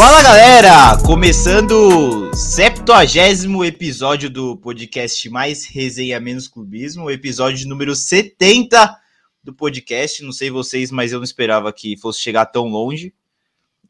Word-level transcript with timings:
Fala 0.00 0.22
galera! 0.22 0.96
Começando 1.04 2.30
o 2.30 2.34
70 2.34 3.66
episódio 3.66 4.30
do 4.30 4.56
podcast 4.56 5.28
Mais 5.28 5.66
Resenha 5.66 6.18
Menos 6.18 6.48
Clubismo, 6.48 7.10
episódio 7.10 7.68
número 7.68 7.94
70 7.94 8.98
do 9.44 9.52
podcast. 9.52 10.24
Não 10.24 10.32
sei 10.32 10.50
vocês, 10.50 10.90
mas 10.90 11.12
eu 11.12 11.18
não 11.18 11.24
esperava 11.24 11.70
que 11.70 11.98
fosse 11.98 12.18
chegar 12.18 12.46
tão 12.46 12.68
longe. 12.68 13.12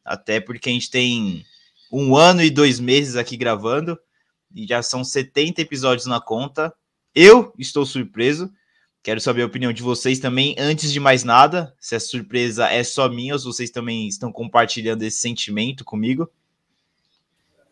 Até 0.05 0.41
porque 0.41 0.69
a 0.69 0.73
gente 0.73 0.91
tem 0.91 1.47
um 1.93 2.17
ano 2.17 2.43
e 2.43 2.51
dois 2.51 2.81
meses 2.81 3.15
aqui 3.15 3.37
gravando 3.37 3.97
e 4.53 4.67
já 4.67 4.83
são 4.83 5.05
70 5.05 5.63
episódios 5.63 6.07
na 6.07 6.21
conta. 6.21 6.75
Eu 7.15 7.55
estou 7.57 7.87
surpreso. 7.87 8.51
Quero 9.03 9.21
saber 9.21 9.43
a 9.43 9.47
opinião 9.47 9.73
de 9.73 9.83
vocês 9.83 10.19
também. 10.19 10.55
Antes 10.59 10.93
de 10.93 11.01
mais 11.01 11.25
nada, 11.25 11.75
se 11.81 11.95
a 11.95 12.01
surpresa 12.01 12.69
é 12.69 12.85
só 12.85 13.09
minha 13.09 13.33
ou 13.33 13.39
se 13.39 13.47
vocês 13.47 13.71
também 13.71 14.07
estão 14.07 14.31
compartilhando 14.31 15.03
esse 15.03 15.19
sentimento 15.19 15.85
comigo. 15.85 16.29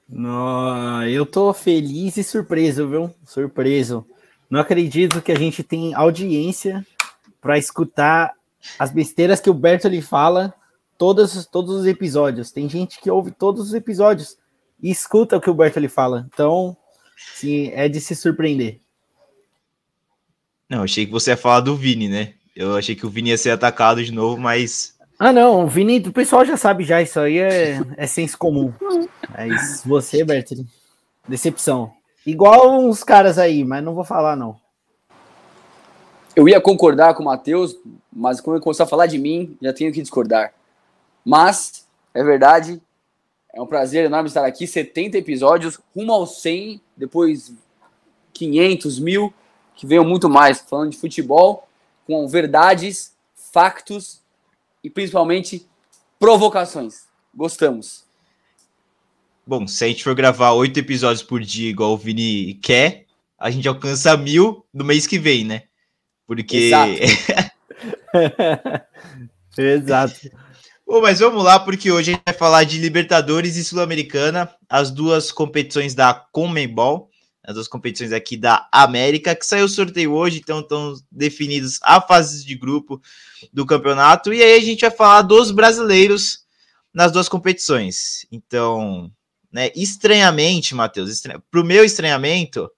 No, 0.08 1.02
eu 1.06 1.26
tô 1.26 1.52
feliz 1.52 2.16
e 2.16 2.24
surpreso, 2.24 2.88
viu? 2.88 3.14
Surpreso. 3.26 4.06
Não 4.48 4.60
acredito 4.60 5.20
que 5.20 5.30
a 5.30 5.38
gente 5.38 5.62
tem 5.62 5.92
audiência 5.92 6.86
para 7.42 7.58
escutar 7.58 8.32
as 8.78 8.90
besteiras 8.90 9.38
que 9.38 9.50
o 9.50 9.54
Berto 9.54 9.86
lhe 9.86 10.00
fala 10.00 10.54
todos, 10.96 11.44
todos 11.46 11.74
os 11.74 11.86
episódios. 11.86 12.50
Tem 12.50 12.66
gente 12.70 13.00
que 13.00 13.10
ouve 13.10 13.30
todos 13.30 13.68
os 13.68 13.74
episódios 13.74 14.38
e 14.82 14.90
escuta 14.90 15.36
o 15.36 15.40
que 15.40 15.50
o 15.50 15.54
Berto 15.54 15.78
lhe 15.78 15.88
fala. 15.88 16.26
Então, 16.32 16.74
sim, 17.34 17.70
é 17.74 17.86
de 17.86 18.00
se 18.00 18.16
surpreender. 18.16 18.80
Não, 20.68 20.82
achei 20.82 21.06
que 21.06 21.12
você 21.12 21.30
ia 21.30 21.36
falar 21.36 21.60
do 21.60 21.74
Vini, 21.74 22.08
né? 22.08 22.34
Eu 22.54 22.76
achei 22.76 22.94
que 22.94 23.06
o 23.06 23.10
Vini 23.10 23.30
ia 23.30 23.38
ser 23.38 23.50
atacado 23.50 24.04
de 24.04 24.12
novo, 24.12 24.36
mas. 24.36 24.94
Ah, 25.18 25.32
não, 25.32 25.64
o 25.64 25.66
Vini, 25.66 25.98
o 25.98 26.12
pessoal 26.12 26.44
já 26.44 26.56
sabe 26.56 26.84
já, 26.84 27.00
isso 27.00 27.18
aí 27.18 27.38
é, 27.38 27.80
é 27.96 28.06
senso 28.06 28.36
comum. 28.36 28.72
Mas 29.32 29.82
você, 29.84 30.22
Bertoli, 30.24 30.66
decepção. 31.26 31.92
Igual 32.26 32.78
uns 32.80 33.02
caras 33.02 33.38
aí, 33.38 33.64
mas 33.64 33.82
não 33.82 33.94
vou 33.94 34.04
falar, 34.04 34.36
não. 34.36 34.56
Eu 36.36 36.48
ia 36.48 36.60
concordar 36.60 37.14
com 37.14 37.22
o 37.22 37.26
Matheus, 37.26 37.76
mas 38.12 38.40
quando 38.40 38.56
eu 38.56 38.62
começar 38.62 38.84
a 38.84 38.88
falar 38.88 39.06
de 39.06 39.18
mim, 39.18 39.56
já 39.62 39.72
tenho 39.72 39.92
que 39.92 40.02
discordar. 40.02 40.52
Mas, 41.24 41.86
é 42.12 42.22
verdade, 42.22 42.80
é 43.54 43.62
um 43.62 43.66
prazer 43.66 44.04
enorme 44.04 44.28
estar 44.28 44.44
aqui. 44.44 44.66
70 44.66 45.16
episódios, 45.18 45.80
rumo 45.96 46.12
aos 46.12 46.42
100, 46.42 46.80
depois 46.96 47.52
500, 48.32 48.98
mil 48.98 49.32
que 49.78 49.86
venham 49.86 50.04
muito 50.04 50.28
mais, 50.28 50.60
falando 50.60 50.90
de 50.90 50.98
futebol, 50.98 51.68
com 52.04 52.26
verdades, 52.26 53.12
factos 53.36 54.20
e 54.82 54.90
principalmente 54.90 55.64
provocações. 56.18 57.04
Gostamos. 57.32 58.04
Bom, 59.46 59.68
se 59.68 59.84
a 59.84 59.88
gente 59.88 60.02
for 60.02 60.16
gravar 60.16 60.50
oito 60.54 60.80
episódios 60.80 61.22
por 61.22 61.40
dia, 61.40 61.70
igual 61.70 61.92
o 61.92 61.96
Vini 61.96 62.54
quer, 62.54 63.04
a 63.38 63.52
gente 63.52 63.68
alcança 63.68 64.16
mil 64.16 64.66
no 64.74 64.84
mês 64.84 65.06
que 65.06 65.16
vem, 65.16 65.44
né? 65.44 65.62
Porque. 66.26 66.56
Exato. 66.56 66.92
Exato. 69.56 70.30
Bom, 70.84 71.00
mas 71.00 71.20
vamos 71.20 71.44
lá, 71.44 71.60
porque 71.60 71.92
hoje 71.92 72.10
a 72.10 72.14
gente 72.14 72.24
vai 72.26 72.34
falar 72.34 72.64
de 72.64 72.78
Libertadores 72.78 73.56
e 73.56 73.64
Sul-Americana, 73.64 74.52
as 74.68 74.90
duas 74.90 75.30
competições 75.30 75.94
da 75.94 76.12
Conmebol 76.12 77.08
as 77.48 77.54
duas 77.54 77.66
competições 77.66 78.12
aqui 78.12 78.36
da 78.36 78.68
América, 78.70 79.34
que 79.34 79.46
saiu 79.46 79.64
o 79.64 79.68
sorteio 79.70 80.12
hoje, 80.12 80.38
então 80.38 80.60
estão 80.60 80.94
definidos 81.10 81.78
a 81.82 81.98
fases 81.98 82.44
de 82.44 82.54
grupo 82.54 83.00
do 83.50 83.64
campeonato. 83.64 84.34
E 84.34 84.42
aí 84.42 84.58
a 84.58 84.62
gente 84.62 84.82
vai 84.82 84.90
falar 84.90 85.22
dos 85.22 85.50
brasileiros 85.50 86.44
nas 86.92 87.10
duas 87.10 87.26
competições. 87.26 88.26
Então, 88.30 89.10
né, 89.50 89.70
estranhamente, 89.74 90.74
Matheus, 90.74 91.22
para 91.50 91.60
o 91.60 91.64
meu 91.64 91.86
estranhamento, 91.86 92.70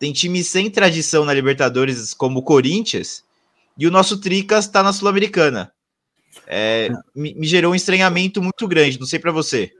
tem 0.00 0.12
time 0.12 0.42
sem 0.42 0.68
tradição 0.68 1.24
na 1.24 1.32
Libertadores 1.32 2.12
como 2.12 2.40
o 2.40 2.42
Corinthians, 2.42 3.22
e 3.78 3.86
o 3.86 3.90
nosso 3.90 4.18
Tricas 4.18 4.64
está 4.64 4.82
na 4.82 4.92
Sul-Americana. 4.92 5.72
É, 6.44 6.88
me, 7.14 7.34
me 7.34 7.46
gerou 7.46 7.70
um 7.70 7.76
estranhamento 7.76 8.42
muito 8.42 8.66
grande, 8.66 8.98
não 8.98 9.06
sei 9.06 9.20
para 9.20 9.30
você. 9.30 9.72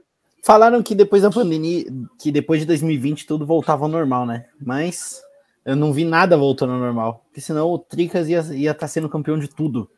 Falaram 0.43 0.81
que 0.81 0.95
depois 0.95 1.21
da 1.21 1.29
pandemia, 1.29 1.85
que 2.17 2.31
depois 2.31 2.61
de 2.61 2.65
2020 2.65 3.25
tudo 3.25 3.45
voltava 3.45 3.85
ao 3.85 3.89
normal, 3.89 4.25
né? 4.25 4.45
Mas 4.61 5.21
eu 5.65 5.75
não 5.75 5.91
vi 5.91 6.05
nada 6.05 6.37
voltando 6.37 6.73
ao 6.73 6.79
normal. 6.79 7.25
Porque 7.25 7.41
senão 7.41 7.69
o 7.69 7.77
Tricas 7.77 8.29
ia 8.29 8.39
estar 8.39 8.73
tá 8.73 8.87
sendo 8.87 9.09
campeão 9.09 9.37
de 9.37 9.47
tudo, 9.47 9.89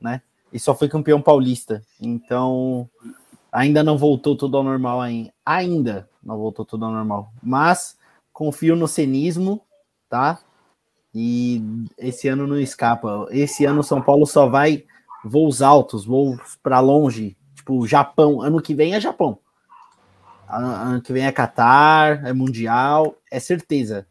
né? 0.00 0.22
E 0.52 0.58
só 0.58 0.74
foi 0.74 0.88
campeão 0.88 1.20
paulista. 1.20 1.82
Então 2.00 2.88
ainda 3.52 3.82
não 3.82 3.98
voltou 3.98 4.36
tudo 4.36 4.56
ao 4.56 4.62
normal 4.62 5.00
ainda. 5.00 5.32
Ainda 5.44 6.08
não 6.22 6.36
voltou 6.36 6.64
tudo 6.64 6.84
ao 6.84 6.92
normal. 6.92 7.32
Mas 7.42 7.96
confio 8.32 8.74
no 8.74 8.88
cenismo, 8.88 9.62
tá? 10.08 10.40
E 11.14 11.62
esse 11.98 12.28
ano 12.28 12.46
não 12.46 12.58
escapa. 12.58 13.26
Esse 13.30 13.64
ano 13.64 13.82
São 13.82 14.00
Paulo 14.00 14.26
só 14.26 14.48
vai 14.48 14.84
voos 15.24 15.60
altos, 15.60 16.04
voos 16.04 16.56
para 16.62 16.80
longe, 16.80 17.36
tipo 17.54 17.86
Japão. 17.86 18.40
Ano 18.40 18.62
que 18.62 18.74
vem 18.74 18.94
é 18.94 19.00
Japão. 19.00 19.38
Ano 20.52 21.00
que 21.00 21.12
vem 21.12 21.24
é 21.24 21.32
Qatar, 21.32 22.26
é 22.26 22.32
Mundial, 22.32 23.16
é 23.30 23.38
certeza. 23.38 24.04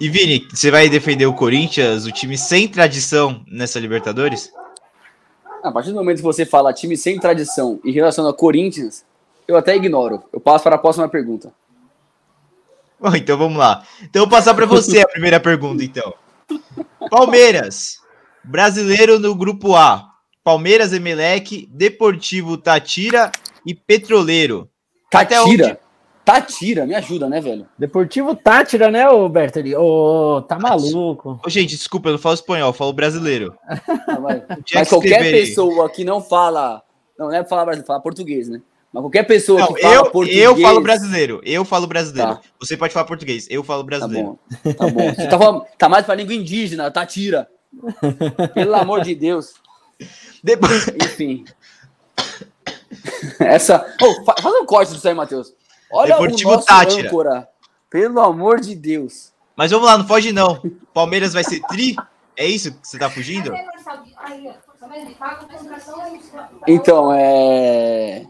E 0.00 0.08
Vini, 0.08 0.48
você 0.50 0.70
vai 0.70 0.88
defender 0.88 1.26
o 1.26 1.34
Corinthians, 1.34 2.06
o 2.06 2.12
time 2.12 2.36
sem 2.38 2.66
tradição 2.66 3.44
nessa 3.46 3.78
Libertadores? 3.78 4.50
A 5.62 5.70
partir 5.70 5.90
do 5.90 5.96
momento 5.96 6.16
que 6.16 6.22
você 6.22 6.46
fala 6.46 6.72
time 6.72 6.96
sem 6.96 7.18
tradição 7.18 7.78
em 7.84 7.92
relação 7.92 8.26
a 8.26 8.34
Corinthians, 8.34 9.04
eu 9.46 9.56
até 9.56 9.76
ignoro. 9.76 10.24
Eu 10.32 10.40
passo 10.40 10.64
para 10.64 10.76
a 10.76 10.78
próxima 10.78 11.08
pergunta. 11.08 11.52
Bom, 12.98 13.14
então 13.14 13.36
vamos 13.36 13.58
lá. 13.58 13.86
Então 14.02 14.22
eu 14.22 14.28
vou 14.28 14.36
passar 14.36 14.54
para 14.54 14.66
você 14.66 15.02
a 15.02 15.08
primeira 15.08 15.38
pergunta, 15.38 15.84
então. 15.84 16.14
Palmeiras, 17.10 17.98
brasileiro 18.42 19.18
no 19.18 19.34
grupo 19.34 19.76
A. 19.76 20.10
Palmeiras, 20.42 20.92
Emelec, 20.92 21.66
Deportivo 21.70 22.56
Tatira 22.56 23.30
e 23.66 23.74
Petroleiro. 23.74 24.68
Tatira. 25.10 25.42
Onde... 25.44 25.78
Tatira, 26.24 26.86
me 26.86 26.94
ajuda, 26.94 27.28
né, 27.28 27.38
velho? 27.38 27.68
Deportivo 27.78 28.34
Tátira, 28.34 28.90
né, 28.90 29.06
ô 29.10 29.28
Bertoli? 29.28 29.76
Ô, 29.76 30.40
tá 30.40 30.58
maluco. 30.58 31.38
Ô, 31.44 31.50
gente, 31.50 31.76
desculpa, 31.76 32.08
eu 32.08 32.12
não 32.12 32.18
falo 32.18 32.34
espanhol, 32.34 32.70
eu 32.70 32.72
falo 32.72 32.92
brasileiro. 32.92 33.54
Ah, 34.06 34.20
mas, 34.20 34.42
mas 34.74 34.88
qualquer 34.88 35.30
pessoa 35.30 35.88
que 35.90 36.04
não 36.04 36.20
fala. 36.20 36.82
Não, 37.18 37.26
não 37.26 37.34
é 37.34 37.44
falar 37.44 37.64
brasileiro, 37.64 37.86
fala 37.86 38.00
português, 38.00 38.48
né? 38.48 38.60
Mas 38.92 39.02
qualquer 39.02 39.24
pessoa 39.24 39.60
não, 39.60 39.72
que 39.72 39.82
fala 39.82 39.94
eu, 39.94 40.10
português. 40.10 40.42
Eu 40.42 40.56
falo 40.56 40.80
brasileiro, 40.80 41.40
eu 41.44 41.64
falo 41.64 41.86
brasileiro. 41.86 42.34
Tá. 42.36 42.40
Você 42.60 42.76
pode 42.76 42.92
falar 42.92 43.06
português, 43.06 43.46
eu 43.50 43.64
falo 43.64 43.82
brasileiro. 43.82 44.38
Tá 44.48 44.58
bom. 44.62 44.72
Tá, 44.72 44.86
bom. 44.88 45.14
Você 45.14 45.26
tá, 45.26 45.38
falando, 45.38 45.64
tá 45.76 45.88
mais 45.88 46.06
pra 46.06 46.14
língua 46.14 46.34
indígena, 46.34 46.90
Tatira. 46.90 47.48
Pelo 48.54 48.74
amor 48.74 49.02
de 49.02 49.14
Deus. 49.14 49.54
Depois... 50.42 50.88
Enfim. 50.88 51.44
Essa. 53.40 53.86
Oh, 54.00 54.24
faz 54.24 54.54
um 54.54 54.66
corte 54.66 54.92
disso 54.92 55.08
aí, 55.08 55.14
Matheus. 55.14 55.54
Olha 55.90 56.14
Deportivo 56.16 56.50
o 56.50 56.54
nosso 56.54 56.66
Tátira. 56.66 57.08
âncora. 57.08 57.48
Pelo 57.88 58.20
amor 58.20 58.60
de 58.60 58.74
Deus. 58.74 59.32
Mas 59.56 59.70
vamos 59.70 59.86
lá, 59.86 59.96
não 59.96 60.06
foge 60.06 60.32
não. 60.32 60.60
Palmeiras 60.92 61.32
vai 61.32 61.44
ser 61.44 61.60
tri? 61.68 61.94
É 62.36 62.44
isso 62.44 62.72
que 62.72 62.88
você 62.88 62.98
tá 62.98 63.08
fugindo? 63.08 63.52
Então, 66.66 67.12
é. 67.12 68.26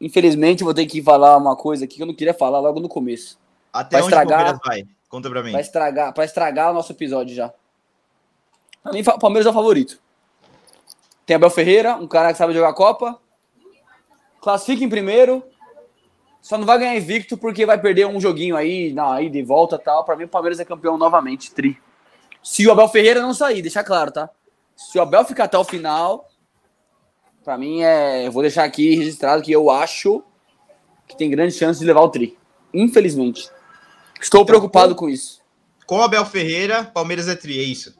Infelizmente, 0.00 0.64
vou 0.64 0.72
ter 0.72 0.86
que 0.86 1.02
falar 1.02 1.36
uma 1.36 1.54
coisa 1.54 1.84
aqui 1.84 1.96
que 1.96 2.02
eu 2.02 2.06
não 2.06 2.14
queria 2.14 2.32
falar 2.32 2.60
logo 2.60 2.80
no 2.80 2.88
começo. 2.88 3.38
Até 3.72 3.98
onde 3.98 4.06
estragar, 4.06 4.40
o 4.54 4.58
Palmeiras 4.60 4.60
vai? 4.64 4.86
Conta 5.08 5.28
pra 5.28 5.42
mim. 5.42 5.52
Vai 5.52 5.60
estragar, 5.60 6.14
pra 6.14 6.24
estragar 6.24 6.70
o 6.70 6.74
nosso 6.74 6.92
episódio 6.92 7.34
já. 7.34 7.52
Pra 8.82 8.92
mim, 8.92 9.00
o 9.00 9.18
Palmeiras 9.18 9.46
é 9.46 9.50
o 9.50 9.54
favorito. 9.54 10.00
Tem 11.26 11.36
Abel 11.36 11.50
Ferreira, 11.50 11.96
um 11.96 12.06
cara 12.06 12.32
que 12.32 12.38
sabe 12.38 12.54
jogar 12.54 12.72
Copa 12.72 13.20
classifica 14.46 14.84
em 14.84 14.88
primeiro, 14.88 15.42
só 16.40 16.56
não 16.56 16.64
vai 16.64 16.78
ganhar 16.78 16.94
invicto 16.94 17.36
porque 17.36 17.66
vai 17.66 17.80
perder 17.80 18.06
um 18.06 18.20
joguinho 18.20 18.54
aí, 18.54 18.92
na 18.92 19.20
ida 19.20 19.36
e 19.36 19.42
volta 19.42 19.76
tal. 19.76 20.04
Para 20.04 20.14
mim, 20.14 20.22
o 20.22 20.28
Palmeiras 20.28 20.60
é 20.60 20.64
campeão 20.64 20.96
novamente, 20.96 21.50
tri. 21.50 21.76
Se 22.40 22.64
o 22.64 22.70
Abel 22.70 22.88
Ferreira 22.88 23.20
não 23.20 23.34
sair, 23.34 23.60
deixar 23.60 23.82
claro, 23.82 24.12
tá? 24.12 24.30
Se 24.76 24.96
o 24.96 25.02
Abel 25.02 25.24
ficar 25.24 25.44
até 25.44 25.58
o 25.58 25.64
final, 25.64 26.30
para 27.42 27.58
mim 27.58 27.82
é. 27.82 28.24
Eu 28.24 28.30
vou 28.30 28.40
deixar 28.40 28.62
aqui 28.62 28.94
registrado 28.94 29.42
que 29.42 29.50
eu 29.50 29.68
acho 29.68 30.22
que 31.08 31.16
tem 31.16 31.28
grande 31.28 31.52
chance 31.52 31.80
de 31.80 31.84
levar 31.84 32.02
o 32.02 32.08
tri. 32.08 32.38
Infelizmente. 32.72 33.50
Estou 34.20 34.42
então, 34.42 34.46
preocupado 34.46 34.94
com, 34.94 35.06
com, 35.06 35.08
isso. 35.08 35.42
Com 35.88 35.96
o 35.96 36.02
Abel 36.02 36.24
Ferreira, 36.24 36.84
Palmeiras 36.84 37.26
é 37.26 37.34
tri, 37.34 37.58
é 37.58 37.64
isso? 37.64 37.98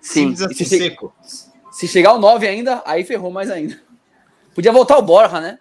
Sim. 0.00 0.32
Assim, 0.32 0.54
se 0.54 0.64
seco. 0.64 1.12
Se 1.70 1.86
chegar 1.86 2.14
o 2.14 2.18
9 2.18 2.48
ainda, 2.48 2.82
aí 2.86 3.04
ferrou 3.04 3.30
mais 3.30 3.50
ainda. 3.50 3.84
Podia 4.56 4.72
voltar 4.72 4.96
o 4.96 5.02
Borja, 5.02 5.38
né? 5.38 5.58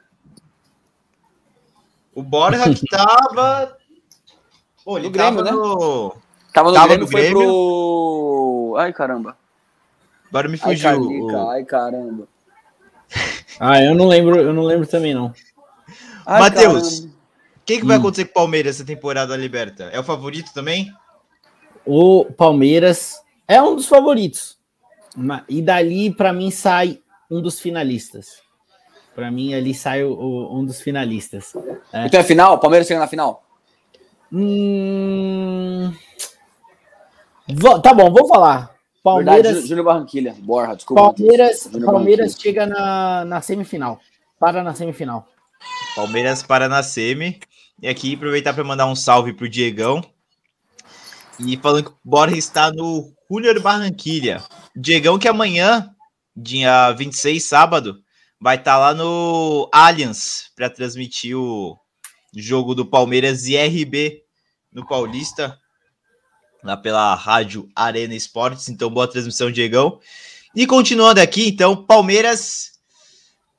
O 2.14 2.24
Borja 2.24 2.74
que 2.74 2.88
tava. 2.88 3.78
Pô, 4.86 4.98
ele 4.98 5.08
no 5.08 5.12
Grêmio, 5.12 5.44
tava 5.44 5.44
né? 5.44 5.52
no. 5.52 6.16
Tava 6.54 6.70
no 6.70 6.74
tava 6.76 6.88
Grêmio, 6.88 7.06
no 7.06 7.12
foi 7.12 7.22
Grêmio. 7.22 7.40
pro. 7.42 8.76
Ai, 8.80 8.94
caramba. 8.94 9.38
Agora 10.30 10.48
me 10.48 10.58
fugiu. 10.58 11.30
Ai, 11.30 11.58
ai 11.58 11.66
caramba. 11.66 12.26
Ah, 13.60 13.82
eu 13.82 13.94
não 13.94 14.08
lembro, 14.08 14.40
eu 14.40 14.54
não 14.54 14.64
lembro 14.64 14.88
também, 14.88 15.14
não. 15.14 15.34
Matheus, 16.26 17.00
o 17.00 17.10
que, 17.66 17.80
que 17.80 17.86
vai 17.86 17.98
hum. 17.98 18.00
acontecer 18.00 18.26
com 18.26 18.32
o 18.32 18.34
Palmeiras 18.34 18.76
essa 18.78 18.86
temporada 18.86 19.36
liberta? 19.36 19.90
É 19.92 20.00
o 20.00 20.04
favorito 20.04 20.54
também? 20.54 20.90
O 21.86 22.24
Palmeiras 22.24 23.22
é 23.46 23.62
um 23.62 23.76
dos 23.76 23.88
favoritos. 23.88 24.58
E 25.50 25.62
dali, 25.62 26.16
para 26.16 26.32
mim, 26.32 26.50
sai 26.50 27.02
um 27.30 27.42
dos 27.42 27.60
finalistas. 27.60 28.45
Para 29.16 29.32
mim, 29.32 29.54
ali 29.54 29.74
sai 29.74 30.04
o, 30.04 30.12
o, 30.12 30.60
um 30.60 30.66
dos 30.66 30.82
finalistas. 30.82 31.54
É. 31.94 32.06
Então 32.06 32.20
é 32.20 32.24
final? 32.24 32.60
Palmeiras 32.60 32.88
chega 32.88 33.00
na 33.00 33.08
final? 33.08 33.44
Hum... 34.32 35.94
Tá 37.82 37.94
bom, 37.94 38.12
vou 38.12 38.28
falar. 38.28 38.76
Palmeiras. 39.02 39.68
Júnior 39.68 39.86
Barranquilha. 39.86 40.36
Borra, 40.40 40.76
desculpa. 40.76 41.14
Palmeiras, 41.14 41.70
Palmeiras 41.86 42.36
chega 42.38 42.66
na, 42.66 43.24
na 43.24 43.42
semifinal. 43.42 44.00
Para 44.38 44.64
na 44.64 44.74
semifinal. 44.74 45.28
Palmeiras 45.96 46.44
para 46.44 46.68
na 46.68 46.84
semi. 46.84 47.40
E 47.82 47.88
aqui 47.88 48.16
aproveitar 48.16 48.54
para 48.54 48.64
mandar 48.64 48.88
um 48.88 48.96
salve 48.96 49.32
pro 49.32 49.48
Diegão. 49.48 50.04
E 51.40 51.56
falando 51.58 51.86
que 51.86 51.92
o 51.92 51.98
Borja 52.04 52.36
está 52.36 52.72
no 52.72 53.14
Júnior 53.32 53.62
Barranquilha. 53.62 54.44
Diegão 54.76 55.20
que 55.20 55.28
amanhã, 55.28 55.94
dia 56.36 56.92
26, 56.94 57.44
sábado, 57.44 58.02
vai 58.40 58.58
estar 58.58 58.78
lá 58.78 58.94
no 58.94 59.70
Allianz 59.72 60.52
para 60.56 60.70
transmitir 60.70 61.38
o 61.38 61.78
jogo 62.36 62.76
do 62.76 62.86
Palmeiras 62.86 63.48
e 63.48 63.56
RB 63.58 64.24
no 64.72 64.86
Paulista 64.86 65.60
lá 66.66 66.76
pela 66.76 67.14
rádio 67.14 67.70
Arena 67.76 68.16
Esportes. 68.16 68.68
Então, 68.70 68.90
boa 68.90 69.08
transmissão, 69.08 69.52
Diegão. 69.52 70.00
E 70.56 70.66
continuando 70.66 71.22
aqui, 71.22 71.48
então, 71.48 71.86
Palmeiras. 71.86 72.72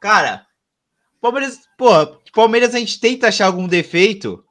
Cara, 0.01 0.47
Palmeiras, 1.21 1.61
pô, 1.79 1.89
Palmeiras 2.35 2.75
a 2.75 2.79
gente 2.79 3.01
tenta 3.01 3.29
achar 3.29 3.47
algum 3.47 3.69
defeito. 3.69 4.45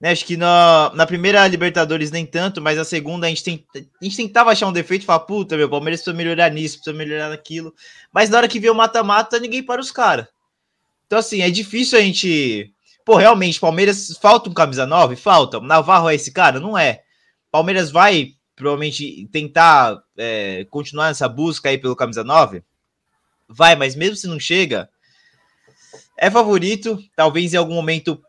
Né, 0.00 0.12
acho 0.12 0.24
que 0.24 0.36
na, 0.36 0.92
na 0.94 1.04
primeira 1.06 1.46
Libertadores 1.48 2.12
nem 2.12 2.24
tanto, 2.24 2.62
mas 2.62 2.78
a 2.78 2.84
segunda 2.84 3.26
a 3.26 3.28
gente, 3.28 3.42
tem, 3.42 3.66
a 3.74 4.04
gente 4.04 4.16
tentava 4.16 4.52
achar 4.52 4.68
um 4.68 4.72
defeito 4.72 5.02
e 5.02 5.06
falar, 5.06 5.20
puta, 5.20 5.56
meu, 5.56 5.68
Palmeiras 5.68 6.00
precisa 6.00 6.16
melhorar 6.16 6.50
nisso, 6.50 6.76
precisa 6.76 6.96
melhorar 6.96 7.30
naquilo. 7.30 7.74
Mas 8.12 8.30
na 8.30 8.36
hora 8.36 8.48
que 8.48 8.60
vê 8.60 8.70
o 8.70 8.74
mata-mata, 8.74 9.40
ninguém 9.40 9.62
para 9.62 9.80
os 9.80 9.90
caras. 9.90 10.28
Então, 11.08 11.18
assim, 11.18 11.40
é 11.40 11.50
difícil 11.50 11.98
a 11.98 12.02
gente. 12.02 12.72
Pô, 13.04 13.16
realmente, 13.16 13.58
Palmeiras 13.58 14.16
falta 14.20 14.48
um 14.48 14.54
camisa 14.54 14.86
9? 14.86 15.16
Falta. 15.16 15.58
Navarro 15.58 16.10
é 16.10 16.14
esse 16.14 16.30
cara? 16.30 16.60
Não 16.60 16.76
é. 16.78 17.02
Palmeiras 17.50 17.90
vai 17.90 18.34
provavelmente 18.54 19.26
tentar 19.32 19.98
é, 20.16 20.66
continuar 20.68 21.08
nessa 21.08 21.28
busca 21.28 21.70
aí 21.70 21.78
pelo 21.78 21.96
camisa 21.96 22.22
9? 22.22 22.62
Vai, 23.48 23.74
mas 23.74 23.96
mesmo 23.96 24.16
se 24.16 24.26
não 24.26 24.38
chega, 24.38 24.90
é 26.18 26.30
favorito. 26.30 26.98
Talvez 27.16 27.54
em 27.54 27.56
algum 27.56 27.74
momento 27.74 28.22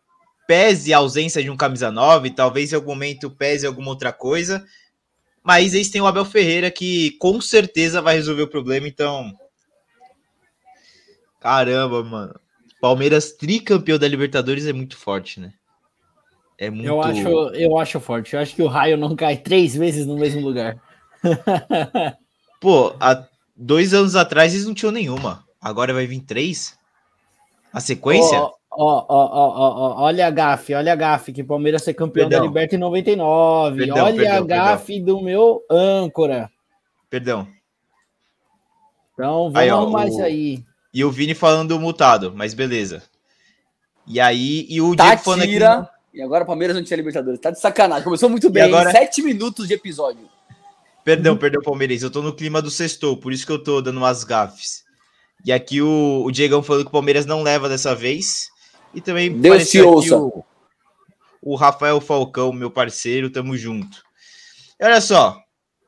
pese 0.49 0.91
a 0.91 0.97
ausência 0.97 1.43
de 1.43 1.49
um 1.51 1.55
camisa 1.55 1.91
9, 1.91 2.31
talvez 2.31 2.73
em 2.73 2.75
algum 2.75 2.89
momento 2.89 3.29
pese 3.29 3.67
alguma 3.67 3.89
outra 3.89 4.11
coisa. 4.11 4.65
Mas 5.43 5.75
eles 5.75 5.91
têm 5.91 6.01
o 6.01 6.07
Abel 6.07 6.25
Ferreira 6.25 6.71
que 6.71 7.11
com 7.19 7.39
certeza 7.39 8.01
vai 8.01 8.15
resolver 8.15 8.41
o 8.41 8.47
problema, 8.47 8.87
então. 8.87 9.31
Caramba, 11.39 12.03
mano. 12.03 12.39
Palmeiras 12.81 13.31
tricampeão 13.33 13.99
da 13.99 14.07
Libertadores 14.07 14.65
é 14.65 14.73
muito 14.73 14.97
forte, 14.97 15.39
né? 15.39 15.53
É 16.57 16.71
muito... 16.71 16.87
eu, 16.87 16.99
acho, 16.99 17.27
eu 17.53 17.77
acho 17.77 17.99
forte. 17.99 18.33
Eu 18.33 18.39
acho 18.39 18.55
que 18.55 18.63
o 18.63 18.67
raio 18.67 18.97
não 18.97 19.15
cai 19.15 19.37
três 19.37 19.75
vezes 19.75 20.07
no 20.07 20.17
mesmo 20.17 20.41
lugar. 20.41 20.81
Pô, 22.59 22.95
há 22.99 23.23
dois 23.55 23.93
anos 23.93 24.15
atrás 24.15 24.55
eles 24.55 24.65
não 24.65 24.73
tinham 24.73 24.91
nenhuma. 24.91 25.45
Agora 25.61 25.93
vai 25.93 26.07
vir 26.07 26.21
três? 26.21 26.75
A 27.71 27.79
sequência? 27.79 28.49
Ó, 28.71 29.06
ó, 29.07 29.25
ó, 29.25 29.50
ó, 29.57 30.04
olha 30.04 30.27
a 30.27 30.30
gafe, 30.30 30.75
olha 30.75 30.94
a 30.94 30.95
gafe, 30.95 31.33
que 31.33 31.42
o 31.42 31.45
Palmeiras 31.45 31.83
ser 31.83 31.94
campeão 31.94 32.30
perdão. 32.30 32.42
da 32.42 32.48
Liberta 32.48 32.75
em 32.75 32.80
99. 32.80 33.77
Perdão, 33.77 34.06
olha 34.06 34.16
perdão, 34.16 34.38
a 34.38 34.42
gafe 34.45 35.01
do 35.01 35.21
meu 35.21 35.63
âncora. 35.69 36.50
Perdão. 37.10 37.48
Então, 39.13 39.51
vamos 39.51 39.56
aí, 39.56 39.69
ó, 39.69 39.89
mais 39.89 40.16
o... 40.16 40.21
aí. 40.21 40.63
E 40.94 41.04
o 41.04 41.12
Vini 41.12 41.33
falando 41.33 41.80
mutado, 41.80 42.31
mas 42.36 42.54
beleza. 42.54 43.04
E 44.07 44.19
aí, 44.19 44.66
e 44.69 44.81
o 44.81 44.95
Diego 44.95 45.21
falando 45.21 45.44
aqui... 45.44 45.60
E 46.12 46.21
agora 46.21 46.44
o 46.44 46.48
Palmeiras 46.48 46.75
não 46.75 46.83
tinha 46.83 46.98
Libertadores. 46.98 47.39
Tá 47.39 47.51
de 47.51 47.60
sacanagem. 47.60 48.04
Começou 48.04 48.30
muito 48.30 48.50
bem. 48.50 48.63
Agora... 48.63 48.92
Sete 48.92 49.21
minutos 49.21 49.68
de 49.68 49.75
episódio. 49.75 50.27
Perdão, 51.04 51.38
perdão, 51.38 51.62
Palmeirense. 51.62 52.04
Eu 52.04 52.12
tô 52.12 52.21
no 52.21 52.33
clima 52.33 52.62
do 52.62 52.71
sextou, 52.71 53.18
por 53.18 53.31
isso 53.31 53.45
que 53.45 53.51
eu 53.51 53.63
tô 53.63 53.81
dando 53.81 53.98
umas 53.98 54.24
gafes. 54.24 54.83
E 55.45 55.51
aqui 55.51 55.81
o, 55.81 56.24
o 56.25 56.31
Diegão 56.31 56.62
falou 56.62 56.83
que 56.83 56.89
o 56.89 56.92
Palmeiras 56.92 57.25
não 57.25 57.42
leva 57.44 57.69
dessa 57.69 57.95
vez. 57.95 58.50
E 58.94 59.01
também 59.01 59.31
Deus 59.31 59.69
te 59.69 59.81
ouça. 59.81 60.18
O, 60.18 60.44
o 61.41 61.56
Rafael 61.56 62.00
Falcão, 62.01 62.51
meu 62.51 62.71
parceiro, 62.71 63.30
tamo 63.30 63.57
junto. 63.57 64.03
E 64.80 64.86
olha 64.86 65.01
só. 65.01 65.39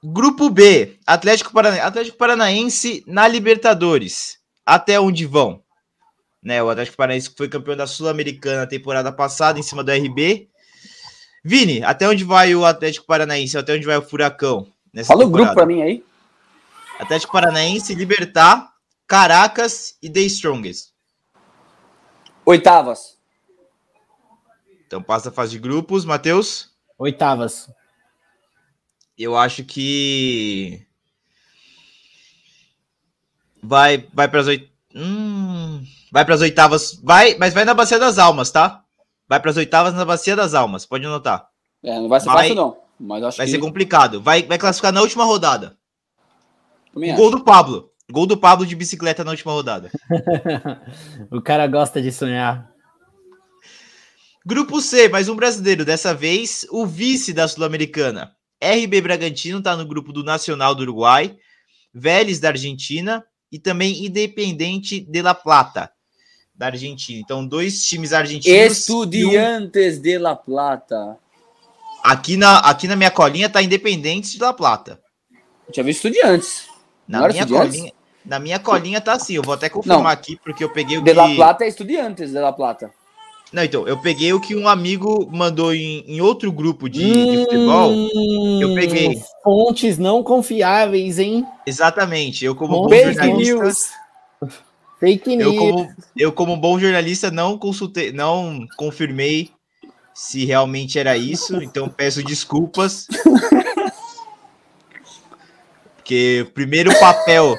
Grupo 0.03 0.49
B, 0.49 0.97
Atlético 1.05 1.53
Paranaense, 1.53 1.85
Atlético 1.85 2.17
Paranaense 2.17 3.03
na 3.05 3.27
Libertadores. 3.27 4.39
Até 4.65 4.99
onde 4.99 5.25
vão? 5.25 5.61
né? 6.41 6.61
O 6.63 6.69
Atlético 6.69 6.97
Paranaense 6.97 7.31
foi 7.35 7.47
campeão 7.47 7.75
da 7.75 7.85
Sul-Americana 7.85 8.65
temporada 8.65 9.11
passada 9.11 9.59
em 9.59 9.63
cima 9.63 9.83
do 9.83 9.91
RB. 9.91 10.49
Vini, 11.43 11.83
até 11.83 12.07
onde 12.07 12.23
vai 12.23 12.55
o 12.55 12.65
Atlético 12.65 13.05
Paranaense? 13.05 13.57
Até 13.57 13.73
onde 13.73 13.85
vai 13.85 13.97
o 13.97 14.01
Furacão? 14.01 14.67
Fala 15.05 15.25
o 15.25 15.29
grupo 15.29 15.53
para 15.53 15.65
mim 15.65 15.81
aí. 15.81 16.03
Atlético 16.99 17.33
Paranaense, 17.33 17.95
Libertar, 17.95 18.71
Caracas 19.07 19.95
e 20.01 20.09
The 20.09 20.21
Strongest. 20.21 20.90
Oitavas. 22.45 23.17
Então 24.85 25.01
passa 25.01 25.29
a 25.29 25.31
fase 25.31 25.51
de 25.51 25.59
grupos, 25.59 26.05
Matheus. 26.05 26.69
Oitavas. 26.97 27.69
Eu 29.17 29.37
acho 29.37 29.63
que 29.63 30.85
vai 33.61 34.07
vai 34.13 34.27
para 34.27 34.41
as 34.41 34.47
oitavas. 34.47 34.71
Hum... 34.95 35.85
Vai 36.11 36.25
para 36.25 36.35
as 36.35 36.41
oitavas. 36.41 36.99
Vai, 37.01 37.35
mas 37.35 37.53
vai 37.53 37.63
na 37.63 37.73
Bacia 37.73 37.97
das 37.97 38.19
Almas, 38.19 38.51
tá? 38.51 38.83
Vai 39.29 39.39
para 39.39 39.49
as 39.49 39.57
oitavas 39.57 39.93
na 39.93 40.03
Bacia 40.03 40.35
das 40.35 40.53
Almas. 40.53 40.85
Pode 40.85 41.05
anotar. 41.05 41.49
É, 41.81 41.97
não 41.97 42.09
vai 42.09 42.19
ser 42.19 42.25
vai, 42.25 42.35
fácil, 42.35 42.55
não. 42.55 42.77
Mas 42.99 43.37
vai 43.37 43.45
que... 43.45 43.51
ser 43.53 43.59
complicado. 43.59 44.21
Vai, 44.21 44.43
vai 44.43 44.57
classificar 44.57 44.91
na 44.91 45.01
última 45.01 45.23
rodada. 45.23 45.77
O 46.93 46.99
gol 47.15 47.31
do 47.31 47.43
Pablo. 47.45 47.90
Gol 48.11 48.27
do 48.27 48.37
Pablo 48.37 48.65
de 48.65 48.75
bicicleta 48.75 49.23
na 49.23 49.31
última 49.31 49.53
rodada. 49.53 49.89
o 51.31 51.41
cara 51.41 51.65
gosta 51.65 52.01
de 52.01 52.11
sonhar. 52.11 52.69
Grupo 54.45 54.81
C, 54.81 55.07
mais 55.07 55.29
um 55.29 55.35
brasileiro. 55.35 55.85
Dessa 55.85 56.13
vez, 56.13 56.65
o 56.69 56.85
vice 56.85 57.31
da 57.31 57.47
Sul-Americana. 57.47 58.35
RB 58.61 59.01
Bragantino 59.01 59.59
está 59.59 59.75
no 59.75 59.85
grupo 59.85 60.11
do 60.11 60.23
Nacional 60.23 60.75
do 60.75 60.81
Uruguai. 60.81 61.35
Vélez 61.93 62.39
da 62.39 62.49
Argentina 62.49 63.23
e 63.51 63.59
também 63.59 64.05
Independente 64.05 64.99
de 64.99 65.21
La 65.21 65.33
Plata 65.33 65.91
da 66.53 66.67
Argentina. 66.67 67.19
Então, 67.19 67.45
dois 67.45 67.85
times 67.85 68.13
argentinos. 68.13 68.77
Estudiantes 68.79 69.97
um... 69.97 70.01
de 70.01 70.17
La 70.17 70.35
Plata. 70.35 71.17
Aqui 72.03 72.35
na, 72.35 72.59
aqui 72.59 72.87
na 72.87 72.95
minha 72.95 73.11
colinha 73.11 73.49
tá 73.49 73.61
Independente 73.61 74.31
de 74.33 74.39
La 74.39 74.53
Plata. 74.53 74.99
Eu 75.67 75.73
tinha 75.73 75.83
visto 75.83 76.07
Estudiantes. 76.07 76.67
Na 77.07 77.27
minha, 77.27 77.45
colinha, 77.45 77.91
na 78.25 78.39
minha 78.39 78.59
colinha 78.59 79.01
tá 79.01 79.13
assim. 79.13 79.35
Eu 79.35 79.43
vou 79.43 79.53
até 79.53 79.69
confirmar 79.69 80.03
Não. 80.03 80.07
aqui, 80.07 80.39
porque 80.43 80.63
eu 80.63 80.69
peguei 80.69 80.97
o 80.97 81.01
de 81.01 81.11
que... 81.11 81.17
La 81.17 81.35
Plata 81.35 81.63
é 81.63 81.67
Estudiantes 81.67 82.31
de 82.31 82.39
La 82.39 82.53
Plata. 82.53 82.91
Não, 83.51 83.63
então, 83.63 83.85
eu 83.85 83.97
peguei 83.97 84.31
o 84.31 84.39
que 84.39 84.55
um 84.55 84.65
amigo 84.67 85.27
mandou 85.29 85.75
em, 85.75 86.05
em 86.07 86.21
outro 86.21 86.49
grupo 86.53 86.89
de, 86.89 87.03
hum, 87.03 87.31
de, 87.31 87.43
futebol. 87.43 87.91
Eu 88.61 88.73
peguei. 88.73 89.21
Fontes 89.43 89.97
não 89.97 90.23
confiáveis, 90.23 91.19
hein? 91.19 91.45
Exatamente. 91.65 92.45
Eu, 92.45 92.55
como 92.55 92.87
Fake 92.87 93.05
bom 93.05 93.13
jornalista. 93.13 93.53
News. 93.53 93.89
Fake 95.01 95.35
news. 95.35 95.53
Eu 95.53 95.59
como, 95.59 95.89
eu, 96.15 96.31
como 96.31 96.55
bom 96.55 96.79
jornalista, 96.79 97.29
não 97.29 97.57
consultei, 97.57 98.13
não 98.13 98.65
confirmei 98.77 99.49
se 100.13 100.45
realmente 100.45 100.97
era 100.97 101.17
isso, 101.17 101.61
então 101.61 101.89
peço 101.89 102.23
desculpas. 102.23 103.07
Porque 105.97 106.45
o 106.47 106.51
primeiro 106.51 106.97
papel 106.99 107.57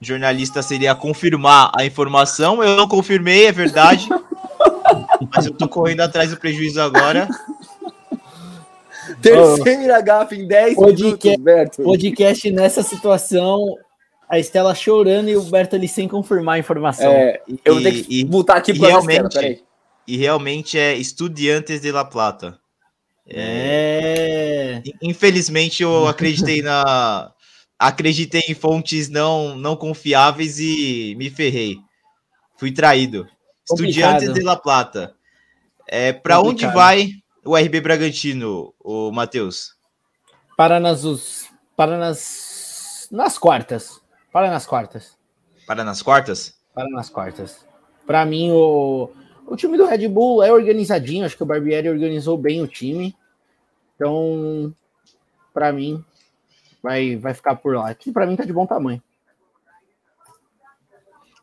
jornalista 0.00 0.62
seria 0.62 0.94
confirmar 0.94 1.70
a 1.76 1.84
informação. 1.84 2.62
Eu 2.62 2.76
não 2.76 2.88
confirmei, 2.88 3.46
é 3.46 3.52
verdade. 3.52 4.08
Mas 5.34 5.46
eu 5.46 5.52
tô 5.52 5.68
correndo 5.68 6.00
atrás 6.00 6.30
do 6.30 6.36
prejuízo 6.36 6.80
agora. 6.80 7.28
Terceira 9.22 10.00
gafa 10.00 10.34
em 10.34 10.46
10 10.46 10.74
podcast, 10.74 11.28
minutos, 11.28 11.44
Berto. 11.44 11.82
Podcast 11.82 12.50
nessa 12.50 12.82
situação, 12.82 13.76
a 14.28 14.38
Estela 14.38 14.74
chorando 14.74 15.28
e 15.28 15.36
o 15.36 15.42
Berto 15.42 15.76
ali 15.76 15.88
sem 15.88 16.08
confirmar 16.08 16.56
a 16.56 16.58
informação. 16.58 17.12
É, 17.12 17.40
eu 17.64 17.74
vou 17.74 17.82
ter 17.82 17.92
que 18.02 18.24
botar 18.24 18.56
aqui 18.56 18.78
para 18.78 18.88
realmente, 18.88 19.36
Estela, 19.36 19.56
E 20.06 20.16
realmente 20.16 20.78
é 20.78 20.94
Estudiantes 20.94 21.80
de 21.80 21.92
La 21.92 22.04
Plata. 22.04 22.58
É... 23.28 24.82
é... 24.84 24.92
Infelizmente 25.02 25.82
eu 25.82 26.06
acreditei 26.06 26.62
na 26.62 27.32
acreditei 27.78 28.42
em 28.48 28.54
fontes 28.54 29.08
não 29.08 29.56
não 29.56 29.76
confiáveis 29.76 30.58
e 30.58 31.14
me 31.16 31.30
ferrei. 31.30 31.78
Fui 32.56 32.72
traído. 32.72 33.26
Complicado. 33.68 34.22
Estudiantes 34.22 34.34
de 34.34 34.42
La 34.42 34.56
Plata. 34.56 35.14
É, 35.88 36.12
para 36.12 36.40
onde 36.40 36.66
vai 36.66 37.10
o 37.44 37.56
RB 37.56 37.80
Bragantino, 37.80 38.74
o 38.80 39.10
Matheus? 39.12 39.76
Para 40.56 40.80
nas, 40.80 41.04
os- 41.04 41.48
para 41.76 41.98
nas, 41.98 43.08
nas 43.10 43.38
quartas. 43.38 44.00
Para 44.32 44.50
nas 44.50 44.66
quartas. 44.66 45.16
Para 45.66 45.84
nas 45.84 46.00
quartas? 46.02 46.54
Para 46.74 46.88
nas 46.90 47.10
quartas. 47.10 47.64
Para 48.06 48.24
mim, 48.24 48.50
o, 48.52 49.10
o 49.46 49.56
time 49.56 49.76
do 49.76 49.84
Red 49.86 50.08
Bull 50.08 50.42
é 50.42 50.52
organizadinho. 50.52 51.24
Acho 51.26 51.36
que 51.36 51.42
o 51.42 51.46
Barbieri 51.46 51.88
organizou 51.88 52.38
bem 52.38 52.62
o 52.62 52.66
time. 52.66 53.14
Então, 53.94 54.74
para 55.52 55.72
mim, 55.72 56.04
vai, 56.86 57.16
vai 57.16 57.34
ficar 57.34 57.56
por 57.56 57.74
lá. 57.74 57.92
Que 57.92 58.12
para 58.12 58.26
mim 58.26 58.36
tá 58.36 58.44
de 58.44 58.52
bom 58.52 58.64
tamanho. 58.64 59.02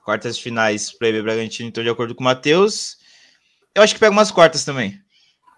Quartas 0.05 0.39
finais 0.39 0.91
RB 0.91 1.21
Bragantino, 1.21 1.67
então, 1.67 1.83
de 1.83 1.89
acordo 1.89 2.15
com 2.15 2.21
o 2.21 2.23
Matheus. 2.23 2.97
Eu 3.75 3.83
acho 3.83 3.93
que 3.93 3.99
pega 3.99 4.11
umas 4.11 4.31
quartas 4.31 4.63
também. 4.63 4.99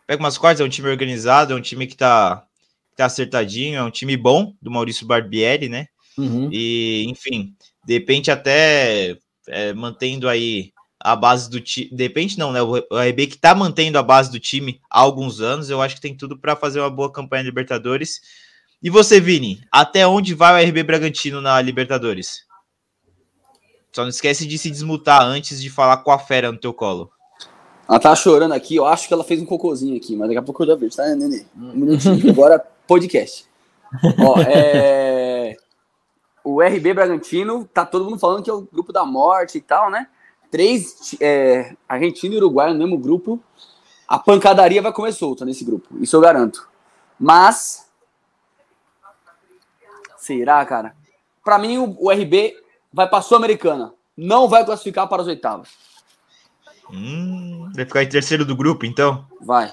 Pega 0.07 0.21
umas 0.21 0.37
quartas, 0.37 0.61
é 0.61 0.63
um 0.63 0.69
time 0.69 0.89
organizado, 0.89 1.53
é 1.53 1.55
um 1.55 1.61
time 1.61 1.85
que 1.85 1.95
tá, 1.95 2.45
que 2.89 2.95
tá 2.95 3.05
acertadinho, 3.05 3.77
é 3.77 3.83
um 3.83 3.91
time 3.91 4.17
bom 4.17 4.55
do 4.61 4.71
Maurício 4.71 5.05
Barbieri, 5.05 5.69
né? 5.69 5.87
Uhum. 6.17 6.49
E, 6.51 7.05
enfim, 7.07 7.55
de 7.85 7.93
repente 7.93 8.31
até 8.31 9.17
é, 9.47 9.73
mantendo 9.73 10.29
aí 10.29 10.71
a 10.99 11.15
base 11.15 11.49
do 11.49 11.59
time. 11.59 11.89
De 11.91 12.03
repente 12.03 12.37
não, 12.37 12.51
né? 12.51 12.61
O 12.61 12.77
RB 12.77 13.27
que 13.27 13.37
tá 13.37 13.53
mantendo 13.53 13.97
a 13.97 14.03
base 14.03 14.31
do 14.31 14.39
time 14.39 14.79
há 14.89 14.99
alguns 14.99 15.41
anos, 15.41 15.69
eu 15.69 15.81
acho 15.81 15.95
que 15.95 16.01
tem 16.01 16.15
tudo 16.15 16.37
para 16.37 16.55
fazer 16.55 16.79
uma 16.79 16.89
boa 16.89 17.11
campanha 17.11 17.43
Libertadores. 17.43 18.21
E 18.81 18.89
você, 18.89 19.19
Vini, 19.19 19.61
até 19.71 20.05
onde 20.05 20.33
vai 20.33 20.63
o 20.63 20.69
RB 20.69 20.83
Bragantino 20.83 21.41
na 21.41 21.61
Libertadores? 21.61 22.45
Só 23.91 24.01
não 24.01 24.09
esquece 24.09 24.45
de 24.45 24.57
se 24.57 24.69
desmutar 24.69 25.21
antes 25.23 25.61
de 25.61 25.69
falar 25.69 25.97
com 25.97 26.11
a 26.11 26.19
fera 26.19 26.51
no 26.51 26.57
teu 26.57 26.73
colo. 26.73 27.09
Ela 27.87 27.99
tá 27.99 28.15
chorando 28.15 28.53
aqui, 28.53 28.75
eu 28.75 28.85
acho 28.85 29.07
que 29.07 29.13
ela 29.13 29.23
fez 29.23 29.41
um 29.41 29.45
cocôzinho 29.45 29.95
aqui, 29.95 30.15
mas 30.15 30.27
daqui 30.27 30.39
a 30.39 30.41
pouco 30.41 30.63
eu 30.63 30.67
já 30.67 30.75
vejo, 30.75 30.95
tá, 30.95 31.05
Nenê? 31.15 31.45
Um 31.55 31.73
minutinho, 31.73 32.29
agora 32.29 32.59
podcast. 32.87 33.45
Ó, 34.19 34.39
é... 34.41 35.55
O 36.43 36.61
RB 36.61 36.93
Bragantino, 36.93 37.65
tá 37.73 37.85
todo 37.85 38.05
mundo 38.05 38.19
falando 38.19 38.43
que 38.43 38.49
é 38.49 38.53
o 38.53 38.61
grupo 38.61 38.91
da 38.91 39.05
morte 39.05 39.57
e 39.57 39.61
tal, 39.61 39.89
né? 39.89 40.07
Três 40.51 41.15
é, 41.19 41.75
argentino 41.87 42.35
e 42.35 42.37
uruguaio 42.37 42.73
no 42.73 42.79
mesmo 42.79 42.97
grupo. 42.97 43.41
A 44.07 44.19
pancadaria 44.19 44.81
vai 44.81 44.93
comer 44.93 45.11
solta 45.11 45.43
nesse 45.43 45.63
grupo, 45.65 45.87
isso 45.99 46.15
eu 46.15 46.21
garanto. 46.21 46.67
Mas. 47.19 47.84
Será, 50.25 50.65
cara? 50.65 50.95
Pra 51.43 51.59
mim, 51.59 51.77
o, 51.77 51.95
o 51.99 52.09
RB 52.11 52.57
vai 52.91 53.07
pra 53.07 53.21
Sul-Americana. 53.21 53.93
Não 54.17 54.47
vai 54.47 54.65
classificar 54.65 55.07
para 55.07 55.21
as 55.21 55.27
oitavas. 55.27 55.69
Hum, 56.91 57.69
vai 57.75 57.85
ficar 57.85 58.01
em 58.01 58.09
terceiro 58.09 58.43
do 58.43 58.55
grupo, 58.55 58.87
então? 58.87 59.23
Vai. 59.39 59.71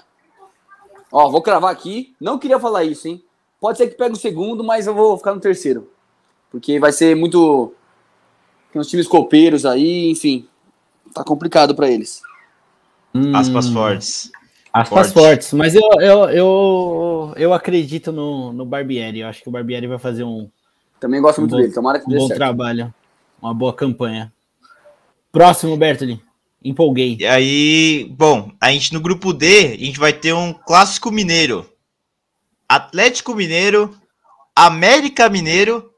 Ó, 1.10 1.30
vou 1.30 1.40
cravar 1.40 1.72
aqui. 1.72 2.14
Não 2.20 2.38
queria 2.38 2.60
falar 2.60 2.84
isso, 2.84 3.08
hein? 3.08 3.24
Pode 3.58 3.78
ser 3.78 3.86
que 3.88 3.94
pegue 3.96 4.12
o 4.12 4.18
segundo, 4.18 4.62
mas 4.62 4.86
eu 4.86 4.94
vou 4.94 5.16
ficar 5.16 5.34
no 5.34 5.40
terceiro. 5.40 5.90
Porque 6.50 6.78
vai 6.78 6.92
ser 6.92 7.16
muito. 7.16 7.72
Tem 8.70 8.80
uns 8.80 8.88
times 8.88 9.08
copeiros 9.08 9.64
aí, 9.64 10.10
enfim. 10.10 10.46
Tá 11.14 11.24
complicado 11.24 11.74
pra 11.74 11.88
eles. 11.88 12.20
Aspas 13.34 13.68
Hum, 13.68 13.72
fortes. 13.72 14.30
Aspas 14.72 15.12
Forte. 15.12 15.26
fortes. 15.26 15.52
Mas 15.52 15.74
eu, 15.74 15.82
eu, 16.00 16.28
eu, 16.30 17.34
eu 17.36 17.52
acredito 17.52 18.10
no, 18.10 18.52
no 18.52 18.64
Barbieri. 18.64 19.20
Eu 19.20 19.28
acho 19.28 19.42
que 19.42 19.48
o 19.48 19.52
Barbieri 19.52 19.86
vai 19.86 19.98
fazer 19.98 20.24
um, 20.24 20.48
Também 20.98 21.20
gosto 21.20 21.40
muito 21.40 21.52
Um 21.54 21.58
bom- 21.58 21.62
dele. 21.62 21.74
Tomara 21.74 21.98
que 22.00 22.06
um 22.06 22.08
dê 22.08 22.16
bom 22.16 22.26
certo. 22.26 22.38
trabalho. 22.38 22.94
Uma 23.40 23.52
boa 23.52 23.74
campanha. 23.74 24.32
Próximo, 25.30 25.76
Bertoli. 25.76 26.20
Empolguei. 26.64 27.16
E 27.20 27.26
aí, 27.26 28.06
bom, 28.16 28.52
a 28.60 28.70
gente 28.70 28.92
no 28.94 29.00
grupo 29.00 29.32
D, 29.32 29.66
a 29.72 29.76
gente 29.84 29.98
vai 29.98 30.12
ter 30.12 30.32
um 30.32 30.52
clássico 30.52 31.10
mineiro. 31.10 31.68
Atlético 32.68 33.34
Mineiro, 33.34 33.94
América 34.56 35.28
Mineiro, 35.28 35.90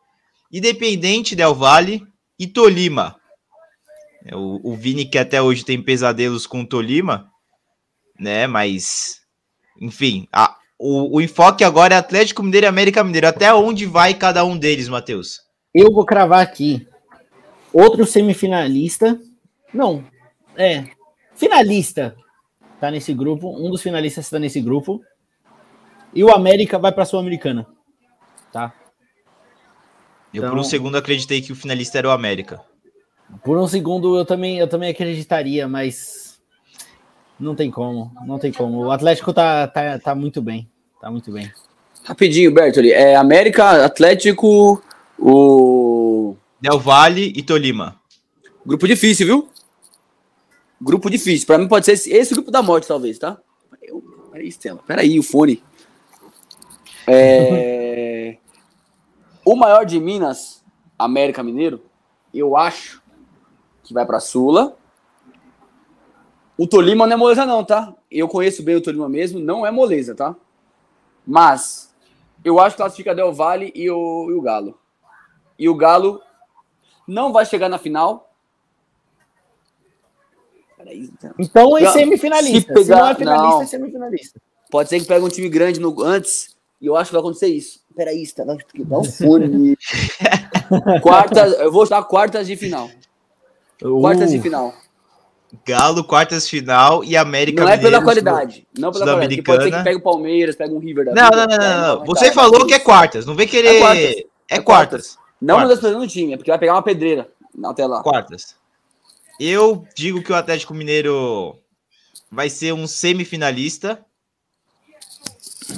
Independente 0.51 1.37
Del 1.37 1.55
Valle 1.55 2.05
e 2.39 2.47
Tolima. 2.47 3.15
É, 4.25 4.35
O, 4.35 4.61
o 4.65 4.75
Vini 4.75 5.05
que 5.05 5.19
até 5.19 5.41
hoje 5.41 5.65
tem 5.65 5.81
pesadelos 5.81 6.47
com 6.47 6.63
o 6.63 6.67
Tolima, 6.67 7.31
né? 8.19 8.47
Mas, 8.47 9.21
enfim, 9.81 10.27
a- 10.33 10.57
o, 10.79 11.17
o 11.17 11.21
enfoque 11.21 11.63
agora 11.65 11.95
é 11.95 11.99
Atlético 11.99 12.43
Mineiro 12.43 12.67
e 12.67 12.69
América 12.69 13.03
Mineiro. 13.05 13.27
Até 13.29 13.53
onde 13.55 13.87
vai 13.87 14.15
cada 14.15 14.45
um 14.45 14.57
deles, 14.59 14.89
Matheus? 14.89 15.41
Eu 15.75 15.93
vou 15.93 16.05
cravar 16.05 16.41
aqui. 16.41 16.87
Outro 17.73 18.05
semifinalista. 18.07 19.19
Não, 19.73 20.05
é. 20.57 20.85
Finalista 21.35 22.17
tá 22.81 22.91
nesse 22.91 23.13
grupo. 23.15 23.51
Um 23.57 23.71
dos 23.71 23.83
finalistas 23.83 24.27
está 24.27 24.39
nesse 24.39 24.61
grupo. 24.61 25.01
E 26.15 26.23
o 26.23 26.31
América 26.33 26.79
vai 26.79 26.93
para 26.93 27.03
a 27.03 27.07
Sul-Americana. 27.07 27.67
Tá? 28.53 28.73
Eu 30.33 30.43
por 30.43 30.49
Então- 30.49 30.61
um 30.61 30.65
segundo 30.65 30.97
acreditei 30.97 31.41
que 31.43 31.53
o 31.53 31.57
finalista 31.57 31.99
era 31.99 32.09
o 32.09 32.13
América. 32.13 32.61
Por 33.43 33.59
um 33.59 33.67
segundo 33.67 34.17
eu 34.17 34.25
também, 34.25 34.59
eu 34.59 34.69
também 34.69 34.91
acreditaria, 34.91 35.67
mas 35.67 36.24
não 37.39 37.55
tem 37.55 37.71
como. 37.71 38.13
Não 38.27 38.39
tem 38.39 38.53
como. 38.53 38.79
O 38.85 38.91
Atlético 38.91 39.33
tá, 39.33 39.67
tá, 39.67 39.99
tá 39.99 40.15
muito 40.15 40.41
bem. 40.41 40.69
Tá 41.01 41.11
muito 41.11 41.33
bem. 41.33 41.53
Rapidinho, 42.05 42.53
Bertoli. 42.53 42.93
É 42.93 43.17
América, 43.17 43.85
Atlético, 43.85 44.83
o. 45.19 46.37
Del 46.61 46.79
Valle 46.79 47.33
e 47.37 47.43
Tolima. 47.43 48.01
Grupo 48.65 48.87
difícil, 48.87 49.27
viu? 49.27 49.49
Grupo 50.81 51.11
difícil. 51.11 51.47
Pra 51.47 51.59
mim 51.59 51.69
pode 51.69 51.87
ser 51.87 51.93
esse, 51.93 52.11
esse 52.11 52.35
grupo 52.35 52.51
da 52.51 52.63
morte, 52.63 52.89
talvez, 52.89 53.19
tá? 53.19 53.39
Peraí, 54.31 54.49
Stella. 54.49 54.81
Peraí, 54.87 55.19
o 55.19 55.23
fone. 55.23 55.63
É... 57.07 58.37
o 59.45 59.55
maior 59.55 59.85
de 59.85 60.01
Minas, 60.01 60.65
América 60.99 61.43
Mineiro, 61.43 61.83
eu 62.33 62.57
acho 62.57 63.03
que 63.83 63.95
vai 63.95 64.05
pra 64.05 64.21
Sula. 64.21 64.77
O 66.57 66.67
Tolima 66.67 67.07
não 67.07 67.15
é 67.15 67.17
moleza, 67.17 67.45
não, 67.47 67.65
tá? 67.65 67.93
Eu 68.11 68.29
conheço 68.29 68.63
bem 68.63 68.77
o 68.77 68.81
Tolima 68.81 69.09
mesmo, 69.09 69.41
não 69.41 69.67
é 69.67 69.71
moleza, 69.71 70.15
tá? 70.15 70.37
Mas 71.27 71.93
eu 72.45 72.61
acho 72.61 72.77
que 72.77 72.83
classifica 72.83 73.15
Del 73.15 73.33
Valle 73.33 73.73
e 73.75 73.91
o, 73.91 74.31
e 74.31 74.35
o 74.35 74.41
Galo. 74.41 74.79
E 75.59 75.69
o 75.69 75.75
Galo 75.75 76.21
não 77.09 77.33
vai 77.33 77.45
chegar 77.47 77.69
na 77.69 77.79
final. 77.79 78.31
Peraí, 80.77 81.11
então. 81.13 81.35
Então 81.39 81.79
é 81.79 81.91
semifinalista. 81.91 82.59
se 82.61 82.67
pegar- 82.67 82.85
Se 82.85 82.91
não 82.91 83.09
é 83.09 83.15
finalista, 83.15 83.49
não. 83.55 83.63
é 83.63 83.67
semifinalista. 83.67 84.41
Pode 84.71 84.89
ser 84.89 85.01
que 85.01 85.07
pegue 85.07 85.25
um 85.25 85.29
time 85.29 85.49
grande 85.49 85.81
no, 85.81 86.03
antes. 86.03 86.55
E 86.81 86.87
eu 86.87 86.97
acho 86.97 87.09
que 87.09 87.13
vai 87.15 87.21
acontecer 87.21 87.47
isso. 87.49 87.81
Peraí, 87.97 88.23
Stella, 88.23 88.57
dá 88.75 88.99
um 88.99 89.05
fone. 89.05 89.77
quartas, 91.03 91.59
eu 91.61 91.73
vou 91.73 91.87
chutar 91.87 92.03
quartas 92.05 92.47
de 92.47 92.57
final. 92.57 92.91
Quartas 93.81 94.31
de 94.31 94.39
Uh, 94.39 94.43
final. 94.43 94.75
Galo, 95.67 96.03
quartas 96.05 96.49
final 96.49 97.05
e 97.05 97.17
América 97.17 97.63
Não 97.63 97.69
é 97.69 97.77
pela 97.77 98.03
qualidade. 98.03 98.67
Não 98.79 98.91
pela 98.91 99.05
qualidade. 99.05 99.37
porque 99.37 99.43
Pode 99.43 99.65
ser 99.65 99.77
que 99.79 99.85
pegue 99.85 99.97
o 99.99 100.03
Palmeiras, 100.03 100.57
pegue 100.57 100.75
um 100.75 100.79
River 100.79 101.05
da 101.07 101.13
Não, 101.15 101.29
não, 101.31 101.47
não, 101.47 101.55
É, 101.65 101.81
não, 101.99 102.05
Você 102.07 102.27
tá, 102.29 102.33
falou 102.33 102.67
que 102.67 102.75
é 102.75 102.79
quartas. 102.79 103.27
Não 103.27 103.35
vem 103.35 103.47
querer. 103.47 103.77
É 103.77 103.79
quartas. 103.79 104.05
É 104.05 104.25
É 104.57 104.61
quartas. 104.61 105.19
Não 105.41 105.57
Quartas. 105.57 105.71
das 105.77 105.81
pessoas 105.81 106.01
no 106.03 106.09
time, 106.09 106.33
é 106.33 106.37
porque 106.37 106.51
vai 106.51 106.59
pegar 106.59 106.73
uma 106.75 106.83
pedreira 106.83 107.29
até 107.65 107.87
lá. 107.87 108.03
Quartas. 108.03 108.57
Eu 109.39 109.87
digo 109.95 110.23
que 110.23 110.33
o 110.33 110.37
Atlético 110.37 110.73
Mineiro 110.75 111.59
vai 112.31 112.49
ser 112.49 112.73
um 112.73 112.87
semifinalista. 112.87 114.05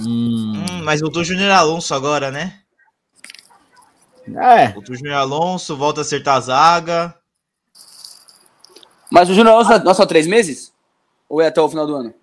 hum, 0.00 0.64
Hum, 0.70 0.82
mas 0.84 1.00
voltou 1.00 1.22
o 1.22 1.24
Júnior 1.24 1.50
Alonso 1.50 1.94
agora, 1.94 2.30
né? 2.30 2.60
é, 4.36 4.68
Voltou 4.72 4.94
o 4.94 4.98
Júnior 4.98 5.16
Alonso, 5.16 5.76
volta 5.76 6.00
a 6.00 6.02
acertar 6.02 6.36
a 6.36 6.40
zaga. 6.40 7.15
Mas 9.10 9.28
o 9.30 9.34
Júnior 9.34 9.54
Alonso 9.54 9.84
não 9.84 9.90
é 9.90 9.94
só 9.94 10.06
três 10.06 10.26
meses? 10.26 10.72
Ou 11.28 11.40
é 11.40 11.48
até 11.48 11.60
o 11.60 11.68
final 11.68 11.86
do 11.86 11.94
ano? 11.94 12.14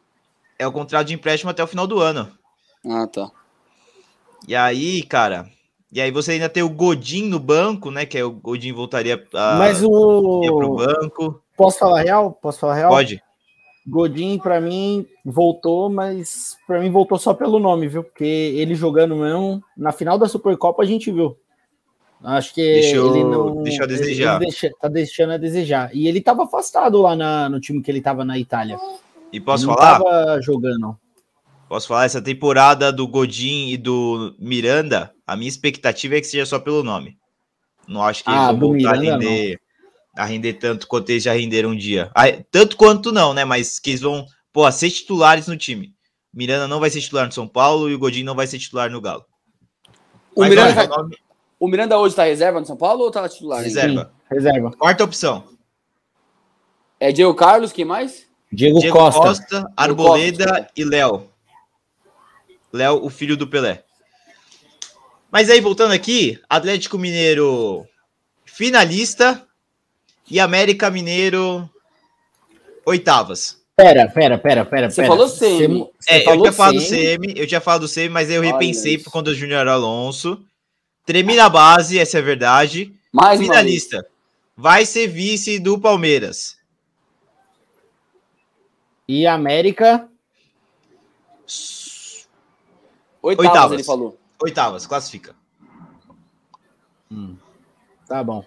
É 0.57 0.67
o 0.67 0.71
contrato 0.71 1.07
de 1.07 1.13
empréstimo 1.13 1.51
até 1.51 1.63
o 1.63 1.67
final 1.67 1.87
do 1.87 1.99
ano. 1.99 2.31
Ah, 2.85 3.07
tá. 3.07 3.31
E 4.47 4.55
aí, 4.55 5.03
cara. 5.03 5.47
E 5.91 6.01
aí 6.01 6.11
você 6.11 6.31
ainda 6.33 6.49
tem 6.49 6.63
o 6.63 6.69
Godin 6.69 7.29
no 7.29 7.39
banco, 7.39 7.91
né? 7.91 8.05
Que 8.05 8.17
é 8.17 8.23
o 8.23 8.31
Godin 8.31 8.73
voltaria 8.73 9.23
a, 9.33 9.55
mas 9.57 9.81
ia 9.81 9.87
pro 9.87 10.71
o. 10.71 10.75
banco. 10.75 11.41
Posso 11.55 11.79
falar 11.79 12.01
real? 12.01 12.31
Posso 12.41 12.59
falar 12.59 12.75
real? 12.75 12.89
Pode. 12.89 13.21
Godin, 13.85 14.39
pra 14.39 14.61
mim, 14.61 15.05
voltou, 15.25 15.89
mas 15.89 16.57
pra 16.65 16.79
mim 16.79 16.89
voltou 16.89 17.19
só 17.19 17.33
pelo 17.33 17.59
nome, 17.59 17.87
viu? 17.87 18.03
Porque 18.03 18.23
ele 18.23 18.75
jogando 18.75 19.15
mesmo, 19.15 19.61
na 19.77 19.91
final 19.91 20.17
da 20.17 20.27
Supercopa 20.27 20.81
a 20.81 20.85
gente 20.85 21.11
viu. 21.11 21.37
Acho 22.23 22.53
que 22.53 22.61
Deixou- 22.61 23.13
ele 23.15 23.23
não. 23.25 23.63
deixou 23.63 23.83
a 23.83 23.87
desejar. 23.87 24.35
Ele 24.41 24.45
deixa- 24.49 24.69
tá 24.79 24.87
deixando 24.87 25.33
a 25.33 25.37
desejar. 25.37 25.93
E 25.93 26.07
ele 26.07 26.21
tava 26.21 26.43
afastado 26.45 27.01
lá 27.01 27.15
na- 27.15 27.49
no 27.49 27.59
time 27.59 27.81
que 27.81 27.91
ele 27.91 28.01
tava 28.01 28.23
na 28.23 28.39
Itália. 28.39 28.77
E 29.31 29.39
posso 29.41 29.65
ele 29.65 29.71
não 29.71 29.77
falar? 29.77 29.99
tava 29.99 30.41
jogando. 30.41 30.97
Posso 31.67 31.87
falar? 31.87 32.05
Essa 32.05 32.21
temporada 32.21 32.93
do 32.93 33.05
Godin 33.07 33.69
e 33.69 33.77
do 33.77 34.33
Miranda, 34.39 35.11
a 35.27 35.35
minha 35.35 35.49
expectativa 35.49 36.15
é 36.15 36.21
que 36.21 36.27
seja 36.27 36.45
só 36.45 36.59
pelo 36.59 36.83
nome. 36.83 37.17
Não 37.87 38.01
acho 38.03 38.23
que 38.23 38.29
Ah, 38.29 38.49
eles 38.49 38.59
vão 38.59 38.69
voltar 38.69 38.95
a 38.95 38.99
Miranda, 38.99 39.25
render. 39.25 39.59
a 40.15 40.25
render 40.25 40.53
tanto 40.53 40.87
quanto 40.87 41.09
eles 41.09 41.23
já 41.23 41.33
renderam 41.33 41.71
um 41.71 41.75
dia. 41.75 42.09
Tanto 42.51 42.77
quanto 42.77 43.11
não, 43.11 43.33
né? 43.33 43.43
Mas 43.43 43.79
que 43.79 43.89
eles 43.89 44.01
vão, 44.01 44.25
pô, 44.53 44.71
ser 44.71 44.89
titulares 44.91 45.47
no 45.47 45.57
time. 45.57 45.93
Miranda 46.33 46.67
não 46.69 46.79
vai 46.79 46.89
ser 46.89 47.01
titular 47.01 47.25
no 47.25 47.31
São 47.33 47.47
Paulo 47.47 47.89
e 47.89 47.95
o 47.95 47.99
Godinho 47.99 48.25
não 48.27 48.35
vai 48.35 48.47
ser 48.47 48.59
titular 48.59 48.89
no 48.89 49.01
Galo. 49.01 49.25
O 50.35 50.39
Mas, 50.41 50.49
Miranda, 50.49 50.69
olha, 50.69 50.87
vai- 50.87 50.97
nome- 50.97 51.17
o 51.63 51.67
Miranda 51.67 51.97
hoje 51.97 52.15
tá 52.15 52.23
reserva 52.23 52.59
no 52.59 52.65
São 52.65 52.75
Paulo 52.75 53.03
ou 53.03 53.11
tá 53.11 53.27
titular? 53.29 53.63
Reserva. 53.63 54.11
Reserva. 54.29 54.71
Quarta 54.71 55.03
opção. 55.03 55.43
É 56.99 57.11
Diego 57.11 57.33
Carlos, 57.35 57.71
quem 57.71 57.85
mais? 57.85 58.25
Diego, 58.51 58.79
Diego 58.79 58.97
Costa. 58.97 59.19
Costa, 59.21 59.71
Arboleda 59.75 60.45
Costa. 60.47 60.67
e 60.75 60.83
Léo. 60.83 61.29
Léo, 62.71 63.05
o 63.05 63.09
filho 63.09 63.37
do 63.37 63.47
Pelé. 63.47 63.83
Mas 65.31 65.49
aí, 65.49 65.59
voltando 65.61 65.91
aqui, 65.93 66.39
Atlético 66.49 66.97
Mineiro 66.97 67.85
finalista 68.45 69.41
e 70.29 70.39
América 70.39 70.89
Mineiro 70.91 71.67
oitavas. 72.85 73.61
Pera, 73.75 74.07
pera, 74.07 74.37
pera, 74.37 74.63
pera. 74.65 74.89
Você 74.89 74.97
pera. 74.97 75.07
falou 75.07 75.27
semi. 75.27 75.79
Você- 75.99 76.11
É, 76.11 76.13
você 76.17 76.21
eu 76.21 76.25
falou 76.25 76.41
tinha 76.43 76.53
falado 76.53 76.75
do 76.75 76.81
semi. 76.81 77.03
semi, 77.27 77.33
eu 77.39 77.47
tinha 77.47 77.61
falado 77.61 77.81
do 77.81 77.87
semi, 77.87 78.09
mas 78.09 78.29
aí 78.29 78.35
eu 78.35 78.41
Olha 78.41 78.51
repensei 78.51 78.95
isso. 78.95 79.03
por 79.05 79.11
conta 79.11 79.31
do 79.31 79.35
Júnior 79.35 79.67
Alonso. 79.67 80.39
Tremi 81.05 81.35
na 81.35 81.49
base, 81.49 81.99
essa 81.99 82.17
é 82.17 82.21
a 82.21 82.23
verdade. 82.23 82.93
Mais. 83.11 83.39
Finalista. 83.39 84.05
Vai 84.55 84.85
ser 84.85 85.07
vice 85.07 85.59
do 85.59 85.79
Palmeiras. 85.79 86.57
E 89.07 89.27
América. 89.27 90.07
Oitavas, 93.21 93.47
Oitavas. 93.51 93.73
ele 93.73 93.83
falou. 93.83 94.19
Oitavas, 94.41 94.85
classifica. 94.87 95.35
Tá 98.07 98.23
bom. 98.23 98.45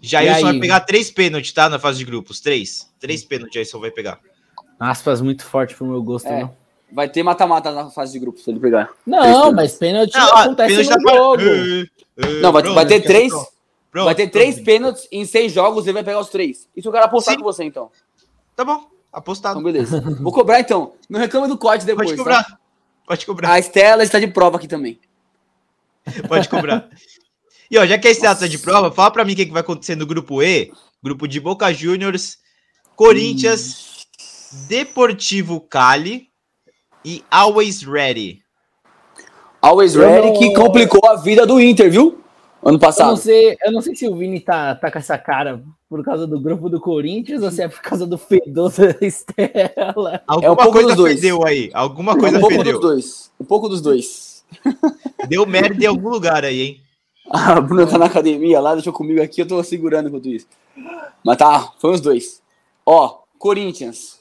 Jailson 0.00 0.42
vai 0.42 0.58
pegar 0.60 0.80
três 0.80 1.10
pênaltis, 1.10 1.52
tá? 1.52 1.68
Na 1.68 1.78
fase 1.78 1.98
de 1.98 2.04
grupos. 2.04 2.40
Três. 2.40 2.92
Três 2.98 3.24
pênaltis, 3.24 3.54
Jailson 3.54 3.80
vai 3.80 3.90
pegar. 3.90 4.20
Aspas 4.78 5.20
muito 5.20 5.44
forte 5.44 5.74
pro 5.74 5.86
meu 5.86 6.02
gosto, 6.02 6.26
É. 6.26 6.42
não. 6.42 6.56
Vai 6.92 7.08
ter 7.08 7.22
mata-mata 7.22 7.70
na 7.70 7.88
fase 7.88 8.12
de 8.12 8.18
grupos, 8.18 8.44
se 8.44 8.50
ele 8.50 8.60
pegar. 8.60 8.90
Não, 9.06 9.50
mas 9.50 9.74
pênalti 9.74 10.14
ah, 10.14 10.42
acontece 10.42 10.76
pênalti 10.76 11.02
no 11.02 11.04
tá- 11.06 11.16
jogo. 11.16 11.42
Não, 12.42 12.52
vai, 12.52 12.62
pronto, 12.62 12.74
vai 12.74 12.86
ter 12.86 13.00
três. 13.00 13.32
pronto, 13.90 14.04
vai 14.04 14.14
ter 14.14 14.24
pronto. 14.24 14.32
três 14.32 14.60
pênaltis 14.60 15.08
em 15.10 15.24
seis 15.24 15.52
jogos, 15.52 15.86
ele 15.86 15.94
vai 15.94 16.04
pegar 16.04 16.20
os 16.20 16.28
três. 16.28 16.68
Isso 16.76 16.88
eu 16.88 16.92
quero 16.92 17.06
apostar 17.06 17.32
Sim. 17.34 17.40
com 17.40 17.44
você, 17.44 17.64
então. 17.64 17.90
Tá 18.54 18.62
bom, 18.62 18.86
apostado. 19.10 19.58
Então, 19.58 19.72
beleza. 19.72 20.00
Vou 20.20 20.32
cobrar, 20.32 20.60
então. 20.60 20.92
Não 21.08 21.18
reclama 21.18 21.48
do 21.48 21.56
corte 21.56 21.86
depois, 21.86 22.10
Pode 22.10 22.18
tá? 22.18 22.22
cobrar. 22.22 22.60
Pode 23.06 23.26
cobrar. 23.26 23.52
A 23.52 23.58
Estela 23.58 24.02
está 24.02 24.20
de 24.20 24.26
prova 24.26 24.58
aqui 24.58 24.68
também. 24.68 25.00
Pode 26.28 26.46
cobrar. 26.46 26.90
E 27.70 27.78
ó, 27.78 27.86
já 27.86 27.98
que 27.98 28.06
a 28.06 28.10
Estela 28.10 28.34
tá 28.34 28.46
de 28.46 28.58
prova, 28.58 28.92
fala 28.92 29.10
pra 29.10 29.24
mim 29.24 29.32
o 29.32 29.36
que, 29.36 29.46
que 29.46 29.52
vai 29.52 29.62
acontecer 29.62 29.96
no 29.96 30.04
grupo 30.04 30.42
E. 30.42 30.70
Grupo 31.02 31.26
de 31.26 31.40
Boca 31.40 31.72
Juniors, 31.72 32.38
Corinthians, 32.94 34.06
Deportivo 34.68 35.58
Cali 35.58 36.31
e 37.04 37.24
Always 37.30 37.82
Ready. 37.82 38.42
Always 39.60 39.94
Eu 39.94 40.02
Ready, 40.02 40.26
não- 40.28 40.38
que 40.38 40.54
complicou 40.54 41.08
a 41.08 41.16
vida 41.16 41.46
do 41.46 41.60
Inter, 41.60 41.90
viu? 41.90 42.18
Ano 42.64 42.68
Eu 42.68 42.72
não, 42.72 42.78
passado. 42.78 43.16
sei, 43.16 43.56
eu 43.64 43.72
não 43.72 43.80
sei 43.80 43.94
se 43.96 44.06
o 44.08 44.14
Vini 44.14 44.38
tá, 44.38 44.74
tá 44.76 44.88
com 44.90 44.98
essa 44.98 45.18
cara 45.18 45.62
por 45.88 46.04
causa 46.04 46.26
do 46.28 46.40
grupo 46.40 46.68
do 46.68 46.80
Corinthians 46.80 47.42
ou 47.42 47.50
se 47.50 47.60
é 47.62 47.68
por 47.68 47.80
causa 47.82 48.06
do 48.06 48.16
fedor 48.16 48.70
da 48.72 48.94
Estela. 49.04 50.22
Alguma 50.26 50.56
pouco 50.56 50.72
coisa 50.72 50.88
dos 50.88 50.96
dois. 50.96 51.14
perdeu 51.14 51.44
aí. 51.44 51.70
Alguma 51.74 52.12
um 52.14 52.18
coisa 52.18 52.38
pouco 52.38 52.54
perdeu. 52.54 52.72
dos 52.74 52.80
dois. 52.80 53.32
Um 53.40 53.44
pouco 53.44 53.68
dos 53.68 53.80
dois. 53.80 54.44
Deu 55.28 55.44
merda 55.44 55.82
em 55.82 55.86
algum 55.88 56.08
lugar 56.08 56.44
aí, 56.44 56.60
hein? 56.62 56.80
A 57.30 57.60
Bruna 57.60 57.86
tá 57.86 57.98
na 57.98 58.06
academia 58.06 58.60
lá, 58.60 58.74
deixou 58.74 58.92
comigo 58.92 59.20
aqui, 59.22 59.40
eu 59.42 59.46
tô 59.48 59.62
segurando 59.64 60.08
enquanto 60.08 60.28
isso. 60.28 60.46
Mas 61.24 61.36
tá, 61.36 61.72
foi 61.80 61.92
os 61.92 62.00
dois. 62.00 62.40
Ó, 62.86 63.18
Corinthians. 63.38 64.20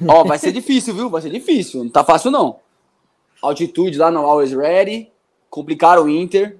Ó, 0.08 0.24
vai 0.24 0.38
ser 0.38 0.52
difícil, 0.52 0.94
viu? 0.94 1.08
Vai 1.10 1.22
ser 1.22 1.30
difícil. 1.30 1.84
Não 1.84 1.90
tá 1.90 2.04
fácil, 2.04 2.30
não. 2.30 2.60
Altitude 3.42 3.98
lá 3.98 4.10
no 4.10 4.20
Always 4.20 4.52
Ready. 4.52 5.10
Complicaram 5.48 6.04
o 6.04 6.08
Inter. 6.08 6.58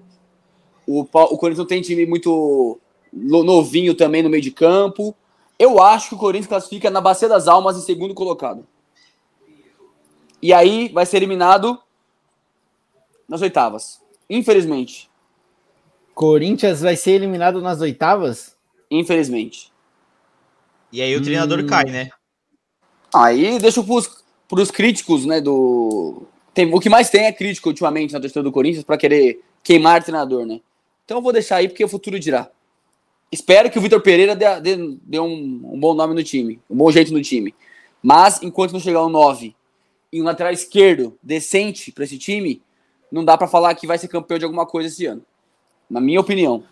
O, 0.86 1.00
o 1.00 1.06
Corinthians 1.38 1.58
não 1.58 1.66
tem 1.66 1.82
time 1.82 2.06
muito 2.06 2.78
no- 3.12 3.42
novinho 3.42 3.94
também 3.94 4.22
no 4.22 4.30
meio 4.30 4.42
de 4.42 4.50
campo. 4.50 5.14
Eu 5.58 5.82
acho 5.82 6.10
que 6.10 6.14
o 6.14 6.18
Corinthians 6.18 6.48
classifica 6.48 6.90
na 6.90 7.00
Bacia 7.00 7.28
das 7.28 7.48
Almas 7.48 7.76
em 7.76 7.80
segundo 7.80 8.14
colocado. 8.14 8.66
E 10.40 10.52
aí 10.52 10.88
vai 10.90 11.04
ser 11.06 11.16
eliminado 11.16 11.78
nas 13.28 13.42
oitavas. 13.42 14.00
Infelizmente. 14.28 15.10
Corinthians 16.14 16.80
vai 16.80 16.96
ser 16.96 17.12
eliminado 17.12 17.60
nas 17.60 17.80
oitavas? 17.80 18.56
Infelizmente. 18.90 19.72
E 20.92 21.02
aí 21.02 21.14
o 21.16 21.22
treinador 21.22 21.60
Hum. 21.60 21.66
cai, 21.66 21.84
né? 21.84 22.10
Aí 23.14 23.58
deixa 23.58 23.82
pros, 23.82 24.24
pros 24.48 24.70
críticos, 24.70 25.24
né, 25.24 25.40
do... 25.40 26.22
Tem, 26.52 26.72
o 26.72 26.80
que 26.80 26.88
mais 26.88 27.10
tem 27.10 27.26
é 27.26 27.32
crítico 27.32 27.68
ultimamente 27.68 28.12
na 28.12 28.20
torcida 28.20 28.42
do 28.42 28.52
Corinthians 28.52 28.84
pra 28.84 28.96
querer 28.96 29.42
queimar 29.62 30.02
treinador, 30.02 30.46
né? 30.46 30.60
Então 31.04 31.18
eu 31.18 31.22
vou 31.22 31.32
deixar 31.32 31.56
aí 31.56 31.68
porque 31.68 31.84
o 31.84 31.88
futuro 31.88 32.18
dirá. 32.18 32.50
Espero 33.30 33.70
que 33.70 33.78
o 33.78 33.82
Vitor 33.82 34.00
Pereira 34.00 34.34
dê, 34.34 34.60
dê- 34.60 34.96
dê 35.02 35.20
um, 35.20 35.60
um 35.64 35.78
bom 35.78 35.92
nome 35.94 36.14
no 36.14 36.22
time, 36.22 36.60
um 36.70 36.76
bom 36.76 36.90
jeito 36.90 37.12
no 37.12 37.20
time. 37.20 37.54
Mas 38.02 38.42
enquanto 38.42 38.72
não 38.72 38.80
chegar 38.80 39.04
um 39.04 39.08
9 39.10 39.54
e 40.12 40.22
um 40.22 40.24
lateral 40.24 40.52
esquerdo 40.52 41.18
decente 41.22 41.92
pra 41.92 42.04
esse 42.04 42.16
time, 42.16 42.62
não 43.10 43.24
dá 43.24 43.36
pra 43.36 43.46
falar 43.48 43.74
que 43.74 43.86
vai 43.86 43.98
ser 43.98 44.08
campeão 44.08 44.38
de 44.38 44.44
alguma 44.44 44.64
coisa 44.64 44.88
esse 44.88 45.04
ano. 45.06 45.22
Na 45.90 46.00
minha 46.00 46.20
opinião. 46.20 46.64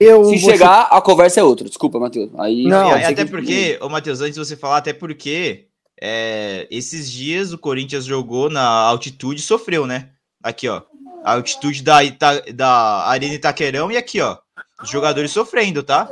Eu 0.00 0.24
Se 0.24 0.38
chegar, 0.38 0.88
a 0.90 1.00
conversa 1.02 1.40
é 1.40 1.44
outra. 1.44 1.68
Desculpa, 1.68 1.98
Matheus. 2.00 2.30
Aí, 2.38 2.64
Não, 2.64 2.88
pode 2.90 3.04
ser 3.04 3.12
até 3.12 3.24
que- 3.24 3.30
porque, 3.30 3.78
ô 3.82 3.88
Matheus, 3.90 4.20
antes 4.22 4.34
de 4.34 4.40
você 4.40 4.56
falar, 4.56 4.78
até 4.78 4.94
porque 4.94 5.66
é, 6.00 6.66
esses 6.70 7.10
dias 7.10 7.52
o 7.52 7.58
Corinthians 7.58 8.06
jogou 8.06 8.48
na 8.48 8.62
altitude 8.66 9.40
e 9.40 9.44
sofreu, 9.44 9.86
né? 9.86 10.08
Aqui, 10.42 10.66
ó. 10.68 10.80
A 11.22 11.34
altitude 11.34 11.82
da, 11.82 12.02
Ita, 12.02 12.40
da 12.54 13.04
Arena 13.06 13.34
Itaquerão 13.34 13.92
e 13.92 13.96
aqui, 13.98 14.22
ó. 14.22 14.38
Os 14.82 14.88
jogadores 14.88 15.30
sofrendo, 15.30 15.82
tá? 15.82 16.08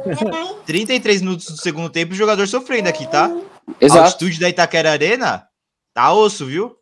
33 0.67 1.23
minutos 1.23 1.47
do 1.47 1.57
segundo 1.57 1.89
tempo, 1.89 2.13
o 2.13 2.17
jogador 2.17 2.47
sofrendo 2.47 2.91
aqui, 2.91 3.07
tá? 3.07 3.27
A 3.81 3.85
Exato. 3.85 4.03
altitude 4.05 4.39
da 4.39 4.51
Itaquera 4.51 4.91
Arena 4.93 5.49
tá 5.95 6.13
osso, 6.13 6.45
viu? 6.45 6.77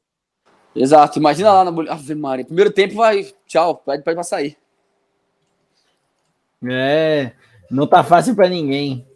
Exato. 0.74 1.18
Imagina 1.20 1.52
lá 1.52 1.64
na 1.64 1.70
bolha. 1.70 1.92
Ave 1.92 2.14
Maria. 2.16 2.44
Primeiro 2.44 2.72
tempo 2.72 2.96
vai. 2.96 3.32
Tchau. 3.46 3.76
Pede 3.76 4.02
pede 4.02 4.14
pra 4.16 4.24
sair. 4.24 4.56
É, 6.64 7.32
não 7.70 7.86
tá 7.86 8.02
fácil 8.04 8.34
pra 8.34 8.48
ninguém. 8.48 9.06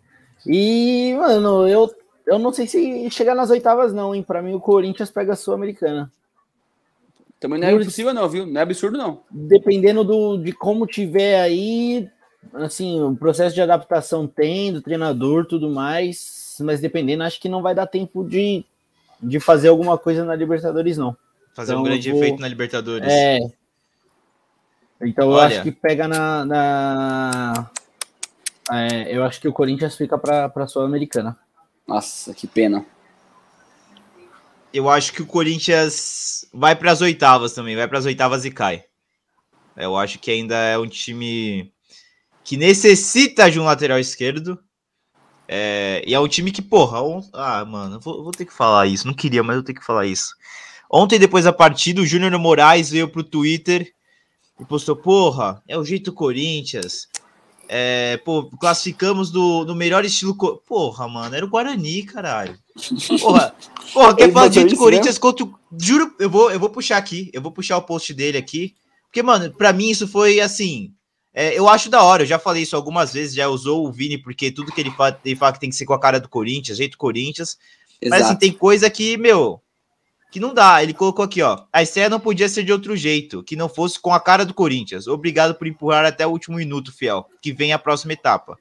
E, 0.47 1.15
mano, 1.19 1.67
eu, 1.69 1.93
eu 2.27 2.39
não 2.39 2.53
sei 2.53 2.67
se 2.67 3.11
chegar 3.11 3.35
nas 3.35 3.51
oitavas, 3.51 3.93
não, 3.93 4.15
hein? 4.15 4.23
Pra 4.23 4.43
mim, 4.43 4.55
o 4.55 4.61
Corinthians 4.61 5.11
pega 5.11 5.33
a 5.33 5.37
Sul-Americana. 5.37 6.11
Também 7.39 7.59
não 7.59 7.69
é 7.69 7.73
Por- 7.73 7.81
impossível, 7.83 8.13
não, 8.13 8.29
viu? 8.29 8.47
Não 8.47 8.61
é 8.61 8.63
absurdo, 8.65 8.99
não. 8.99 9.21
Dependendo 9.31 10.05
do, 10.05 10.37
de 10.37 10.53
como 10.53 10.87
tiver 10.87 11.41
aí, 11.41 12.09
assim, 12.55 13.01
o 13.03 13.17
processo 13.17 13.55
de 13.55 13.63
adaptação 13.63 14.27
tem, 14.27 14.73
do 14.73 14.83
treinador, 14.83 15.47
tudo 15.47 15.71
mais, 15.71 16.57
mas 16.61 16.81
dependendo, 16.81 17.23
acho 17.23 17.41
que 17.41 17.49
não 17.49 17.63
vai 17.63 17.75
dar 17.75 17.87
tempo 17.87 18.23
de, 18.23 18.63
de 19.23 19.41
fazer 19.41 19.69
alguma 19.69 19.97
coisa 19.97 20.23
na 20.25 20.35
Libertadores, 20.35 20.99
não. 20.99 21.17
Fazer 21.55 21.73
Então 21.73 21.81
um 21.83 21.85
grande 21.85 22.11
vou- 22.11 22.21
efeito 22.23 22.41
na 22.41 22.49
Libertadores. 22.49 23.09
É. 23.11 23.39
Então 25.03 25.25
eu 25.31 25.31
Olha. 25.37 25.47
acho 25.47 25.63
que 25.63 25.73
pega 25.73 26.07
na. 26.07 26.45
na- 26.45 27.71
é, 28.73 29.17
eu 29.17 29.25
acho 29.25 29.41
que 29.41 29.49
o 29.49 29.53
Corinthians 29.53 29.97
fica 29.97 30.17
pra, 30.19 30.49
pra 30.49 30.67
Sul-Americana. 30.67 31.37
Nossa, 31.87 32.33
que 32.35 32.47
pena. 32.47 32.85
Eu 34.73 34.89
acho 34.89 35.13
que 35.13 35.23
o 35.23 35.27
Corinthians 35.27 36.47
vai 36.53 36.77
para 36.77 36.93
as 36.93 37.01
oitavas 37.01 37.53
também, 37.53 37.75
vai 37.75 37.89
para 37.89 37.99
as 37.99 38.05
oitavas 38.05 38.45
e 38.45 38.51
cai. 38.51 38.85
Eu 39.77 39.97
acho 39.97 40.19
que 40.21 40.31
ainda 40.31 40.55
é 40.55 40.79
um 40.79 40.87
time 40.87 41.73
que 42.45 42.57
necessita 42.57 43.51
de 43.51 43.59
um 43.59 43.65
lateral 43.65 43.99
esquerdo. 43.99 44.59
É, 45.49 46.05
e 46.07 46.15
é 46.15 46.21
um 46.21 46.29
time 46.29 46.53
que, 46.53 46.63
porra, 46.63 47.03
on- 47.03 47.29
ah, 47.33 47.65
mano, 47.65 47.97
eu 47.97 48.01
vou, 48.01 48.23
vou 48.23 48.31
ter 48.33 48.45
que 48.45 48.53
falar 48.53 48.87
isso. 48.87 49.07
Não 49.07 49.15
queria, 49.15 49.43
mas 49.43 49.57
eu 49.57 49.65
tenho 49.65 49.79
que 49.81 49.85
falar 49.85 50.07
isso. 50.07 50.33
Ontem, 50.89 51.19
depois 51.19 51.45
da 51.45 51.53
partida, 51.53 52.01
o 52.01 52.07
Júnior 52.07 52.37
Moraes 52.39 52.91
veio 52.91 53.09
pro 53.09 53.25
Twitter 53.25 53.93
e 54.61 54.65
postou: 54.65 54.95
Porra, 54.95 55.63
é 55.67 55.79
o 55.79 55.85
jeito 55.85 56.13
Corinthians. 56.13 57.09
É, 57.73 58.17
pô, 58.25 58.51
classificamos 58.59 59.31
do, 59.31 59.65
do 59.65 59.77
melhor 59.77 60.05
estilo. 60.05 60.35
Porra, 60.67 61.07
mano, 61.07 61.35
era 61.35 61.45
o 61.45 61.49
Guarani, 61.49 62.03
caralho. 62.03 62.59
Porra, 63.21 63.55
porra 63.95 64.17
quer 64.17 64.33
falar 64.33 64.51
jeito 64.51 64.77
Corinthians 64.77 65.19
contra 65.19 65.45
o. 65.45 65.55
Juro, 65.79 66.15
eu 66.19 66.29
vou, 66.29 66.51
eu 66.51 66.59
vou 66.59 66.69
puxar 66.69 66.97
aqui. 66.97 67.31
Eu 67.33 67.41
vou 67.41 67.53
puxar 67.53 67.77
o 67.77 67.83
post 67.83 68.13
dele 68.13 68.37
aqui. 68.37 68.75
Porque, 69.05 69.23
mano, 69.23 69.53
pra 69.53 69.73
mim 69.73 69.89
isso 69.89 70.07
foi 70.07 70.41
assim. 70.41 70.93
é, 71.33 71.57
eu 71.57 71.69
acho 71.69 71.89
da 71.89 72.03
hora, 72.03 72.23
eu 72.23 72.27
já 72.27 72.39
falei 72.39 72.63
isso 72.63 72.77
algumas 72.77 73.13
vezes, 73.13 73.35
já 73.35 73.49
usou 73.49 73.87
o 73.87 73.93
Vini, 73.93 74.19
porque 74.19 74.51
tudo 74.51 74.73
que 74.73 74.81
ele 74.81 74.91
fala, 74.93 75.19
ele 75.25 75.37
fala 75.37 75.53
que 75.53 75.61
tem 75.61 75.71
que 75.71 75.77
ser 75.77 75.85
com 75.85 75.95
a 75.95 76.01
cara 76.01 76.21
do 76.21 76.29
Corinthians, 76.29 76.79
jeito 76.79 76.99
Corinthians. 76.99 77.57
Mas 78.03 78.13
assim, 78.13 78.23
Exato. 78.23 78.41
tem 78.41 78.53
coisa 78.53 78.91
que, 78.91 79.17
meu. 79.17 79.61
Que 80.31 80.41
não 80.41 80.55
dá. 80.55 80.83
Ele 80.83 80.95
colocou 80.95 81.25
aqui, 81.25 81.43
ó. 81.43 81.59
A 81.73 81.83
estreia 81.83 82.09
não 82.09 82.21
podia 82.21 82.49
ser 82.49 82.63
de 82.63 82.73
outro 82.73 82.97
jeito, 82.97 83.43
que 83.43 83.57
não 83.57 83.69
fosse 83.69 83.99
com 83.99 84.15
a 84.15 84.21
cara 84.21 84.45
do 84.45 84.55
Corinthians. 84.55 85.07
Obrigado 85.07 85.55
por 85.55 85.67
empurrar 85.67 86.05
até 86.05 86.27
o 86.27 86.31
último 86.31 86.57
minuto, 86.57 86.93
fiel. 86.93 87.27
Que 87.43 87.53
vem 87.53 87.73
a 87.73 87.79
próxima 87.79 88.13
etapa. 88.13 88.57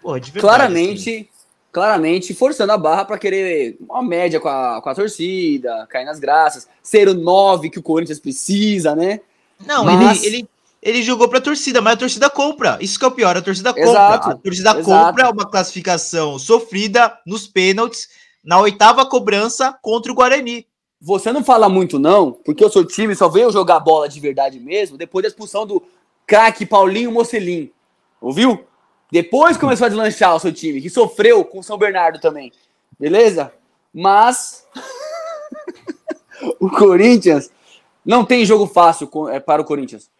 Porra, 0.00 0.20
de 0.20 0.30
verdade, 0.30 0.54
claramente, 0.54 1.10
assim. 1.10 1.28
claramente 1.72 2.34
forçando 2.34 2.72
a 2.72 2.78
barra 2.78 3.04
para 3.04 3.18
querer 3.18 3.76
uma 3.80 4.02
média 4.02 4.38
com 4.38 4.48
a, 4.48 4.80
com 4.80 4.88
a 4.88 4.94
torcida, 4.94 5.86
cair 5.88 6.04
nas 6.04 6.20
graças, 6.20 6.68
ser 6.82 7.08
o 7.08 7.14
9 7.14 7.70
que 7.70 7.78
o 7.78 7.82
Corinthians 7.82 8.20
precisa, 8.20 8.94
né? 8.94 9.20
Não, 9.66 9.84
Mas... 9.84 10.22
ele, 10.22 10.36
ele, 10.36 10.48
ele 10.82 11.02
jogou 11.02 11.28
pra 11.28 11.40
torcida, 11.40 11.82
mas 11.82 11.94
a 11.94 11.98
torcida 11.98 12.30
compra. 12.30 12.78
Isso 12.80 12.98
que 12.98 13.04
é 13.04 13.08
o 13.08 13.12
pior, 13.12 13.36
a 13.36 13.42
torcida 13.42 13.74
compra. 13.74 13.90
Exato, 13.90 14.30
a 14.30 14.34
torcida 14.34 14.70
exato. 14.70 14.84
compra 14.84 15.30
uma 15.30 15.50
classificação 15.50 16.38
sofrida 16.38 17.18
nos 17.26 17.46
pênaltis 17.46 18.08
na 18.42 18.58
oitava 18.58 19.04
cobrança 19.04 19.76
contra 19.82 20.10
o 20.10 20.14
Guarani. 20.14 20.66
Você 21.00 21.32
não 21.32 21.42
fala 21.42 21.68
muito, 21.68 21.98
não, 21.98 22.32
porque 22.32 22.64
o 22.64 22.68
seu 22.68 22.84
time 22.84 23.14
só 23.14 23.28
veio 23.28 23.50
jogar 23.50 23.80
bola 23.80 24.08
de 24.08 24.20
verdade 24.20 24.60
mesmo 24.60 24.98
depois 24.98 25.22
da 25.22 25.28
expulsão 25.28 25.66
do 25.66 25.82
craque 26.26 26.66
Paulinho 26.66 27.10
Mocelin. 27.10 27.70
Ouviu? 28.20 28.64
Depois 29.10 29.56
começou 29.56 29.86
a 29.86 29.88
deslanchar 29.88 30.36
o 30.36 30.38
seu 30.38 30.52
time, 30.52 30.80
que 30.80 30.90
sofreu 30.90 31.44
com 31.44 31.60
o 31.60 31.62
São 31.62 31.78
Bernardo 31.78 32.20
também. 32.20 32.52
Beleza? 32.98 33.52
Mas 33.92 34.66
o 36.60 36.68
Corinthians 36.68 37.50
não 38.04 38.24
tem 38.24 38.44
jogo 38.44 38.66
fácil 38.66 39.08
é, 39.30 39.40
para 39.40 39.62
o 39.62 39.64
Corinthians. 39.64 40.10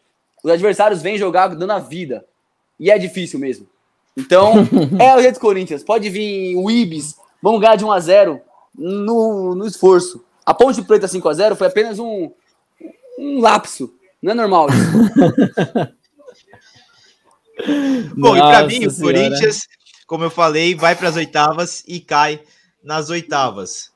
Os 0.43 0.51
adversários 0.51 1.03
vêm 1.03 1.19
jogar 1.19 1.49
dando 1.49 1.73
a 1.73 1.79
vida. 1.79 2.25
E 2.79 2.91
é 2.91 2.99
difícil 2.99 3.39
mesmo. 3.39 3.69
Então, 4.17 4.55
é 4.99 5.15
o 5.15 5.21
jeito 5.21 5.35
do 5.35 5.41
Corinthians. 5.41 5.85
Pode 5.85 6.09
vir 6.09 6.57
o 6.57 6.71
Ibis, 6.71 7.17
vamos 7.43 7.61
ganhar 7.61 7.77
de 7.77 7.85
1 7.85 7.93
a 7.93 8.01
0 8.01 8.41
no, 8.75 9.55
no 9.55 9.67
esforço. 9.67 10.25
A 10.51 10.55
Ponte 10.55 10.83
Preta 10.83 11.07
5 11.07 11.29
a 11.29 11.33
0 11.33 11.55
foi 11.55 11.69
apenas 11.69 12.01
um, 12.01 12.33
um 13.17 13.41
lapso. 13.41 13.95
Não 14.21 14.33
é 14.33 14.35
normal 14.35 14.67
isso. 14.69 14.91
Bom, 18.17 18.35
Nossa 18.35 18.39
e 18.39 18.41
para 18.41 18.67
mim, 18.67 18.85
o 18.85 18.97
Corinthians, 18.97 19.69
como 20.09 20.25
eu 20.25 20.31
falei, 20.31 20.75
vai 20.75 20.97
para 20.97 21.09
as 21.09 21.15
oitavas 21.15 21.85
e 21.87 22.01
cai 22.01 22.43
nas 22.83 23.11
oitavas. 23.11 23.93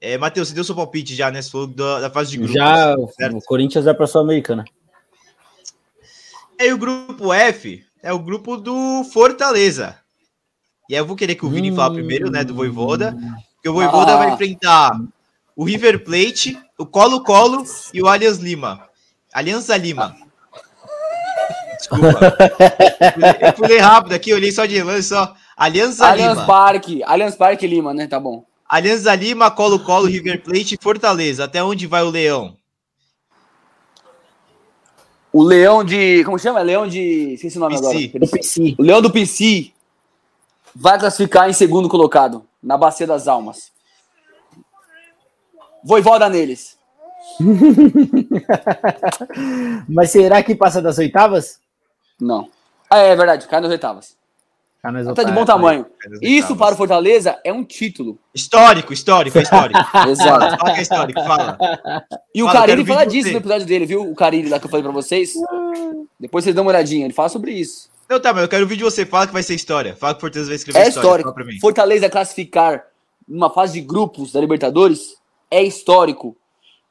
É, 0.00 0.16
Matheus, 0.16 0.48
você 0.48 0.54
deu 0.54 0.64
seu 0.64 0.74
palpite 0.74 1.14
já, 1.14 1.30
né? 1.30 1.42
Você 1.42 1.50
falou 1.50 1.66
da, 1.66 2.00
da 2.00 2.08
fase 2.08 2.30
de 2.30 2.38
grupos. 2.38 2.54
Já, 2.54 2.96
certo? 3.10 3.36
o 3.36 3.42
Corinthians 3.42 3.84
vai 3.84 3.92
para 3.92 4.04
a 4.04 4.08
Sul-Americana. 4.08 4.64
E 6.58 6.72
o 6.72 6.78
grupo 6.78 7.34
F 7.34 7.84
é 8.02 8.14
o 8.14 8.18
grupo 8.18 8.56
do 8.56 9.04
Fortaleza. 9.12 9.98
E 10.88 10.94
aí 10.94 11.00
eu 11.02 11.06
vou 11.06 11.16
querer 11.16 11.34
que 11.34 11.44
o 11.44 11.50
Vini 11.50 11.70
hum... 11.70 11.76
fale 11.76 11.96
primeiro, 11.96 12.30
né? 12.30 12.44
Do 12.44 12.54
Voivoda. 12.54 13.14
Porque 13.56 13.68
o 13.68 13.74
Voivoda 13.74 14.14
ah. 14.14 14.16
vai 14.16 14.32
enfrentar 14.32 14.98
o 15.58 15.64
River 15.64 16.04
Plate, 16.04 16.56
o 16.78 16.86
Colo-Colo 16.86 17.64
e 17.92 18.00
o 18.00 18.06
Alias 18.06 18.38
Lima. 18.38 18.88
Aliança 19.34 19.76
Lima. 19.76 20.14
Desculpa. 21.76 22.36
Eu 23.40 23.52
pulei 23.54 23.78
rápido 23.78 24.12
aqui, 24.12 24.32
olhei 24.32 24.52
só 24.52 24.66
de 24.66 24.80
lance, 24.80 25.08
só. 25.08 25.34
Aliança 25.56 26.06
Allianz 26.06 26.34
Lima. 26.34 26.46
Parque, 26.46 27.02
Allianz 27.02 27.34
Parque 27.34 27.66
Lima, 27.66 27.92
né? 27.92 28.06
Tá 28.06 28.20
bom. 28.20 28.44
Aliança 28.68 29.12
Lima, 29.16 29.50
Colo-Colo, 29.50 30.06
River 30.06 30.44
Plate 30.44 30.76
e 30.76 30.78
Fortaleza. 30.80 31.42
Até 31.42 31.60
onde 31.60 31.88
vai 31.88 32.04
o 32.04 32.10
Leão? 32.10 32.56
O 35.32 35.42
Leão 35.42 35.82
de. 35.82 36.22
Como 36.22 36.38
chama? 36.38 36.60
Leão 36.60 36.86
de. 36.86 37.34
Esqueci 37.34 37.56
o 37.56 37.60
nome 37.60 37.74
PC. 37.80 37.88
agora. 37.88 38.20
Do 38.20 38.30
PC. 38.30 38.74
O 38.78 38.82
Leão 38.84 39.02
do 39.02 39.10
PC 39.10 39.72
vai 40.72 41.00
classificar 41.00 41.50
em 41.50 41.52
segundo 41.52 41.88
colocado, 41.88 42.46
na 42.62 42.78
Bacia 42.78 43.08
das 43.08 43.26
Almas. 43.26 43.76
Voivoda 45.84 46.28
neles. 46.28 46.76
Mas 49.88 50.10
será 50.10 50.42
que 50.42 50.54
passa 50.54 50.82
das 50.82 50.98
oitavas? 50.98 51.60
Não. 52.20 52.48
Ah, 52.90 52.98
é 52.98 53.14
verdade, 53.14 53.46
cai 53.46 53.60
nas 53.60 53.70
oitavas. 53.70 54.16
Cai 54.82 54.92
nas 54.92 55.14
tá 55.14 55.22
de 55.22 55.32
bom 55.32 55.44
tamanho. 55.44 55.86
Isso 56.22 56.56
para 56.56 56.74
o 56.74 56.76
Fortaleza 56.76 57.38
é 57.44 57.52
um 57.52 57.64
título. 57.64 58.18
Histórico, 58.34 58.92
histórico, 58.92 59.38
histórico. 59.38 59.78
Exato. 60.08 60.58
Fala 60.58 60.72
que 60.72 60.78
é 60.78 60.82
histórico, 60.82 61.24
fala. 61.24 61.58
E 62.34 62.40
fala, 62.40 62.50
o 62.50 62.52
Carilli 62.52 62.86
fala 62.86 63.04
disso 63.04 63.30
no 63.30 63.38
episódio 63.38 63.66
dele, 63.66 63.86
viu? 63.86 64.10
O 64.10 64.14
Carilli 64.14 64.48
lá 64.48 64.58
que 64.58 64.66
eu 64.66 64.70
falei 64.70 64.84
pra 64.84 64.92
vocês. 64.92 65.34
Depois 66.18 66.44
vocês 66.44 66.54
dão 66.54 66.64
uma 66.64 66.70
olhadinha, 66.70 67.04
ele 67.04 67.14
fala 67.14 67.28
sobre 67.28 67.52
isso. 67.52 67.88
Não, 68.08 68.18
tá, 68.18 68.32
mas 68.32 68.42
eu 68.42 68.48
quero 68.48 68.62
ouvir 68.62 68.76
de 68.76 68.84
você. 68.84 69.04
Fala 69.04 69.26
que 69.26 69.32
vai 69.32 69.42
ser 69.42 69.54
história. 69.54 69.94
Fala 69.94 70.14
que 70.14 70.18
o 70.18 70.20
Fortaleza 70.22 70.48
vai 70.48 70.56
escrever 70.56 70.78
é 70.78 70.88
história. 70.88 71.22
histórico. 71.22 71.60
Fortaleza 71.60 72.08
classificar 72.08 72.84
numa 73.28 73.50
fase 73.50 73.74
de 73.74 73.86
grupos 73.86 74.32
da 74.32 74.40
Libertadores 74.40 75.17
é 75.50 75.62
histórico. 75.62 76.36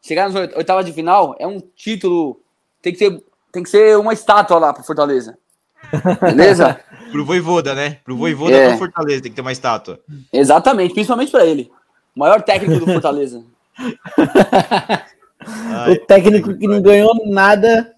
Chegar 0.01 0.29
nas 0.29 0.55
oitavas 0.55 0.85
de 0.85 0.93
final 0.93 1.35
é 1.39 1.45
um 1.47 1.59
título. 1.75 2.39
Tem 2.81 2.93
que 2.93 2.99
ser, 2.99 3.23
tem 3.51 3.63
que 3.63 3.69
ser 3.69 3.97
uma 3.97 4.13
estátua 4.13 4.57
lá 4.57 4.73
pro 4.73 4.83
Fortaleza. 4.83 5.37
Beleza? 6.21 6.79
pro 7.11 7.25
Voivoda, 7.25 7.73
né? 7.73 7.99
Pro 8.03 8.17
Voivoda 8.17 8.55
é. 8.55 8.69
pro 8.69 8.79
Fortaleza 8.79 9.21
tem 9.21 9.31
que 9.31 9.35
ter 9.35 9.41
uma 9.41 9.51
estátua. 9.51 9.99
Exatamente, 10.31 10.93
principalmente 10.93 11.31
para 11.31 11.45
ele. 11.45 11.71
O 12.15 12.19
maior 12.19 12.41
técnico 12.41 12.85
do 12.85 12.91
Fortaleza. 12.91 13.43
Ai, 15.39 15.93
o 15.93 16.05
técnico 16.05 16.57
que 16.57 16.67
não 16.67 16.81
ganhou 16.81 17.11
nada, 17.25 17.93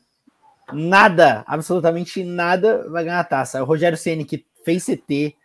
nada, 0.73 1.43
absolutamente 1.47 2.23
nada, 2.23 2.87
vai 2.89 3.03
ganhar 3.03 3.19
a 3.19 3.23
taça. 3.23 3.57
É 3.57 3.61
o 3.61 3.65
Rogério 3.65 3.97
Ceni 3.97 4.25
que 4.25 4.45
fez 4.63 4.85
CT, 4.85 5.35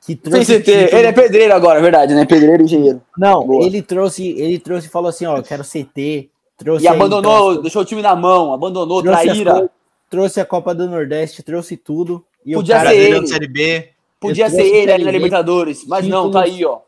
que 0.00 0.16
trouxe. 0.16 0.60
CT, 0.60 0.70
ele 0.70 1.06
é 1.06 1.12
pedreiro 1.12 1.54
agora, 1.54 1.78
é 1.78 1.82
verdade, 1.82 2.14
né? 2.14 2.24
Pedreiro 2.24 2.62
e 2.62 2.64
engenheiro. 2.64 3.02
Não, 3.16 3.46
Boa. 3.46 3.64
ele 3.64 3.82
trouxe, 3.82 4.28
ele 4.30 4.58
trouxe 4.58 4.86
e 4.86 4.90
falou 4.90 5.08
assim: 5.08 5.26
ó, 5.26 5.40
quero 5.42 5.62
CT. 5.62 6.30
Trouxe 6.56 6.84
e 6.84 6.88
abandonou, 6.88 7.52
então, 7.52 7.62
deixou 7.62 7.82
o 7.82 7.84
time 7.86 8.02
na 8.02 8.14
mão, 8.14 8.52
abandonou, 8.52 9.02
trouxe 9.02 9.24
traíra. 9.24 9.64
A, 9.64 9.68
trouxe 10.10 10.40
a 10.40 10.44
Copa 10.44 10.74
do 10.74 10.88
Nordeste, 10.88 11.42
trouxe 11.42 11.76
tudo. 11.76 12.24
E 12.44 12.54
Podia 12.54 12.74
o 12.74 12.78
cara 12.78 12.90
ser 12.90 12.96
ele. 12.96 13.26
Série 13.26 13.48
B. 13.48 13.88
Podia 14.18 14.50
ser 14.50 14.66
ele 14.66 14.92
ali 14.92 15.04
na 15.04 15.10
Libertadores, 15.10 15.86
mas 15.86 16.06
não, 16.06 16.30
tá 16.30 16.42
aí, 16.42 16.62
ó. 16.64 16.80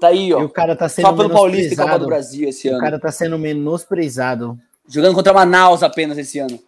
Tá 0.00 0.08
aí, 0.08 0.34
ó. 0.34 0.40
E 0.40 0.44
o 0.44 0.48
cara 0.48 0.74
tá 0.74 0.88
sendo 0.88 1.06
Só 1.06 1.12
pelo 1.12 1.30
Paulista 1.30 1.74
e 1.74 1.76
Copa 1.76 1.98
do 2.00 2.06
Brasil 2.06 2.48
esse 2.48 2.66
ano. 2.66 2.78
O 2.78 2.80
cara 2.80 2.98
tá 2.98 3.12
sendo 3.12 3.38
menosprezado. 3.38 4.58
Jogando 4.88 5.14
contra 5.14 5.32
Manaus 5.32 5.84
apenas 5.84 6.18
esse 6.18 6.40
ano. 6.40 6.58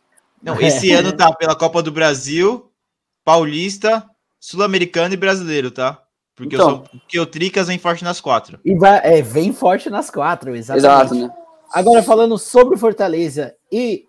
Não, 0.41 0.61
esse 0.61 0.93
ano 0.95 1.13
tá 1.13 1.33
pela 1.33 1.57
Copa 1.57 1.83
do 1.83 1.91
Brasil, 1.91 2.71
Paulista, 3.25 4.09
Sul-Americano 4.45 5.15
e 5.15 5.17
Brasileiro, 5.17 5.71
tá? 5.71 6.03
Porque, 6.37 6.55
então, 6.55 6.69
eu 6.69 6.77
sou, 6.77 6.85
porque 7.01 7.19
o 7.19 7.25
Tricas 7.25 7.69
vem 7.69 7.79
forte 7.79 8.05
nas 8.05 8.21
quatro. 8.21 8.61
E 8.63 8.75
vai, 8.75 9.01
é, 9.03 9.23
vem 9.23 9.55
forte 9.55 9.89
nas 9.89 10.11
quatro, 10.11 10.55
exatamente. 10.55 10.85
Exato, 10.87 11.15
né? 11.15 11.35
Agora, 11.73 12.03
falando 12.03 12.37
sobre 12.37 12.77
Fortaleza, 12.77 13.55
e 13.73 14.05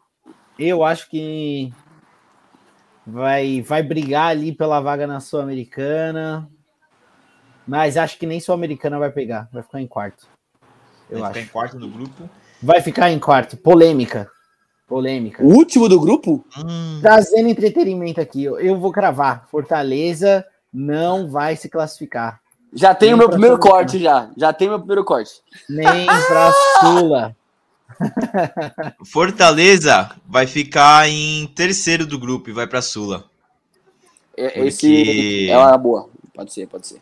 eu 0.59 0.83
acho 0.83 1.09
que 1.09 1.71
vai, 3.07 3.61
vai 3.61 3.81
brigar 3.81 4.31
ali 4.31 4.51
pela 4.51 4.81
vaga 4.81 5.07
na 5.07 5.21
Sul-Americana, 5.21 6.49
mas 7.65 7.95
acho 7.95 8.19
que 8.19 8.25
nem 8.25 8.41
Sul-Americana 8.41 8.99
vai 8.99 9.11
pegar, 9.11 9.47
vai 9.53 9.63
ficar 9.63 9.79
em 9.79 9.87
quarto. 9.87 10.27
Eu 11.09 11.19
vai 11.19 11.29
acho. 11.29 11.39
ficar 11.39 11.45
em 11.45 11.53
quarto 11.53 11.79
do 11.79 11.87
grupo? 11.87 12.29
Vai 12.61 12.81
ficar 12.81 13.09
em 13.09 13.19
quarto. 13.19 13.55
Polêmica. 13.55 14.29
Polêmica. 14.87 15.43
O 15.43 15.47
último 15.47 15.89
do 15.89 15.99
grupo? 15.99 16.45
Hum. 16.57 16.99
Trazendo 17.01 17.49
entretenimento 17.49 18.21
aqui, 18.21 18.43
eu, 18.43 18.79
vou 18.79 18.91
cravar. 18.91 19.47
Fortaleza 19.49 20.45
não 20.71 21.27
vai 21.27 21.55
se 21.55 21.69
classificar. 21.69 22.39
Já 22.71 22.93
tem 22.93 23.13
o 23.13 23.17
meu 23.17 23.29
primeiro 23.29 23.55
Sula. 23.55 23.71
corte, 23.71 23.99
já. 23.99 24.29
Já 24.37 24.53
tem 24.53 24.67
meu 24.67 24.77
primeiro 24.77 25.03
corte. 25.03 25.31
Nem 25.69 26.05
pra 26.05 26.51
Sula. 26.81 27.35
Fortaleza 29.05 30.11
vai 30.27 30.45
ficar 30.45 31.07
em 31.09 31.47
terceiro 31.47 32.05
do 32.05 32.19
grupo 32.19 32.49
e 32.49 32.53
vai 32.53 32.67
pra 32.67 32.81
Sula. 32.81 33.25
É, 34.37 34.67
esse 34.67 35.49
é 35.49 35.57
uma 35.57 35.77
boa. 35.77 36.09
Pode 36.33 36.53
ser, 36.53 36.67
pode 36.67 36.87
ser. 36.87 37.01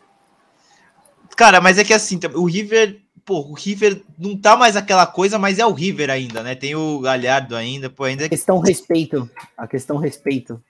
Cara, 1.36 1.60
mas 1.60 1.78
é 1.78 1.84
que 1.84 1.92
assim, 1.92 2.20
o 2.34 2.44
River 2.44 3.03
pô, 3.24 3.40
o 3.40 3.54
River 3.54 4.02
não 4.18 4.36
tá 4.36 4.56
mais 4.56 4.76
aquela 4.76 5.06
coisa, 5.06 5.38
mas 5.38 5.58
é 5.58 5.66
o 5.66 5.72
River 5.72 6.10
ainda, 6.10 6.42
né? 6.42 6.54
Tem 6.54 6.74
o 6.74 7.00
Galhardo 7.00 7.56
ainda, 7.56 7.88
pô, 7.88 8.04
ainda. 8.04 8.26
A 8.26 8.28
questão 8.28 8.58
respeito. 8.58 9.28
A 9.56 9.66
questão 9.66 9.96
respeito. 9.96 10.62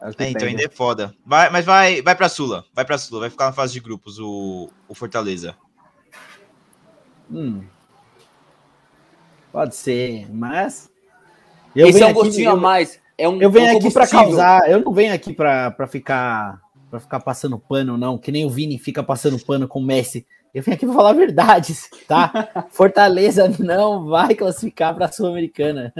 É, 0.00 0.24
é 0.24 0.30
então 0.30 0.46
ainda 0.46 0.64
é 0.64 0.68
foda. 0.68 1.14
Vai, 1.26 1.50
mas 1.50 1.64
vai, 1.64 2.00
vai 2.02 2.14
pra 2.14 2.28
Sula. 2.28 2.64
Vai 2.72 2.84
pra 2.84 2.98
Sula. 2.98 3.22
Vai 3.22 3.30
ficar 3.30 3.46
na 3.46 3.52
fase 3.52 3.72
de 3.72 3.80
grupos 3.80 4.18
o, 4.18 4.70
o 4.88 4.94
Fortaleza. 4.94 5.56
Hum. 7.30 7.62
Pode 9.52 9.74
ser, 9.74 10.32
mas. 10.32 10.90
Esse 11.74 12.02
é 12.02 12.06
um 12.06 12.12
gostinho 12.12 12.50
a 12.50 12.56
mais. 12.56 13.00
É 13.16 13.28
um, 13.28 13.42
eu 13.42 13.50
venho 13.50 13.74
um 13.74 13.76
aqui 13.78 13.90
para 13.90 14.06
causar. 14.06 14.70
Eu 14.70 14.80
não 14.80 14.92
venho 14.92 15.12
aqui 15.12 15.32
para 15.32 15.86
ficar 15.88 16.60
para 16.90 17.00
ficar 17.00 17.20
passando 17.20 17.58
pano, 17.58 17.98
não. 17.98 18.16
Que 18.16 18.32
nem 18.32 18.46
o 18.46 18.50
Vini 18.50 18.78
fica 18.78 19.02
passando 19.02 19.38
pano 19.44 19.68
com 19.68 19.80
o 19.80 19.84
Messi. 19.84 20.26
Eu 20.54 20.62
vim 20.62 20.72
aqui 20.72 20.86
para 20.86 20.94
falar 20.94 21.12
verdades, 21.12 21.88
tá? 22.06 22.66
Fortaleza 22.70 23.52
não 23.58 24.06
vai 24.06 24.34
classificar 24.34 24.94
para 24.94 25.06
a 25.06 25.12
Sul-Americana. 25.12 25.92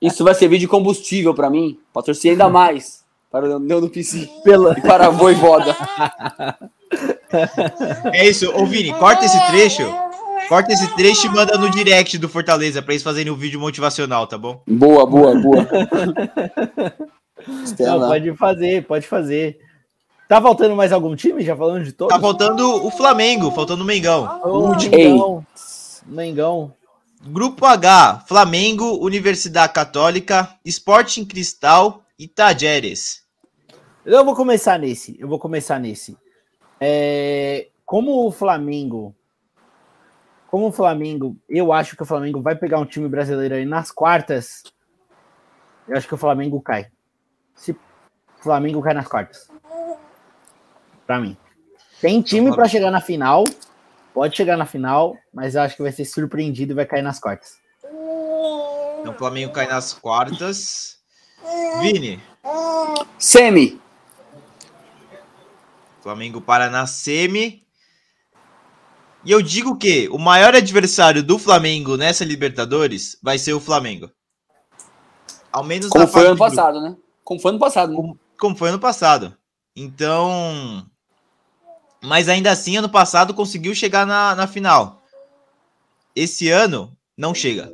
Isso 0.00 0.24
vai 0.24 0.34
servir 0.34 0.58
de 0.58 0.68
combustível 0.68 1.34
para 1.34 1.50
mim, 1.50 1.78
para 1.92 2.02
torcer 2.02 2.32
ainda 2.32 2.48
mais 2.48 3.04
para 3.30 3.56
o 3.56 3.80
do 3.80 3.90
PC 3.90 4.30
Pela... 4.44 4.78
e 4.78 4.80
para 4.80 5.06
a 5.06 5.10
Voivoda. 5.10 5.76
É 8.12 8.28
isso, 8.28 8.48
ô 8.54 8.64
Vini, 8.64 8.92
corta 8.94 9.24
esse 9.24 9.46
trecho 9.48 9.82
Corta 10.48 10.72
esse 10.72 10.94
trecho 10.94 11.26
e 11.26 11.30
manda 11.30 11.56
no 11.56 11.70
direct 11.70 12.18
do 12.18 12.28
Fortaleza 12.28 12.82
pra 12.82 12.92
eles 12.92 13.02
fazerem 13.02 13.32
um 13.32 13.36
vídeo 13.36 13.58
motivacional, 13.58 14.26
tá 14.26 14.36
bom? 14.36 14.62
Boa, 14.68 15.06
boa, 15.06 15.34
boa. 15.40 15.66
Não, 17.78 18.08
pode 18.08 18.34
fazer, 18.36 18.84
pode 18.84 19.06
fazer. 19.06 19.58
Tá 20.28 20.40
faltando 20.40 20.74
mais 20.74 20.92
algum 20.92 21.14
time? 21.14 21.42
Já 21.44 21.56
falando 21.56 21.84
de 21.84 21.92
todos? 21.92 22.14
Tá 22.14 22.20
faltando 22.20 22.86
o 22.86 22.90
Flamengo, 22.90 23.50
faltando 23.50 23.82
o 23.82 23.86
Mengão. 23.86 24.40
O 24.44 24.74
Mengão. 24.74 25.46
Mengão. 26.06 26.72
Grupo 27.26 27.64
H, 27.64 28.24
Flamengo, 28.26 28.98
Universidade 29.02 29.72
Católica, 29.72 30.58
Sporting 30.64 31.24
Cristal 31.24 32.02
e 32.18 32.28
Tajeres. 32.28 33.24
Eu 34.04 34.24
vou 34.24 34.34
começar 34.34 34.78
nesse. 34.78 35.16
Eu 35.18 35.26
vou 35.26 35.38
começar 35.38 35.78
nesse. 35.78 36.16
É, 36.78 37.68
como 37.86 38.26
o 38.26 38.30
Flamengo. 38.30 39.14
Como 40.50 40.68
o 40.68 40.72
Flamengo, 40.72 41.36
eu 41.48 41.72
acho 41.72 41.96
que 41.96 42.02
o 42.02 42.06
Flamengo 42.06 42.40
vai 42.40 42.54
pegar 42.54 42.78
um 42.78 42.84
time 42.84 43.08
brasileiro 43.08 43.54
aí 43.54 43.64
nas 43.64 43.90
quartas. 43.90 44.62
Eu 45.88 45.96
acho 45.96 46.06
que 46.06 46.14
o 46.14 46.18
Flamengo 46.18 46.60
cai. 46.60 46.86
Se 47.54 47.72
o 47.72 47.78
Flamengo 48.38 48.82
cai 48.82 48.94
nas 48.94 49.08
quartas. 49.08 49.48
Pra 51.06 51.20
mim. 51.20 51.36
Tem 52.00 52.20
time 52.22 52.54
para 52.54 52.68
chegar 52.68 52.90
na 52.90 53.00
final. 53.00 53.44
Pode 54.12 54.36
chegar 54.36 54.56
na 54.56 54.66
final, 54.66 55.16
mas 55.32 55.54
eu 55.54 55.62
acho 55.62 55.76
que 55.76 55.82
vai 55.82 55.90
ser 55.92 56.04
surpreendido 56.04 56.72
e 56.72 56.74
vai 56.74 56.86
cair 56.86 57.02
nas 57.02 57.18
quartas. 57.18 57.58
Então 59.00 59.12
o 59.12 59.18
Flamengo 59.18 59.52
cai 59.52 59.66
nas 59.66 59.92
quartas. 59.92 60.98
Vini. 61.80 62.20
Semi. 63.18 63.80
Flamengo 66.02 66.40
para 66.40 66.68
na 66.68 66.86
semi. 66.86 67.64
E 69.24 69.32
eu 69.32 69.40
digo 69.40 69.76
que 69.76 70.06
o 70.10 70.18
maior 70.18 70.54
adversário 70.54 71.22
do 71.22 71.38
Flamengo 71.38 71.96
nessa 71.96 72.24
Libertadores 72.24 73.16
vai 73.22 73.38
ser 73.38 73.54
o 73.54 73.60
Flamengo. 73.60 74.10
Ao 75.50 75.64
menos 75.64 75.88
Como 75.88 76.06
foi 76.06 76.26
ano 76.26 76.36
passado, 76.36 76.80
né? 76.80 76.96
Como 77.22 77.40
foi 77.40 77.50
ano 77.50 77.58
passado. 77.58 77.90
Né? 77.90 77.96
Como, 77.96 78.18
como 78.38 78.56
foi 78.56 78.68
ano 78.68 78.78
passado. 78.78 79.34
Então. 79.74 80.86
Mas 82.04 82.28
ainda 82.28 82.50
assim, 82.50 82.76
ano 82.76 82.88
passado 82.88 83.32
conseguiu 83.32 83.74
chegar 83.74 84.06
na, 84.06 84.34
na 84.34 84.46
final. 84.46 85.02
Esse 86.14 86.50
ano, 86.50 86.92
não 87.16 87.34
chega. 87.34 87.72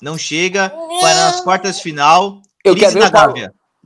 Não 0.00 0.16
chega. 0.16 0.72
Vai 1.00 1.14
nas 1.14 1.40
quartas 1.40 1.76
de 1.76 1.82
final. 1.82 2.40
Eu 2.64 2.76
quero 2.76 2.92
ver, 2.92 3.10
Paulo, 3.10 3.34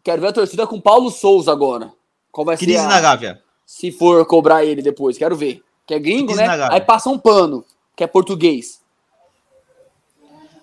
quero 0.05 0.21
ver 0.21 0.29
a 0.29 0.33
torcida 0.33 0.67
com 0.67 0.81
Paulo 0.81 1.11
Souza 1.11 1.51
agora. 1.51 1.91
Qual 2.31 2.45
vai 2.45 2.57
Crise 2.59 2.79
ser 2.79 2.85
a... 2.85 2.89
na 2.89 3.01
Gávea. 3.01 3.41
Se 3.65 3.91
for 3.91 4.25
cobrar 4.27 4.65
ele 4.65 4.83
depois, 4.83 5.17
quero 5.17 5.35
ver. 5.35 5.63
Que 5.87 5.95
é 5.95 5.99
gringo, 5.99 6.35
Crise 6.35 6.47
né? 6.47 6.69
Aí 6.71 6.81
passa 6.81 7.09
um 7.09 7.19
pano, 7.19 7.65
que 7.97 8.05
é 8.05 8.07
português. 8.07 8.81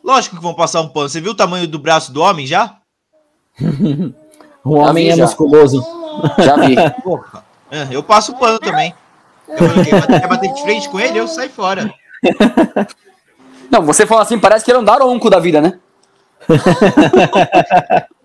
Lógico 0.04 0.36
que 0.36 0.42
vão 0.42 0.54
passar 0.54 0.82
um 0.82 0.90
pano. 0.90 1.10
Você 1.10 1.20
viu 1.20 1.32
o 1.32 1.36
tamanho 1.36 1.68
do 1.68 1.80
braço 1.80 2.12
do 2.12 2.22
homem 2.22 2.46
já? 2.46 2.80
o 4.64 4.76
homem 4.78 5.10
é 5.10 5.16
já. 5.16 5.24
musculoso. 5.24 5.84
Já 6.38 6.56
vi. 6.58 6.76
É, 7.72 7.88
eu 7.92 8.04
passo 8.04 8.32
o 8.32 8.40
pano 8.40 8.60
também. 8.60 8.94
Quer 9.48 10.28
bater 10.28 10.54
de 10.54 10.62
frente 10.62 10.90
com 10.90 11.00
ele? 11.00 11.20
Eu 11.20 11.28
saio 11.28 11.50
fora. 11.50 11.94
Não, 13.70 13.82
você 13.84 14.06
fala 14.06 14.22
assim, 14.22 14.40
parece 14.40 14.64
que 14.64 14.72
ele 14.72 14.78
é 14.78 14.82
um 14.82 14.86
daronco 14.86 15.30
da 15.30 15.40
vida, 15.40 15.62
né? 15.62 15.80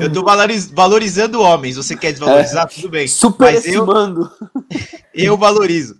Eu 0.00 0.12
tô 0.12 0.24
valorizando 0.72 1.40
homens. 1.40 1.76
Você 1.76 1.96
quer 1.96 2.12
desvalorizar? 2.12 2.66
É, 2.66 2.74
Tudo 2.74 2.88
bem. 2.88 3.08
Superestimando. 3.08 4.30
Eu, 5.12 5.32
eu 5.32 5.36
valorizo. 5.36 5.96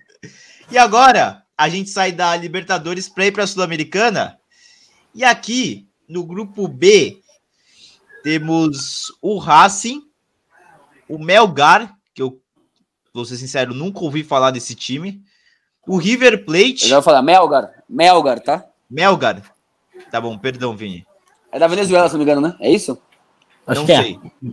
E 0.70 0.78
agora, 0.78 1.42
a 1.56 1.68
gente 1.68 1.90
sai 1.90 2.12
da 2.12 2.36
Libertadores 2.36 3.08
para 3.08 3.26
ir 3.26 3.32
para 3.32 3.44
a 3.44 3.46
Sul-Americana. 3.46 4.38
E 5.14 5.24
aqui, 5.24 5.88
no 6.08 6.24
grupo 6.24 6.68
B, 6.68 7.20
temos 8.22 9.12
o 9.20 9.38
Racing, 9.38 10.02
o 11.08 11.18
Melgar, 11.18 11.94
vou 13.14 13.24
ser 13.24 13.36
sincero, 13.36 13.72
nunca 13.72 14.00
ouvi 14.00 14.24
falar 14.24 14.50
desse 14.50 14.74
time. 14.74 15.22
O 15.86 15.96
River 15.96 16.44
Plate. 16.44 16.82
Eu 16.82 16.88
já 16.88 16.96
vou 16.96 17.02
falar 17.02 17.22
Melgar. 17.22 17.70
Melgar, 17.88 18.40
tá? 18.40 18.64
Melgar. 18.90 19.40
Tá 20.10 20.20
bom, 20.20 20.36
perdão, 20.36 20.76
Vini. 20.76 21.06
É 21.52 21.58
da 21.58 21.68
Venezuela, 21.68 22.08
se 22.08 22.14
não 22.14 22.18
me 22.18 22.24
engano, 22.24 22.40
né? 22.40 22.56
É 22.58 22.70
isso? 22.70 22.98
Acho 23.66 23.80
não 23.80 23.86
que 23.86 23.92
é. 23.92 24.02
sei. 24.02 24.18
É. 24.24 24.48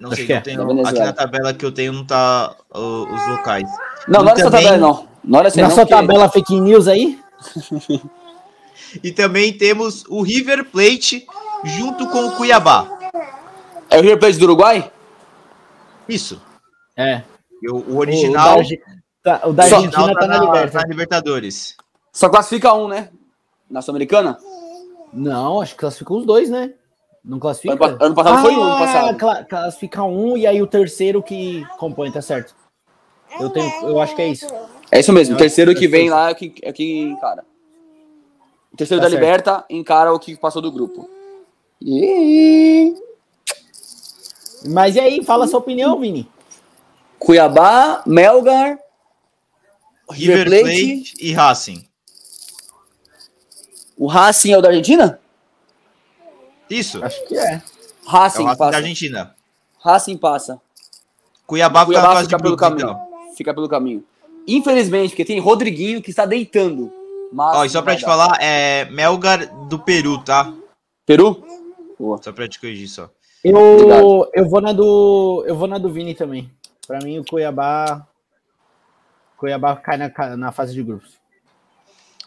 Não 0.00 0.08
Acho 0.10 0.16
sei, 0.16 0.26
que 0.26 0.32
é. 0.32 0.40
tenho, 0.40 0.86
aqui 0.86 0.98
na 0.98 1.12
tabela 1.12 1.54
que 1.54 1.64
eu 1.64 1.70
tenho 1.70 1.92
não 1.92 2.04
tá 2.04 2.56
uh, 2.74 3.14
os 3.14 3.28
locais. 3.28 3.70
Não, 4.08 4.20
e 4.20 4.24
não 4.24 4.30
é 4.30 4.32
essa 4.32 4.50
tabela, 4.50 4.76
não. 4.76 5.08
Não 5.22 5.38
era 5.38 5.62
Na 5.62 5.70
sua 5.70 5.86
tabela 5.86 6.28
fake 6.28 6.60
news 6.60 6.88
aí? 6.88 7.20
e 9.04 9.12
também 9.12 9.52
temos 9.52 10.04
o 10.08 10.22
River 10.22 10.64
Plate 10.64 11.24
junto 11.62 12.08
com 12.08 12.26
o 12.26 12.32
Cuiabá. 12.32 12.84
É 13.88 13.98
o 13.98 14.02
River 14.02 14.18
Plate 14.18 14.38
do 14.38 14.46
Uruguai? 14.46 14.90
Isso. 16.08 16.42
É. 16.96 17.22
O, 17.70 17.94
o 17.94 17.98
original. 17.98 18.60
O 18.60 18.62
da, 19.24 19.38
tá, 19.38 19.48
o 19.48 19.52
da 19.52 19.62
Argentina 19.64 20.14
tá, 20.14 20.26
na, 20.26 20.38
Libertadores. 20.38 20.74
na 20.74 20.82
Libertadores. 20.82 21.76
Só 22.12 22.28
classifica 22.28 22.74
um, 22.74 22.88
né? 22.88 23.08
Na 23.70 23.80
Sul-Americana? 23.80 24.38
Não, 25.12 25.60
acho 25.60 25.74
que 25.74 25.80
classifica 25.80 26.12
os 26.12 26.26
dois, 26.26 26.50
né? 26.50 26.74
Não 27.24 27.38
classifica? 27.38 27.74
Ano, 27.74 27.98
ano 28.00 28.14
passado 28.14 28.38
ah, 28.38 28.42
foi 28.42 28.56
um, 28.56 28.62
ano 28.62 28.78
passado. 28.78 29.16
Cla 29.16 29.44
classifica 29.44 30.02
um 30.02 30.36
e 30.36 30.46
aí 30.46 30.60
o 30.60 30.66
terceiro 30.66 31.22
que 31.22 31.64
compõe, 31.78 32.10
tá 32.10 32.20
certo. 32.20 32.54
Eu, 33.38 33.48
tenho, 33.48 33.70
eu 33.84 34.00
acho 34.00 34.14
que 34.16 34.22
é 34.22 34.28
isso. 34.28 34.46
É 34.90 35.00
isso 35.00 35.12
mesmo, 35.12 35.34
o 35.34 35.38
terceiro 35.38 35.74
que 35.74 35.86
vem 35.86 36.10
lá 36.10 36.30
é 36.30 36.34
que, 36.34 36.54
é 36.62 36.72
que 36.72 36.98
encara. 37.00 37.44
O 38.72 38.76
terceiro 38.76 39.00
tá 39.00 39.06
da 39.06 39.10
certo. 39.10 39.20
Liberta 39.20 39.64
encara 39.70 40.12
o 40.12 40.18
que 40.18 40.36
passou 40.36 40.60
do 40.60 40.72
grupo. 40.72 41.08
E... 41.80 42.94
Mas 44.68 44.96
e 44.96 45.00
aí, 45.00 45.24
fala 45.24 45.44
a 45.44 45.48
sua 45.48 45.60
opinião, 45.60 45.98
Vini. 45.98 46.28
Cuiabá, 47.24 48.02
Melgar, 48.04 48.78
River 50.10 50.44
Plate, 50.44 50.62
Plate 50.62 51.14
e 51.20 51.32
Racing. 51.32 51.88
O 53.96 54.08
Racing 54.08 54.52
é 54.52 54.58
o 54.58 54.60
da 54.60 54.68
Argentina? 54.68 55.20
Isso. 56.68 57.02
Acho 57.04 57.24
que 57.28 57.38
é. 57.38 57.62
Racing, 58.04 58.42
é 58.42 58.46
Racing 58.46 58.58
passa. 58.58 58.70
da 58.70 58.76
Argentina. 58.76 59.36
Racing 59.78 60.16
passa. 60.16 60.60
Cuiabá, 61.46 61.86
Cuiabá 61.86 62.08
fica, 62.08 62.22
fica 62.24 62.38
pelo 62.42 62.56
caminho. 62.56 62.90
Então. 62.90 63.34
Fica 63.36 63.54
pelo 63.54 63.68
caminho. 63.68 64.04
Infelizmente, 64.48 65.10
porque 65.10 65.24
tem 65.24 65.38
Rodriguinho 65.38 66.02
que 66.02 66.10
está 66.10 66.26
deitando. 66.26 66.92
Mas 67.32 67.56
Ó, 67.56 67.64
e 67.64 67.70
só 67.70 67.82
pra 67.82 67.94
te 67.94 68.02
dar. 68.02 68.08
falar, 68.08 68.38
é 68.40 68.86
Melgar 68.86 69.46
do 69.68 69.78
Peru, 69.78 70.18
tá? 70.24 70.52
Peru? 71.06 71.40
Boa. 71.98 72.20
Só 72.20 72.32
pra 72.32 72.48
te 72.48 72.58
corrigir 72.58 72.88
só. 72.88 73.08
Eu, 73.44 74.28
eu 74.34 74.48
vou 74.48 74.60
na 74.60 74.72
do. 74.72 75.44
Eu 75.46 75.54
vou 75.56 75.68
na 75.68 75.78
do 75.78 75.88
Vini 75.88 76.14
também. 76.14 76.50
Pra 76.92 77.00
mim, 77.00 77.18
o 77.18 77.24
Cuiabá. 77.24 78.06
Cuiabá 79.38 79.74
cai 79.76 79.96
na, 79.96 80.36
na 80.36 80.52
fase 80.52 80.74
de 80.74 80.82
grupos. 80.82 81.18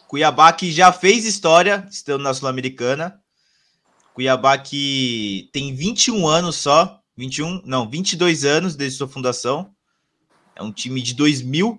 Cuiabá 0.08 0.52
que 0.52 0.72
já 0.72 0.90
fez 0.90 1.24
história, 1.24 1.86
estando 1.88 2.24
na 2.24 2.34
Sul-Americana. 2.34 3.20
Cuiabá 4.12 4.58
que 4.58 5.48
tem 5.52 5.72
21 5.72 6.26
anos 6.26 6.56
só. 6.56 6.98
21, 7.16 7.62
não, 7.64 7.88
22 7.88 8.44
anos 8.44 8.74
desde 8.74 8.98
sua 8.98 9.06
fundação. 9.06 9.70
É 10.56 10.64
um 10.64 10.72
time 10.72 11.00
de 11.00 11.14
2000. 11.14 11.78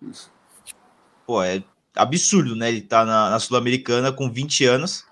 Pô, 1.25 1.43
é 1.43 1.61
absurdo, 1.93 2.55
né? 2.55 2.69
Ele 2.69 2.79
tá 2.79 3.03
na, 3.03 3.31
na 3.31 3.39
Sul-Americana 3.41 4.13
com 4.13 4.31
20 4.31 4.63
anos. 4.63 5.03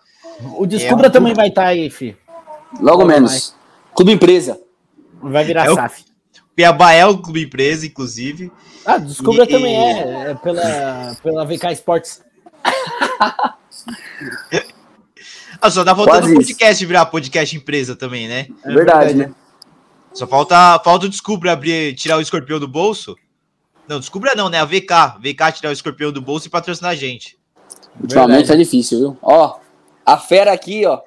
O 0.58 0.66
Descubra 0.66 1.08
é 1.08 1.10
um... 1.10 1.12
também 1.12 1.34
vai 1.34 1.50
estar 1.50 1.64
tá 1.64 1.68
aí, 1.68 1.90
fi. 1.90 2.16
Logo, 2.76 3.00
Logo 3.00 3.06
menos. 3.06 3.32
Mais. 3.32 3.56
Clube 3.94 4.14
Empresa. 4.14 4.62
Vai 5.22 5.44
virar 5.44 5.66
é 5.66 5.76
SAF. 5.76 6.06
O 6.10 6.15
Piabá 6.56 6.94
é 6.94 7.06
o 7.06 7.18
clube 7.18 7.44
empresa, 7.44 7.86
inclusive. 7.86 8.52
Ah, 8.86 8.98
Descubra 8.98 9.44
e... 9.44 9.48
também 9.48 9.76
é, 9.76 10.32
é, 10.32 10.36
pela, 10.36 11.16
pela 11.22 11.46
VK 11.46 11.74
Sports. 11.74 12.24
ah, 15.62 15.70
só 15.70 15.84
tá 15.84 15.94
faltando 15.96 16.32
o 16.32 16.36
podcast 16.36 16.86
virar 16.86 17.06
podcast 17.08 17.58
empresa 17.58 17.96
também, 17.96 18.28
né? 18.28 18.48
É 18.64 18.74
verdade, 18.74 19.14
né? 19.14 19.34
Só 20.14 20.26
falta, 20.26 20.80
falta 20.80 21.08
o 21.08 21.10
Descubra 21.10 21.52
abrir, 21.52 21.94
tirar 21.94 22.18
o 22.18 22.22
escorpião 22.22 22.60
do 22.60 22.68
bolso. 22.68 23.18
Não, 23.88 24.00
Descubra 24.00 24.34
não, 24.34 24.50
né? 24.50 24.60
A 24.60 24.66
VK. 24.66 25.20
VK 25.20 25.52
tirar 25.56 25.70
o 25.70 25.74
escorpião 25.74 26.12
do 26.12 26.22
bolso 26.22 26.48
e 26.48 26.50
patrocinar 26.50 26.92
a 26.92 26.96
gente. 26.96 27.38
Ultimamente 28.02 28.52
é 28.52 28.56
difícil, 28.56 29.00
viu? 29.00 29.18
Ó, 29.22 29.58
a 30.06 30.18
fera 30.18 30.54
aqui, 30.54 30.86
ó. 30.86 31.02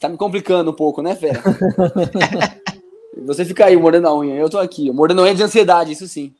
Tá 0.00 0.08
me 0.08 0.16
complicando 0.16 0.70
um 0.70 0.74
pouco, 0.74 1.02
né, 1.02 1.14
fera? 1.14 1.42
Você 3.18 3.44
fica 3.44 3.66
aí 3.66 3.76
mordendo 3.76 4.08
a 4.08 4.16
unha. 4.16 4.36
Eu 4.36 4.48
tô 4.48 4.58
aqui, 4.58 4.90
mordendo 4.90 5.20
a 5.20 5.24
unha 5.24 5.34
de 5.34 5.42
ansiedade, 5.42 5.92
isso 5.92 6.06
sim. 6.06 6.34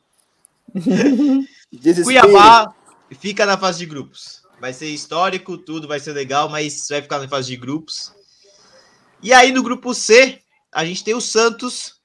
Cuiabá 2.05 2.75
fica 3.13 3.45
na 3.45 3.59
fase 3.59 3.79
de 3.79 3.87
grupos. 3.87 4.43
Vai 4.61 4.73
ser 4.73 4.89
histórico, 4.89 5.57
tudo 5.57 5.89
vai 5.89 5.99
ser 5.99 6.13
legal, 6.13 6.49
mas 6.49 6.87
vai 6.89 7.03
ficar 7.03 7.19
na 7.19 7.29
fase 7.29 7.49
de 7.49 7.57
grupos. 7.57 8.15
E 9.23 9.33
aí 9.33 9.53
no 9.53 9.63
grupo 9.63 9.95
C, 9.95 10.41
a 10.71 10.85
gente 10.85 11.03
tem 11.03 11.15
o 11.15 11.21
Santos 11.21 12.01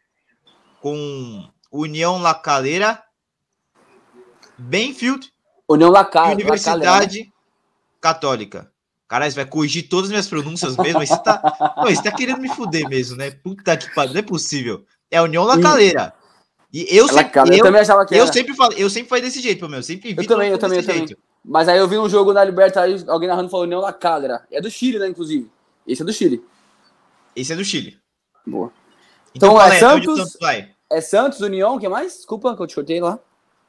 com 0.82 1.50
União 1.72 2.22
La 2.22 2.34
Calera, 2.34 3.04
Benfield 4.58 5.32
União 5.68 5.90
Lacal. 5.90 6.32
Universidade 6.32 7.34
Católica. 8.00 8.72
Caralho, 9.08 9.32
você 9.32 9.36
vai 9.36 9.46
corrigir 9.46 9.88
todas 9.88 10.06
as 10.06 10.12
minhas 10.12 10.28
pronúncias 10.28 10.76
mesmo, 10.78 11.00
mas 11.00 11.10
você 11.10 11.22
tá, 11.22 11.38
Pô, 11.38 11.90
você 11.90 12.02
tá 12.02 12.12
querendo 12.12 12.42
me 12.42 12.50
fuder 12.50 12.88
mesmo, 12.90 13.16
né? 13.16 13.32
Puta 13.32 13.78
que 13.78 13.94
pariu, 13.94 14.14
não 14.14 14.20
é 14.20 14.24
possível. 14.24 14.84
É 15.12 15.18
a 15.18 15.24
União 15.24 15.44
Lacaleira. 15.44 16.14
E 16.74 16.88
eu 16.90 17.08
sempre, 17.08 17.40
eu, 17.40 17.46
eu, 17.46 17.64
também 17.64 17.82
achava 17.82 18.06
que 18.06 18.16
eu 18.16 18.24
era. 18.24 18.34
sempre 18.34 18.54
falei, 18.54 18.84
eu 18.84 18.90
sempre 18.90 19.08
falei 19.08 19.24
desse 19.24 19.40
jeito, 19.42 19.70
meu. 19.70 19.80
Eu 19.80 19.84
sempre 19.84 20.14
vi 20.14 20.24
Eu 20.24 20.28
também, 20.28 20.50
eu 20.50 20.58
também, 20.58 20.78
eu 20.78 20.82
desse 20.82 20.94
também. 20.94 21.08
jeito. 21.08 21.22
Mas 21.44 21.70
aí 21.70 21.78
eu 21.78 21.88
vi 21.88 21.98
um 21.98 22.10
jogo 22.10 22.34
na 22.34 22.44
Libertadores, 22.44 23.08
alguém 23.08 23.30
narrando 23.30 23.50
falou 23.50 23.66
União 23.66 23.80
La 23.80 23.94
Calera. 23.94 24.44
É 24.52 24.60
do 24.60 24.70
Chile, 24.70 25.00
né, 25.00 25.08
inclusive. 25.08 25.50
Esse 25.88 26.02
é 26.02 26.06
do 26.06 26.12
Chile. 26.12 26.44
Esse 27.36 27.54
é 27.54 27.56
do 27.56 27.64
Chile. 27.64 28.00
Boa. 28.46 28.72
Então, 29.34 29.54
Então, 29.54 29.62
é 29.62 29.76
é? 29.76 29.80
Santos? 29.80 30.18
Santos 30.18 30.38
vai? 30.42 30.72
É 30.92 31.02
Santos, 31.02 31.40
União, 31.42 31.76
o 31.76 31.80
que 31.80 31.88
mais? 31.88 32.14
Desculpa 32.16 32.56
que 32.56 32.62
eu 32.62 32.68
te 32.68 32.76
cortei 32.76 33.00
lá. 33.00 33.20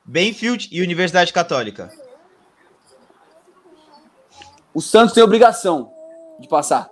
Benfield 0.04 0.68
e 0.72 0.80
Universidade 0.80 1.32
Católica. 1.32 1.92
O 4.76 4.80
Santos 4.82 5.14
tem 5.14 5.22
obrigação 5.22 5.90
de 6.38 6.46
passar. 6.46 6.90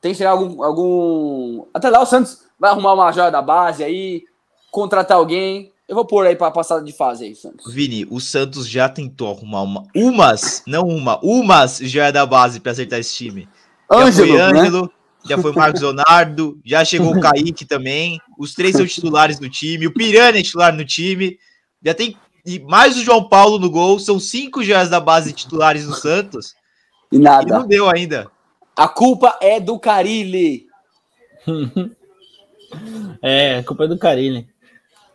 Tem 0.00 0.12
que 0.12 0.16
chegar 0.16 0.30
algum, 0.30 0.62
algum. 0.62 1.66
Até 1.74 1.90
lá 1.90 2.00
o 2.00 2.06
Santos 2.06 2.38
vai 2.58 2.70
arrumar 2.70 2.94
uma 2.94 3.12
joia 3.12 3.30
da 3.30 3.42
base 3.42 3.84
aí, 3.84 4.24
contratar 4.70 5.18
alguém. 5.18 5.70
Eu 5.86 5.94
vou 5.94 6.06
pôr 6.06 6.26
aí 6.26 6.34
pra 6.34 6.50
passar 6.50 6.80
de 6.80 6.90
fase 6.90 7.26
aí, 7.26 7.34
Santos. 7.34 7.70
Vini, 7.70 8.08
o 8.10 8.18
Santos 8.18 8.66
já 8.66 8.88
tentou 8.88 9.30
arrumar 9.30 9.60
uma, 9.60 9.86
umas, 9.94 10.62
não 10.66 10.88
uma, 10.88 11.20
umas 11.22 11.80
já 11.80 12.06
é 12.06 12.12
da 12.12 12.24
base 12.24 12.60
pra 12.60 12.72
acertar 12.72 12.98
esse 12.98 13.14
time. 13.14 13.46
Já 13.92 13.98
Ângelo, 13.98 14.28
foi 14.28 14.38
né? 14.38 14.42
Ângelo, 14.42 14.92
já 15.26 15.36
foi 15.36 15.52
Marcos 15.52 15.82
Leonardo, 15.82 16.58
já 16.64 16.82
chegou 16.82 17.14
o 17.14 17.20
Kaique 17.20 17.66
também. 17.66 18.18
Os 18.38 18.54
três 18.54 18.74
são 18.74 18.86
titulares 18.88 19.38
do 19.38 19.50
time. 19.50 19.86
O 19.86 19.92
Piranha 19.92 20.40
é 20.40 20.42
titular 20.42 20.74
no 20.74 20.82
time. 20.86 21.38
Já 21.84 21.92
tem 21.92 22.16
e 22.44 22.58
mais 22.60 22.96
o 22.96 23.02
João 23.02 23.28
Paulo 23.28 23.58
no 23.58 23.70
gol. 23.70 23.98
São 23.98 24.18
cinco 24.20 24.62
joias 24.62 24.88
da 24.90 25.00
base 25.00 25.32
titulares 25.32 25.86
do 25.86 25.94
Santos. 25.94 26.54
E 27.12 27.16
E 27.16 27.18
nada. 27.18 27.58
não 27.60 27.66
deu 27.66 27.88
ainda. 27.88 28.30
A 28.76 28.86
culpa 28.88 29.36
é 29.40 29.58
do 29.60 29.78
Carilli. 29.78 30.66
É, 33.22 33.58
a 33.58 33.64
culpa 33.64 33.84
é 33.84 33.88
do 33.88 33.98
Carilli. 33.98 34.46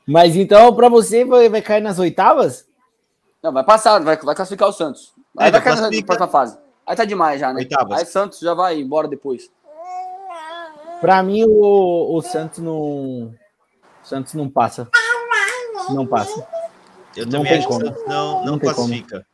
Mas 0.07 0.35
então, 0.35 0.73
pra 0.75 0.89
você, 0.89 1.23
vai, 1.23 1.47
vai 1.49 1.61
cair 1.61 1.81
nas 1.81 1.99
oitavas? 1.99 2.67
Não, 3.43 3.51
vai 3.53 3.63
passar, 3.63 3.99
vai, 3.99 4.17
vai 4.17 4.35
classificar 4.35 4.67
o 4.69 4.73
Santos. 4.73 5.13
Aí 5.37 5.49
É, 5.49 5.51
vai 5.51 5.61
cair 5.61 5.73
na 5.75 5.79
classifica. 5.81 6.05
próxima 6.07 6.27
fase. 6.27 6.57
Aí 6.85 6.95
tá 6.95 7.05
demais 7.05 7.39
já, 7.39 7.53
né? 7.53 7.59
Oitavas. 7.59 7.99
Aí 7.99 8.05
Santos 8.05 8.39
já 8.39 8.53
vai 8.55 8.79
embora 8.79 9.07
depois. 9.07 9.51
Pra 10.99 11.21
mim, 11.21 11.43
o, 11.45 12.17
o 12.17 12.21
Santos 12.21 12.59
não. 12.59 12.73
O 12.73 13.35
Santos 14.01 14.33
não 14.33 14.49
passa. 14.49 14.89
Não 15.91 16.07
passa. 16.07 16.47
Eu 17.15 17.25
Não 17.25 17.31
também 17.43 17.57
acho 17.59 17.67
como. 17.67 17.79
que 17.79 17.85
o 17.85 17.87
Santos 17.89 18.07
não, 18.07 18.39
não, 18.39 18.45
Não 18.53 18.59
classifica. 18.59 19.25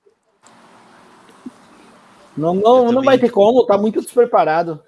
Não, 2.38 2.56
Eu 2.56 2.62
não, 2.62 2.78
não 2.84 2.86
também. 2.88 3.04
vai 3.06 3.18
ter 3.20 3.30
como, 3.30 3.66
tá 3.66 3.78
muito 3.78 4.02
despreparado. 4.02 4.82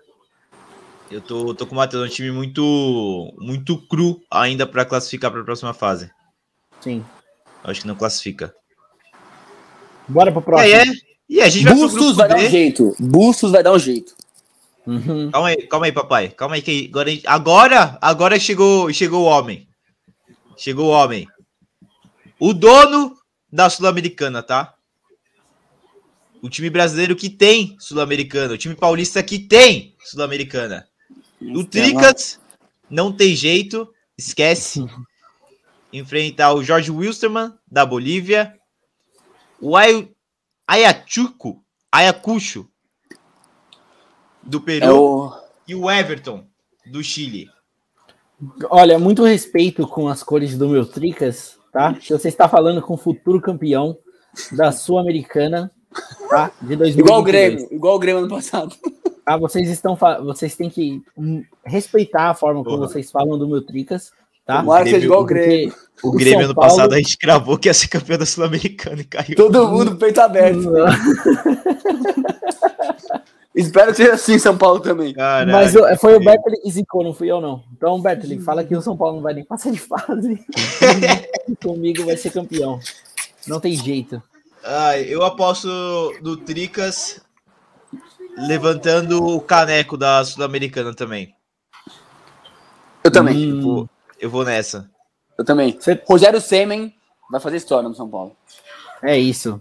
Eu 1.10 1.20
tô, 1.22 1.54
tô 1.54 1.66
com 1.68 1.74
o 1.74 1.78
Matheus, 1.78 2.04
é 2.04 2.08
um 2.08 2.10
time 2.10 2.32
muito, 2.32 3.34
muito 3.38 3.78
cru 3.88 4.22
ainda 4.32 4.66
pra 4.66 4.86
classificar 4.86 5.30
pra 5.32 5.44
próxima 5.44 5.74
fase. 5.74 6.10
Sim. 6.80 7.04
Eu 7.64 7.72
Acho 7.72 7.82
que 7.82 7.88
não 7.88 7.96
classifica. 7.96 8.56
Bora 10.08 10.32
pro 10.32 10.42
próximo. 10.42 10.74
aí, 10.74 10.74
é? 10.74 10.86
E 11.30 11.42
a 11.42 11.50
gente 11.50 11.66
vai 11.66 11.74
Bustos 11.74 12.00
grupo 12.00 12.14
vai 12.16 12.28
dar 12.30 12.38
um 12.38 12.50
jeito. 12.50 12.96
Bustos 13.00 13.52
vai 13.52 13.64
dar 13.64 13.74
um 13.74 13.80
jeito. 13.80 14.16
Uhum. 14.88 15.30
Calma 15.32 15.48
aí, 15.50 15.68
calma 15.68 15.86
aí, 15.86 15.92
papai. 15.92 16.30
Calma 16.30 16.56
aí 16.56 16.62
que 16.62 16.90
agora, 16.90 17.12
agora, 17.26 17.98
agora 18.02 18.40
chegou, 18.40 18.92
chegou 18.94 19.24
o 19.24 19.26
homem. 19.26 19.68
Chegou 20.58 20.88
o 20.88 20.92
homem. 20.92 21.28
O 22.44 22.56
dono 22.56 23.16
da 23.54 23.70
Sul-Americana, 23.70 24.42
tá? 24.42 24.74
O 26.42 26.50
time 26.50 26.72
brasileiro 26.72 27.16
que 27.16 27.30
tem 27.30 27.76
Sul-Americana, 27.80 28.56
o 28.56 28.58
time 28.58 28.74
paulista 28.74 29.22
que 29.22 29.38
tem 29.38 29.96
Sul-Americana. 30.04 30.88
O 31.40 31.64
Tricas 31.64 32.40
não 32.90 33.12
tem 33.12 33.36
jeito, 33.36 33.88
esquece. 34.18 34.84
Enfrentar 35.94 36.54
o 36.56 36.64
Jorge 36.64 36.90
Wilstermann 36.90 37.54
da 37.70 37.86
Bolívia, 37.86 38.58
o 39.60 39.78
Ay- 39.78 40.12
Ayachuco, 40.66 41.64
Ayacucho 41.92 42.68
do 44.42 44.60
Peru 44.60 44.86
É 44.86 44.92
o... 44.92 45.32
e 45.68 45.76
o 45.76 45.92
Everton 45.92 46.48
do 46.88 47.04
Chile. 47.04 47.52
Olha, 48.72 48.98
muito 48.98 49.24
respeito 49.24 49.86
com 49.88 50.08
as 50.08 50.24
cores 50.24 50.58
do 50.58 50.68
meu 50.68 50.88
Tricas, 50.88 51.60
tá? 51.72 51.96
Se 52.02 52.12
você 52.14 52.28
está 52.28 52.48
falando 52.50 52.82
com 52.82 52.94
o 52.94 52.98
futuro 52.98 53.40
campeão 53.42 53.98
da 54.52 54.72
Sul-Americana, 54.72 55.72
tá? 56.30 56.52
De 56.62 56.76
2022. 56.76 56.98
Igual 56.98 57.20
o 57.20 57.24
Grêmio, 57.24 57.68
igual 57.72 57.96
o 57.96 58.00
Grêmio 58.00 58.20
ano 58.20 58.30
passado. 58.30 58.76
Tá? 59.26 59.38
Vocês 59.38 59.70
estão, 59.70 59.96
vocês 60.26 60.56
têm 60.56 60.70
que 60.70 61.02
respeitar 61.64 62.32
a 62.32 62.34
forma 62.34 62.64
como 62.64 62.78
Porra. 62.78 62.90
vocês 62.90 63.12
falam 63.12 63.38
do 63.38 63.48
meu 63.48 63.62
Tricas, 63.62 64.12
tá? 64.46 64.58
Tomara 64.62 64.84
que 64.84 64.90
seja 64.90 65.06
igual 65.06 65.22
o 65.22 65.26
Grêmio. 65.26 65.74
O 66.04 66.10
o 66.10 66.12
Grêmio 66.14 66.46
ano 66.46 66.56
Paulo- 66.56 66.70
passado 66.70 66.94
a 66.94 66.98
gente 66.98 67.18
cravou 67.18 67.58
que 67.58 67.70
ia 67.70 67.74
ser 67.74 67.88
campeão 67.88 68.18
da 68.18 68.26
Sul-Americana 68.26 69.00
e 69.02 69.06
caiu. 69.06 69.36
Todo 69.36 69.68
mundo 69.70 69.96
peito 69.96 70.20
aberto. 70.20 70.68
Espero 73.54 73.92
que 73.92 73.98
seja 73.98 74.14
assim 74.14 74.40
São 74.40 74.58
Paulo 74.58 74.80
também. 74.80 75.14
Caralho. 75.14 75.52
Mas 75.52 75.76
eu- 75.76 75.98
foi 75.98 76.16
o 76.16 76.20
Bertoli 76.24 76.58
que 76.62 76.72
zicou, 76.72 77.04
não 77.04 77.14
fui 77.14 77.30
eu, 77.30 77.42
não. 77.42 77.64
Então, 77.74 78.02
Bertoli, 78.02 78.40
fala 78.40 78.64
que 78.64 78.76
o 78.76 78.82
São 78.82 78.96
Paulo 78.96 79.16
não 79.18 79.22
vai 79.24 79.34
nem 79.34 79.44
passar 79.44 79.72
de 79.72 79.80
fase. 79.80 80.46
Comigo 81.62 82.06
vai 82.06 82.16
ser 82.16 82.32
campeão. 82.32 82.80
Não 83.46 83.60
tem 83.60 83.74
jeito. 83.76 84.22
Ai, 84.64 85.04
eu 85.10 85.24
aposto 85.24 85.68
no 86.22 86.38
Tricas 86.38 87.20
levantando 88.38 89.24
o 89.26 89.42
caneco 89.42 89.98
da 89.98 90.24
Sul-Americana 90.24 90.94
também. 90.94 91.36
Eu 93.04 93.12
também. 93.12 93.50
Eu 93.50 93.56
Hum, 93.58 93.62
vou, 93.62 93.90
eu 94.20 94.30
vou 94.30 94.46
nessa. 94.46 94.90
Eu 95.38 95.44
também. 95.44 95.78
Você- 95.78 96.02
Rogério 96.08 96.40
Semen 96.40 96.94
vai 97.30 97.42
fazer 97.42 97.58
história 97.58 97.90
no 97.90 97.96
São 97.96 98.08
Paulo. 98.10 98.36
é 99.04 99.18
isso. 99.18 99.60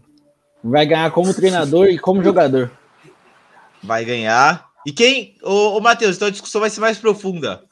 Vai 0.62 0.84
ganhar 0.86 1.10
como 1.10 1.32
treinador 1.32 1.86
e 1.88 1.98
como 1.98 2.22
jogador. 2.22 2.70
Vai 3.82 4.04
ganhar. 4.04 4.68
E 4.86 4.92
quem. 4.92 5.36
Ô, 5.42 5.76
ô 5.76 5.80
Matheus, 5.80 6.16
então 6.16 6.28
a 6.28 6.30
discussão 6.30 6.60
vai 6.60 6.70
ser 6.70 6.80
mais 6.80 6.98
profunda. 6.98 7.62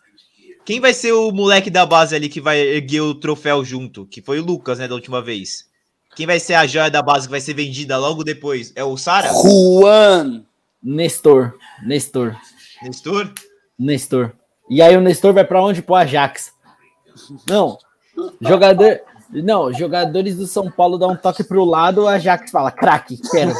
Quem 0.64 0.80
vai 0.80 0.92
ser 0.92 1.12
o 1.12 1.32
moleque 1.32 1.70
da 1.70 1.86
base 1.86 2.14
ali 2.14 2.28
que 2.28 2.40
vai 2.40 2.58
erguer 2.58 3.00
o 3.00 3.14
troféu 3.14 3.64
junto? 3.64 4.04
Que 4.04 4.20
foi 4.20 4.38
o 4.38 4.44
Lucas, 4.44 4.78
né, 4.78 4.86
da 4.86 4.94
última 4.94 5.22
vez. 5.22 5.66
Quem 6.14 6.26
vai 6.26 6.38
ser 6.38 6.54
a 6.54 6.66
joia 6.66 6.90
da 6.90 7.00
base 7.00 7.26
que 7.26 7.30
vai 7.30 7.40
ser 7.40 7.54
vendida 7.54 7.96
logo 7.96 8.22
depois? 8.22 8.72
É 8.76 8.84
o 8.84 8.96
Sara? 8.96 9.30
Juan. 9.32 10.44
Nestor. 10.82 11.54
Nestor. 11.86 12.36
Nestor? 12.82 13.32
Nestor. 13.78 14.32
E 14.68 14.82
aí 14.82 14.96
o 14.96 15.00
Nestor 15.00 15.32
vai 15.32 15.44
pra 15.44 15.62
onde? 15.62 15.80
Pro 15.80 15.94
Ajax. 15.94 16.52
Não. 17.48 17.78
Jogador. 18.40 19.00
Não, 19.30 19.72
jogadores 19.72 20.36
do 20.36 20.46
São 20.46 20.70
Paulo 20.70 20.98
dão 20.98 21.12
um 21.12 21.16
toque 21.16 21.44
pro 21.44 21.64
lado, 21.64 22.02
o 22.02 22.08
Ajax 22.08 22.50
fala, 22.50 22.70
craque, 22.70 23.18
quero. 23.30 23.52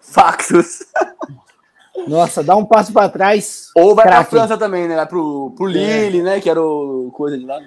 Factos. 0.00 0.80
Nossa, 2.06 2.42
dá 2.44 2.54
um 2.56 2.64
passo 2.64 2.92
pra 2.92 3.08
trás. 3.08 3.70
Ou 3.76 3.94
vai 3.94 4.06
Craque. 4.06 4.30
pra 4.30 4.38
França 4.40 4.56
também, 4.56 4.86
né? 4.88 4.94
Vai 4.96 5.06
pro, 5.06 5.52
pro 5.56 5.66
Lille, 5.66 6.22
né? 6.22 6.40
Que 6.40 6.48
era 6.48 6.62
o 6.62 7.10
coisa 7.12 7.36
de 7.36 7.44
lá. 7.44 7.58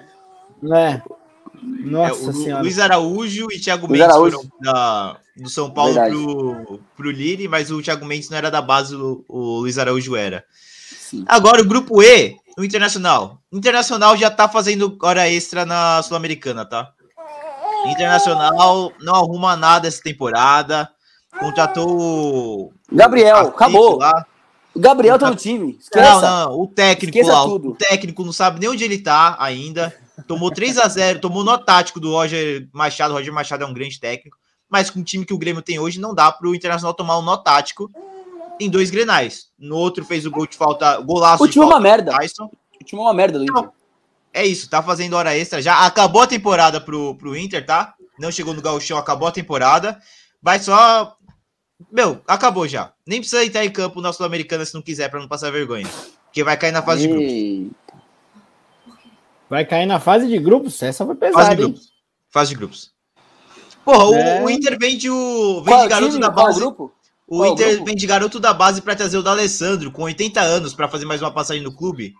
né? 0.62 1.02
É, 1.04 1.86
Nossa 1.88 2.22
o 2.22 2.26
Lu- 2.26 2.32
senhora. 2.42 2.62
Luiz 2.62 2.78
Araújo 2.78 3.46
e 3.52 3.60
Thiago 3.60 3.86
Luiz 3.86 4.00
Mendes 4.00 4.14
Araújo. 4.16 4.36
foram 4.38 4.50
da, 4.60 5.16
do 5.36 5.48
São 5.48 5.70
Paulo 5.70 5.92
Verdade. 5.94 6.16
pro, 6.16 6.80
pro 6.96 7.10
Lille, 7.10 7.46
mas 7.46 7.70
o 7.70 7.82
Thiago 7.82 8.04
Mendes 8.06 8.30
não 8.30 8.38
era 8.38 8.50
da 8.50 8.62
base, 8.62 8.96
o, 8.96 9.24
o 9.28 9.58
Luiz 9.60 9.78
Araújo 9.78 10.16
era. 10.16 10.44
Sim. 10.98 11.24
Agora, 11.28 11.60
o 11.60 11.64
grupo 11.66 12.02
E, 12.02 12.36
o 12.58 12.64
Internacional. 12.64 13.38
O 13.52 13.56
Internacional 13.58 14.16
já 14.16 14.30
tá 14.30 14.48
fazendo 14.48 14.96
hora 15.02 15.28
extra 15.28 15.64
na 15.66 16.02
Sul-Americana, 16.02 16.64
tá? 16.64 16.90
Internacional 17.86 18.92
não 19.00 19.14
arruma 19.14 19.56
nada 19.56 19.88
essa 19.88 20.02
temporada. 20.02 20.88
Contratou 21.38 21.88
o- 21.88 22.72
Gabriel, 22.90 23.36
o 23.44 23.48
acabou. 23.48 23.98
lá. 23.98 24.26
O 24.74 24.80
Gabriel 24.80 25.18
tá 25.18 25.28
no 25.28 25.36
time. 25.36 25.76
Esqueça. 25.78 26.20
Não, 26.20 26.20
não, 26.48 26.60
o 26.60 26.66
técnico 26.66 27.26
lá, 27.26 27.44
o 27.46 27.74
técnico 27.74 28.24
não 28.24 28.32
sabe 28.32 28.58
nem 28.60 28.70
onde 28.70 28.84
ele 28.84 28.98
tá 28.98 29.36
ainda. 29.38 29.94
Tomou 30.26 30.50
3 30.50 30.78
a 30.78 30.88
0 30.88 31.20
tomou 31.20 31.44
no 31.44 31.58
tático 31.58 32.00
do 32.00 32.12
Roger 32.12 32.68
Machado. 32.72 33.12
O 33.12 33.16
Roger 33.16 33.32
Machado 33.32 33.64
é 33.64 33.66
um 33.66 33.72
grande 33.74 33.98
técnico, 34.00 34.36
mas 34.70 34.88
com 34.88 35.00
o 35.00 35.04
time 35.04 35.26
que 35.26 35.34
o 35.34 35.38
Grêmio 35.38 35.62
tem 35.62 35.78
hoje, 35.78 36.00
não 36.00 36.14
dá 36.14 36.30
pro 36.32 36.54
Internacional 36.54 36.94
tomar 36.94 37.18
um 37.18 37.22
nó 37.22 37.36
tático 37.36 37.90
em 38.58 38.70
dois 38.70 38.90
grenais. 38.90 39.46
No 39.58 39.76
outro 39.76 40.04
fez 40.04 40.24
o 40.24 40.30
gol 40.30 40.46
de 40.46 40.56
falta, 40.56 40.98
golaço 41.00 41.42
O 41.42 41.48
time 41.48 41.64
é 41.64 41.68
uma 41.68 41.80
merda. 41.80 42.12
Tyson. 42.12 42.50
O 42.80 42.84
time 42.84 43.00
é 43.00 43.04
uma 43.04 43.14
merda 43.14 43.38
do 43.38 43.44
Inter. 43.44 43.68
É 44.32 44.46
isso, 44.46 44.70
tá 44.70 44.82
fazendo 44.82 45.14
hora 45.14 45.36
extra. 45.36 45.60
Já 45.60 45.84
acabou 45.84 46.22
a 46.22 46.26
temporada 46.26 46.80
pro, 46.80 47.14
pro 47.16 47.36
Inter, 47.36 47.64
tá? 47.66 47.94
Não 48.18 48.30
chegou 48.30 48.54
no 48.54 48.62
Gauchão, 48.62 48.96
acabou 48.96 49.28
a 49.28 49.32
temporada. 49.32 49.98
Vai 50.42 50.58
só. 50.58 51.14
Meu, 51.90 52.20
acabou 52.26 52.66
já. 52.68 52.92
Nem 53.06 53.20
precisa 53.20 53.44
entrar 53.44 53.64
em 53.64 53.70
campo 53.70 54.00
na 54.00 54.12
Sul-Americana 54.12 54.64
se 54.64 54.74
não 54.74 54.82
quiser, 54.82 55.08
pra 55.10 55.20
não 55.20 55.28
passar 55.28 55.50
vergonha. 55.50 55.88
Porque 56.26 56.44
vai 56.44 56.56
cair 56.56 56.72
na 56.72 56.82
fase 56.82 57.02
de 57.02 57.08
grupos. 57.08 57.76
Vai 59.48 59.64
cair 59.66 59.86
na 59.86 60.00
fase 60.00 60.26
de 60.28 60.38
grupos? 60.38 60.82
Essa 60.82 61.04
foi 61.04 61.14
Fase 61.14 61.30
de 61.30 61.36
pesada, 61.36 61.52
hein? 61.52 61.58
grupos. 61.68 61.92
Fase 62.30 62.50
de 62.50 62.56
grupos. 62.56 62.92
Porra, 63.84 64.04
o- 64.06 64.14
É. 64.14 64.42
o, 64.44 64.50
Inter 64.50 64.78
vende 64.78 65.10
o. 65.10 65.62
Vende 65.62 65.84
é 65.84 65.88
garoto 65.88 66.10
time? 66.12 66.20
da 66.20 66.28
é 66.28 66.30
base. 66.30 66.60
grupo? 66.60 66.92
O 67.26 67.36
Qual 67.38 67.48
é 67.48 67.52
Inter 67.52 67.68
grupo? 67.74 67.84
vende 67.84 68.06
garoto 68.06 68.40
da 68.40 68.54
base 68.54 68.80
pra 68.80 68.94
trazer 68.96 69.18
o 69.18 69.22
D'Alessandro, 69.22 69.90
com 69.90 70.02
80 70.02 70.40
anos, 70.40 70.72
pra 70.74 70.88
fazer 70.88 71.04
mais 71.04 71.20
uma 71.20 71.30
passagem 71.32 71.62
no 71.62 71.72
clube. 71.74 72.14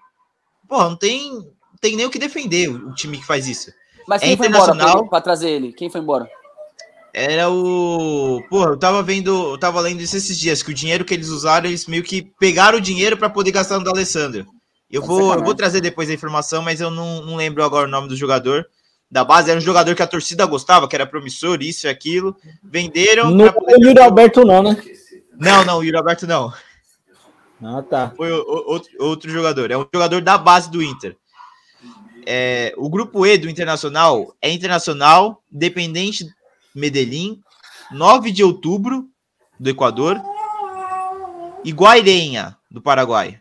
Porra, 0.68 0.88
não 0.90 0.96
tem, 0.96 1.32
não 1.32 1.44
tem 1.80 1.96
nem 1.96 2.04
o 2.06 2.10
que 2.10 2.18
defender 2.18 2.68
o, 2.68 2.92
time 2.94 3.18
que 3.18 3.26
faz 3.26 3.46
isso. 3.46 3.72
Mas 4.06 4.22
É 4.22 4.26
quem 4.26 4.36
foi 4.36 4.48
embora 4.48 4.74
pra 5.08 5.20
trazer 5.20 5.50
ele? 5.50 5.72
Quem 5.72 5.88
foi 5.88 6.00
embora? 6.00 6.28
Era 7.14 7.50
o. 7.50 8.42
Porra, 8.48 8.70
eu 8.70 8.76
tava 8.78 9.02
vendo, 9.02 9.50
eu 9.52 9.58
tava 9.58 9.80
lendo 9.80 10.00
isso 10.00 10.16
esses 10.16 10.38
dias, 10.38 10.62
que 10.62 10.70
o 10.70 10.74
dinheiro 10.74 11.04
que 11.04 11.12
eles 11.12 11.28
usaram, 11.28 11.66
eles 11.68 11.86
meio 11.86 12.02
que 12.02 12.22
pegaram 12.40 12.78
o 12.78 12.80
dinheiro 12.80 13.16
pra 13.18 13.28
poder 13.28 13.50
gastar 13.50 13.78
no 13.78 13.84
D'Alessandro. 13.84 14.46
Eu 14.90 15.02
vou, 15.02 15.34
eu 15.34 15.42
vou 15.44 15.54
trazer 15.54 15.80
depois 15.80 16.08
a 16.08 16.14
informação, 16.14 16.62
mas 16.62 16.80
eu 16.80 16.90
não, 16.90 17.22
não 17.22 17.36
lembro 17.36 17.62
agora 17.64 17.86
o 17.86 17.90
nome 17.90 18.08
do 18.08 18.16
jogador. 18.16 18.66
Da 19.10 19.22
base, 19.24 19.50
era 19.50 19.58
um 19.60 19.62
jogador 19.62 19.94
que 19.94 20.02
a 20.02 20.06
torcida 20.06 20.46
gostava, 20.46 20.88
que 20.88 20.96
era 20.96 21.04
promissor, 21.06 21.58
isso 21.62 21.86
e 21.86 21.90
aquilo. 21.90 22.34
Venderam. 22.62 23.36
Pra 23.36 23.52
poder- 23.52 23.76
Yuri 23.78 24.00
Alberto 24.00 24.42
não, 24.44 24.62
né? 24.62 24.82
Não, 25.38 25.64
não, 25.66 25.78
o 25.80 25.84
Yuri 25.84 25.96
Alberto 25.98 26.26
não. 26.26 26.50
Ah, 27.62 27.82
tá. 27.82 28.12
Foi 28.16 28.32
o- 28.32 28.40
o- 28.42 28.70
outro, 28.72 28.90
outro 28.98 29.30
jogador. 29.30 29.70
É 29.70 29.76
um 29.76 29.86
jogador 29.92 30.22
da 30.22 30.38
base 30.38 30.70
do 30.70 30.82
Inter. 30.82 31.14
É, 32.24 32.72
o 32.78 32.88
grupo 32.88 33.26
E 33.26 33.36
do 33.36 33.50
Internacional 33.50 34.34
é 34.40 34.50
Internacional, 34.50 35.42
Independente 35.52 36.26
Medellín, 36.74 37.40
9 37.90 38.30
de 38.30 38.42
outubro 38.42 39.08
do 39.58 39.70
Equador 39.70 40.20
e 41.64 41.72
Guairenha 41.72 42.56
do 42.70 42.80
Paraguai. 42.80 43.38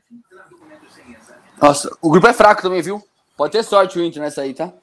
Nossa, 1.61 1.95
o 2.01 2.09
grupo 2.09 2.27
é 2.27 2.33
fraco 2.33 2.61
também, 2.61 2.81
viu? 2.81 3.01
Pode 3.37 3.53
ter 3.53 3.63
sorte 3.63 3.97
o 3.97 4.03
Inter 4.03 4.21
nessa 4.21 4.41
aí, 4.41 4.53
tá? 4.53 4.73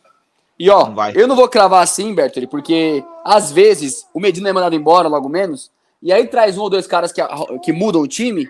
E 0.59 0.69
ó, 0.71 0.89
Não 0.89 1.11
eu 1.11 1.29
não 1.29 1.37
vou 1.37 1.49
cravar 1.49 1.83
assim, 1.83 2.15
Bertoli, 2.15 2.47
porque 2.47 3.05
às 3.25 3.53
vezes 3.53 4.07
o 4.13 4.19
Medina 4.19 4.49
é 4.49 4.53
mandado 4.53 4.75
embora 4.75 5.09
logo 5.09 5.29
menos, 5.29 5.71
e 6.03 6.13
aí 6.13 6.27
traz 6.27 6.59
um 6.59 6.63
ou 6.63 6.71
dois 6.71 6.87
caras 6.87 7.13
que, 7.13 7.21
que 7.63 7.73
mudam 7.73 8.01
o 8.01 8.09
time, 8.09 8.49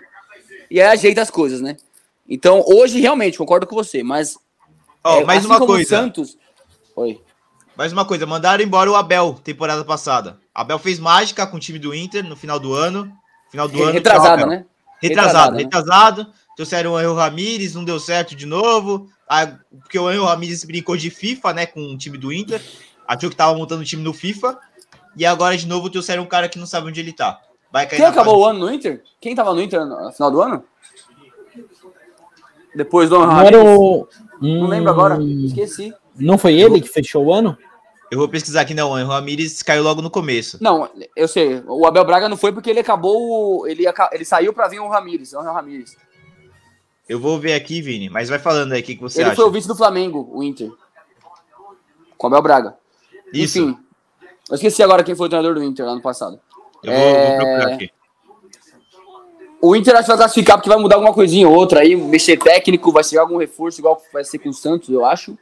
e 0.71 0.81
aí 0.81 0.87
ajeita 0.87 1.21
as 1.21 1.29
coisas, 1.29 1.61
né? 1.61 1.77
Então, 2.27 2.63
hoje, 2.67 2.99
realmente, 2.99 3.37
concordo 3.37 3.65
com 3.65 3.75
você, 3.75 4.03
mas. 4.03 4.37
Ó, 5.03 5.21
é, 5.21 5.25
mais 5.25 5.39
assim 5.39 5.47
uma 5.47 5.65
coisa. 5.65 5.89
Santos. 5.89 6.37
Oi. 6.95 7.19
Mais 7.79 7.93
uma 7.93 8.03
coisa, 8.03 8.25
mandaram 8.25 8.61
embora 8.61 8.91
o 8.91 8.95
Abel 8.97 9.39
temporada 9.41 9.85
passada. 9.85 10.37
Abel 10.53 10.77
fez 10.77 10.99
mágica 10.99 11.47
com 11.47 11.55
o 11.55 11.59
time 11.61 11.79
do 11.79 11.95
Inter 11.95 12.25
no 12.25 12.35
final 12.35 12.59
do 12.59 12.73
ano. 12.73 13.09
Final 13.49 13.69
do 13.69 13.81
ano. 13.81 13.93
Retrasado, 13.93 14.45
né? 14.47 14.65
Retrasado, 15.01 15.01
Retrasado, 15.01 15.55
né? 15.55 15.63
retrasado. 15.63 16.27
Trouxeram 16.57 16.91
o 16.91 16.97
Angel 16.97 17.15
Ramírez, 17.15 17.73
não 17.75 17.85
deu 17.85 17.97
certo 17.97 18.35
de 18.35 18.45
novo. 18.45 19.07
Ah, 19.29 19.53
porque 19.79 19.97
o 19.97 20.09
Angel 20.09 20.25
Ramírez 20.25 20.65
brincou 20.65 20.97
de 20.97 21.09
FIFA, 21.09 21.53
né, 21.53 21.65
com 21.67 21.79
o 21.79 21.97
time 21.97 22.17
do 22.17 22.33
Inter. 22.33 22.61
Achou 23.07 23.29
que 23.29 23.35
tava 23.37 23.57
montando 23.57 23.81
o 23.81 23.85
time 23.85 24.03
no 24.03 24.11
FIFA. 24.11 24.59
E 25.15 25.25
agora, 25.25 25.55
de 25.55 25.65
novo, 25.65 25.89
trouxeram 25.89 26.23
um 26.23 26.27
cara 26.27 26.49
que 26.49 26.59
não 26.59 26.65
sabe 26.65 26.89
onde 26.89 26.99
ele 26.99 27.13
tá. 27.13 27.39
Vai 27.71 27.87
cair 27.87 27.99
Quem 27.99 28.05
acabou 28.07 28.33
fase- 28.33 28.45
o 28.45 28.49
ano 28.49 28.59
no 28.59 28.73
Inter? 28.73 29.01
Quem 29.21 29.33
tava 29.33 29.53
no 29.53 29.61
Inter 29.61 29.85
no 29.85 30.11
final 30.11 30.29
do 30.29 30.41
ano? 30.41 30.65
Depois 32.75 33.09
do 33.09 33.23
era 33.23 33.63
o. 33.63 34.05
Não 34.41 34.67
lembro 34.67 34.89
agora, 34.89 35.15
Hum, 35.15 35.45
esqueci. 35.45 35.93
Não 36.17 36.37
foi 36.37 36.55
ele 36.59 36.81
que 36.81 36.89
fechou 36.89 37.23
o 37.27 37.33
ano? 37.33 37.57
Eu 38.11 38.17
vou 38.17 38.27
pesquisar 38.27 38.61
aqui, 38.61 38.73
não. 38.73 38.91
O 38.91 39.05
Ramírez 39.07 39.61
caiu 39.61 39.83
logo 39.83 40.01
no 40.01 40.09
começo. 40.09 40.57
Não, 40.61 40.89
eu 41.15 41.27
sei. 41.27 41.63
O 41.67 41.85
Abel 41.85 42.03
Braga 42.05 42.27
não 42.27 42.37
foi 42.37 42.51
porque 42.51 42.69
ele 42.69 42.79
acabou. 42.79 43.67
Ele, 43.67 43.83
ele 44.11 44.25
saiu 44.25 44.51
pra 44.51 44.67
vir 44.67 44.79
o 44.79 44.87
Ramires, 44.87 45.33
o 45.33 45.41
Ramires. 45.41 45.95
Eu 47.07 47.19
vou 47.19 47.39
ver 47.39 47.53
aqui, 47.53 47.81
Vini. 47.81 48.09
Mas 48.09 48.29
vai 48.29 48.39
falando 48.39 48.71
aí 48.73 48.81
o 48.81 48.83
que, 48.83 48.95
que 48.95 49.01
você 49.01 49.21
Ele 49.21 49.27
acha. 49.29 49.35
foi 49.35 49.45
o 49.45 49.51
vice 49.51 49.67
do 49.67 49.75
Flamengo, 49.75 50.29
o 50.31 50.43
Inter. 50.43 50.71
Com 52.17 52.27
o 52.27 52.29
Abel 52.29 52.41
Braga. 52.41 52.75
Isso. 53.33 53.59
Enfim. 53.59 53.77
Eu 54.49 54.55
esqueci 54.55 54.81
agora 54.81 55.03
quem 55.03 55.15
foi 55.15 55.27
o 55.27 55.29
treinador 55.29 55.55
do 55.55 55.63
Inter 55.63 55.85
lá 55.85 55.93
no 55.95 56.01
passado. 56.01 56.39
Eu 56.83 56.91
vou, 56.91 57.01
É- 57.01 57.27
vou 57.27 57.37
procurar 57.45 57.73
aqui. 57.75 57.91
O 59.61 59.75
Inter 59.75 59.93
acho 59.93 60.03
que 60.03 60.07
vai 60.09 60.17
classificar 60.17 60.57
porque 60.57 60.69
vai 60.69 60.77
mudar 60.79 60.95
alguma 60.95 61.13
coisinha 61.13 61.47
ou 61.47 61.53
outra 61.53 61.81
aí, 61.81 61.95
mexer 61.95 62.37
técnico, 62.37 62.91
vai 62.93 63.03
chegar 63.03 63.21
algum 63.21 63.37
reforço, 63.37 63.79
igual 63.81 64.01
vai 64.13 64.23
ser 64.23 64.39
com 64.39 64.49
o 64.49 64.53
Santos, 64.53 64.87
eu 64.89 65.05
acho. 65.05 65.37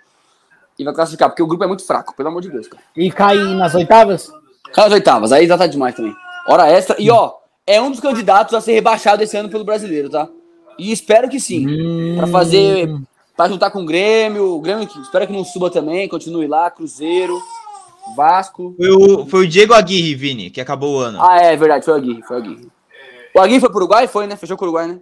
E 0.77 0.83
vai 0.83 0.93
classificar, 0.93 1.29
porque 1.29 1.41
o 1.41 1.47
grupo 1.47 1.63
é 1.63 1.67
muito 1.67 1.85
fraco, 1.85 2.15
pelo 2.15 2.29
amor 2.29 2.41
de 2.41 2.49
Deus, 2.49 2.67
cara. 2.67 2.83
E 2.95 3.11
cai 3.11 3.37
nas 3.55 3.73
oitavas? 3.73 4.31
Cara, 4.73 4.87
as 4.87 4.93
oitavas, 4.93 5.31
aí 5.31 5.47
já 5.47 5.57
tá 5.57 5.65
demais 5.65 5.95
também. 5.95 6.13
Hora 6.47 6.67
extra. 6.69 6.95
E 6.99 7.09
ó, 7.09 7.33
é 7.65 7.81
um 7.81 7.91
dos 7.91 7.99
candidatos 7.99 8.53
a 8.53 8.61
ser 8.61 8.73
rebaixado 8.73 9.23
esse 9.23 9.35
ano 9.35 9.49
pelo 9.49 9.65
brasileiro, 9.65 10.09
tá? 10.09 10.29
E 10.77 10.91
espero 10.91 11.27
que 11.27 11.39
sim. 11.39 12.15
Pra 12.15 12.27
fazer. 12.27 12.89
Pra 13.35 13.47
juntar 13.49 13.71
com 13.71 13.81
o 13.81 13.85
Grêmio. 13.85 14.55
O 14.55 14.61
Grêmio 14.61 14.87
espero 15.01 15.27
que 15.27 15.33
não 15.33 15.43
suba 15.43 15.69
também, 15.69 16.07
continue 16.07 16.47
lá. 16.47 16.69
Cruzeiro, 16.69 17.41
Vasco. 18.15 18.75
Foi 18.77 18.89
o, 18.89 19.25
foi 19.25 19.45
o 19.45 19.47
Diego 19.47 19.73
Aguirre, 19.73 20.15
Vini, 20.15 20.49
que 20.49 20.61
acabou 20.61 20.97
o 20.97 20.99
ano. 20.99 21.19
Ah, 21.21 21.37
é 21.37 21.55
verdade, 21.55 21.83
foi 21.83 21.93
o 21.93 21.97
Aguirre, 21.97 22.23
foi 22.23 22.37
o 22.37 22.39
Aguirre. 22.39 22.67
O 23.35 23.39
Aguirre 23.39 23.59
foi 23.59 23.69
pro 23.69 23.77
Uruguai? 23.79 24.07
Foi, 24.07 24.27
né? 24.27 24.35
Fechou 24.35 24.57
com 24.57 24.65
o 24.65 24.67
Uruguai, 24.67 24.87
né? 24.87 24.99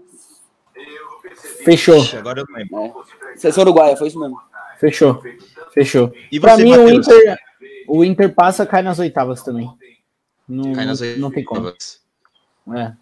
Fechou, 1.63 2.03
Agora 2.17 2.41
eu 2.41 2.45
não 2.47 2.57
lembro. 2.57 3.03
É. 3.33 3.37
Seleção 3.37 3.63
Uruguaia, 3.63 3.97
foi 3.97 4.07
isso 4.07 4.19
mesmo. 4.19 4.39
fechou, 4.79 5.21
fechou. 5.75 6.11
E 6.31 6.39
Pra 6.39 6.57
mim, 6.57 6.75
o? 6.75 6.89
Inter, 6.89 7.37
o 7.87 8.03
Inter 8.03 8.33
passa, 8.33 8.65
cai 8.65 8.81
nas 8.81 8.97
oitavas 8.97 9.43
também. 9.43 9.69
Não, 10.47 10.73
Cai 10.73 10.85
nas 10.85 11.01
não 11.17 11.29
tem 11.29 11.43
como. 11.43 11.61
oitavas. 11.65 11.99
É. 12.75 12.93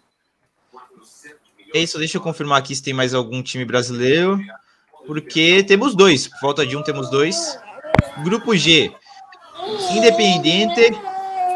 É 1.74 1.78
isso, 1.80 1.98
deixa 1.98 2.18
eu 2.18 2.20
confirmar 2.20 2.58
aqui 2.58 2.74
se 2.76 2.82
tem 2.82 2.92
mais 2.94 3.14
algum 3.14 3.42
time 3.42 3.64
brasileiro. 3.64 4.38
Porque 5.06 5.62
temos 5.64 5.94
dois. 5.94 6.28
Por 6.28 6.38
falta 6.38 6.66
de 6.66 6.76
um, 6.76 6.82
temos 6.82 7.10
dois. 7.10 7.58
Grupo 8.22 8.54
G. 8.56 8.92
Independente, 9.90 10.92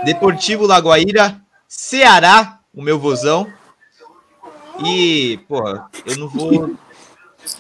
Deportivo 0.05 0.67
Lagoaíra, 0.67 1.41
Ceará, 1.67 2.59
o 2.75 2.83
meu 2.83 2.99
vozão. 2.99 3.47
E, 4.85 5.39
porra, 5.49 5.89
eu 6.07 6.17
não 6.17 6.29
vou. 6.29 6.75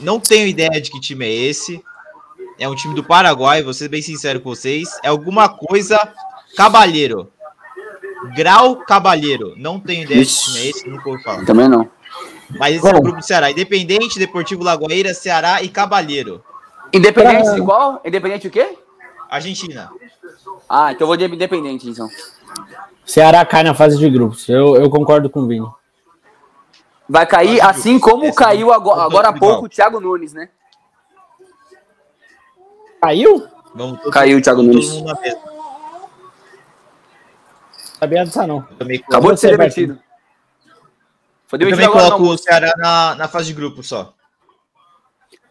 Não 0.00 0.20
tenho 0.20 0.46
ideia 0.46 0.80
de 0.80 0.90
que 0.90 1.00
time 1.00 1.26
é 1.26 1.32
esse. 1.32 1.82
É 2.58 2.68
um 2.68 2.74
time 2.74 2.94
do 2.94 3.04
Paraguai, 3.04 3.62
vou 3.62 3.72
ser 3.72 3.88
bem 3.88 4.02
sincero 4.02 4.40
com 4.40 4.50
vocês. 4.50 4.88
É 5.04 5.08
alguma 5.08 5.48
coisa 5.48 5.96
Cabalheiro. 6.56 7.30
Grau 8.34 8.76
Cabalheiro. 8.76 9.54
Não 9.56 9.78
tenho 9.78 10.02
ideia 10.02 10.24
de 10.24 10.26
que 10.26 10.40
time 10.40 10.58
é 10.58 10.70
esse, 10.70 10.88
nunca 10.88 11.08
ouvi 11.08 11.22
falar. 11.22 11.44
Também 11.44 11.68
não. 11.68 11.88
Mas 12.58 12.76
esse 12.76 12.86
é 12.86 12.90
o 12.90 12.94
Bom. 12.94 13.00
grupo 13.02 13.18
do 13.18 13.24
Ceará. 13.24 13.50
Independente, 13.50 14.18
Deportivo 14.18 14.64
Lagoaíra, 14.64 15.14
Ceará 15.14 15.62
e 15.62 15.68
Cabalheiro. 15.68 16.42
Independente 16.92 17.54
de 17.54 17.62
qual? 17.62 18.00
Independente 18.04 18.48
o 18.48 18.50
quê? 18.50 18.76
Argentina. 19.30 19.90
Ah, 20.68 20.90
então 20.92 21.04
eu 21.04 21.06
vou 21.06 21.16
de 21.16 21.24
Independente, 21.26 21.88
então. 21.88 22.08
Ceará 23.04 23.44
cai 23.44 23.62
na 23.62 23.74
fase 23.74 23.98
de 23.98 24.10
grupos. 24.10 24.48
Eu, 24.48 24.76
eu 24.76 24.90
concordo 24.90 25.30
com 25.30 25.40
o 25.40 25.46
Vini. 25.46 25.66
Vai 27.08 27.26
cair 27.26 27.60
assim 27.60 27.98
como 27.98 28.26
Essa 28.26 28.36
caiu 28.36 28.72
agora, 28.72 29.02
é 29.02 29.04
agora 29.04 29.28
há 29.28 29.36
igual. 29.36 29.52
pouco 29.52 29.66
o 29.66 29.68
Thiago 29.68 30.00
Nunes, 30.00 30.32
né? 30.32 30.50
Caiu? 33.00 33.48
Vamos 33.74 34.00
Caiu 34.10 34.38
o 34.38 34.42
Thiago 34.42 34.62
todo 34.62 34.72
Nunes. 34.72 34.90
mundo 34.90 35.06
na 35.06 35.20
mesma. 35.20 35.40
Sabia 37.98 38.24
disso 38.24 38.46
não. 38.46 38.62
Também, 38.62 39.02
Acabou 39.06 39.32
de 39.32 39.40
ser 39.40 39.56
demitido. 39.56 39.98
Foi 41.46 41.56
eu 41.56 41.60
demitido 41.60 41.80
também 41.82 41.86
agora 41.86 42.16
coloco 42.16 42.34
o 42.34 42.38
Ceará 42.38 42.72
na, 42.76 43.14
na 43.16 43.28
fase 43.28 43.46
de 43.46 43.54
grupo 43.54 43.82
só. 43.82 44.14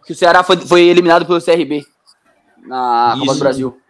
Que 0.06 0.14
o 0.14 0.16
Ceará 0.16 0.43
foi, 0.43 0.58
foi 0.58 0.84
eliminado 0.84 1.26
pelo 1.26 1.41
CRB 1.41 1.86
na 2.60 3.14
Copa 3.14 3.26
Isso. 3.26 3.34
do 3.34 3.39
Brasil. 3.39 3.82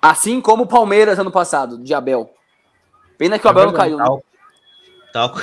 Assim 0.00 0.40
como 0.40 0.64
o 0.64 0.66
Palmeiras 0.66 1.18
ano 1.18 1.30
passado, 1.30 1.78
de 1.78 1.92
Abel. 1.94 2.32
Pena 3.16 3.38
que 3.38 3.46
o 3.46 3.50
Abel 3.50 3.66
não 3.66 3.72
caiu, 3.72 3.96
né? 3.96 4.04
Tal, 4.04 4.22
tal, 5.12 5.34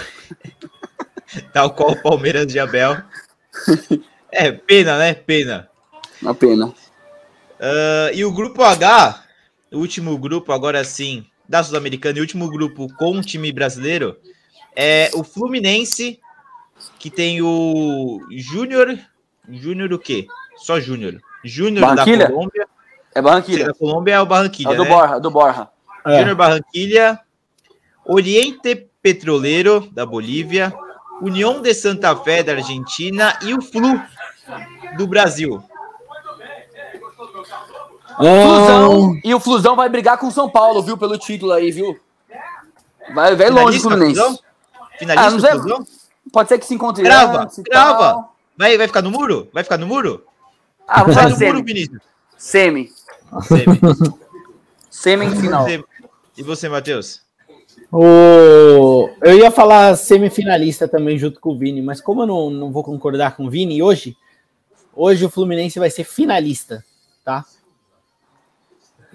tal 1.53 1.71
qual 1.71 1.91
o 1.91 2.01
Palmeiras 2.01 2.47
de 2.47 2.59
Abel. 2.59 2.97
É, 4.37 4.51
pena, 4.51 4.97
né? 4.97 5.13
Pena. 5.13 5.69
Uma 6.21 6.35
pena. 6.35 6.73
Ah, 7.59 8.11
e 8.13 8.23
o 8.23 8.31
grupo 8.31 8.63
H, 8.63 9.23
o 9.71 9.77
último 9.77 10.17
grupo, 10.17 10.51
agora 10.51 10.83
sim, 10.83 11.25
da 11.47 11.63
Sul-Americana, 11.63 12.17
e 12.17 12.21
o 12.21 12.23
último 12.23 12.49
grupo 12.49 12.87
com 12.95 13.21
time 13.21 13.51
brasileiro, 13.51 14.17
é 14.75 15.09
o 15.13 15.23
Fluminense, 15.23 16.19
que 16.99 17.09
tem 17.09 17.41
o 17.41 18.19
Júnior. 18.31 18.97
Júnior 19.49 19.93
o 19.93 19.99
quê? 19.99 20.27
Só 20.57 20.79
Júnior. 20.79 21.21
Júnior 21.43 21.81
da 21.81 21.95
Barranquilha? 21.95 22.27
Colômbia. 22.29 22.67
É 23.13 23.21
Barranquilha. 23.21 23.65
da 23.67 23.73
Colômbia 23.73 24.13
é 24.15 24.21
o 24.21 24.25
Barranquilha, 24.25 24.69
É 24.69 24.71
o 24.71 24.75
do 24.75 24.83
né? 24.83 24.89
Borja, 24.89 25.19
do 25.19 25.31
Borja. 25.31 25.69
É. 26.05 26.19
Júnior 26.19 26.35
Barranquilha, 26.35 27.19
Oriente 28.03 28.89
Petroleiro 29.01 29.87
da 29.91 30.05
Bolívia, 30.05 30.73
União 31.21 31.61
de 31.61 31.73
Santa 31.73 32.15
Fé 32.15 32.43
da 32.43 32.53
Argentina 32.53 33.37
e 33.41 33.53
o 33.53 33.61
Flu 33.61 34.01
do 34.97 35.07
Brasil. 35.07 35.63
Flusão. 38.17 39.19
E 39.23 39.33
o 39.33 39.39
Flusão 39.39 39.75
vai 39.75 39.89
brigar 39.89 40.17
com 40.17 40.27
o 40.27 40.31
São 40.31 40.49
Paulo, 40.49 40.81
viu? 40.81 40.97
Pelo 40.97 41.17
título 41.17 41.51
aí, 41.51 41.71
viu? 41.71 41.99
Vai, 43.13 43.35
vai 43.35 43.49
longe 43.49 43.77
o 43.77 43.81
Fluminense. 43.81 44.15
Flusão? 44.19 44.39
Finalista, 44.97 45.27
Ah, 45.27 45.31
não 45.31 45.39
sei. 45.39 45.51
Flusão? 45.51 45.85
Pode 46.31 46.49
ser 46.49 46.57
que 46.57 46.65
se 46.65 46.73
encontre 46.73 47.03
Grava, 47.03 47.43
antes 47.43 47.59
grava. 47.59 48.29
Vai, 48.57 48.77
vai 48.77 48.87
ficar 48.87 49.01
no 49.01 49.11
muro? 49.11 49.47
Vai 49.53 49.63
ficar 49.63 49.77
no 49.77 49.85
muro? 49.85 50.23
Ah, 50.87 51.03
Vai 51.03 51.13
falar 51.13 51.29
no 51.29 51.37
muro, 51.37 51.39
semi. 51.39 51.61
Vinícius. 51.63 52.01
Semi. 52.37 52.91
Semi. 53.43 53.79
Semifinal. 54.89 55.67
E 56.37 56.43
você, 56.43 56.69
Matheus? 56.69 57.21
O... 57.91 59.09
Eu 59.21 59.37
ia 59.37 59.51
falar 59.51 59.95
semifinalista 59.95 60.87
também 60.87 61.17
junto 61.17 61.39
com 61.39 61.51
o 61.51 61.57
Vini, 61.57 61.81
mas 61.81 62.01
como 62.01 62.23
eu 62.23 62.27
não, 62.27 62.49
não 62.49 62.71
vou 62.71 62.83
concordar 62.83 63.35
com 63.35 63.45
o 63.45 63.49
Vini 63.49 63.83
hoje, 63.83 64.17
hoje 64.95 65.25
o 65.25 65.29
Fluminense 65.29 65.77
vai 65.79 65.89
ser 65.89 66.03
finalista, 66.05 66.83
tá? 67.23 67.45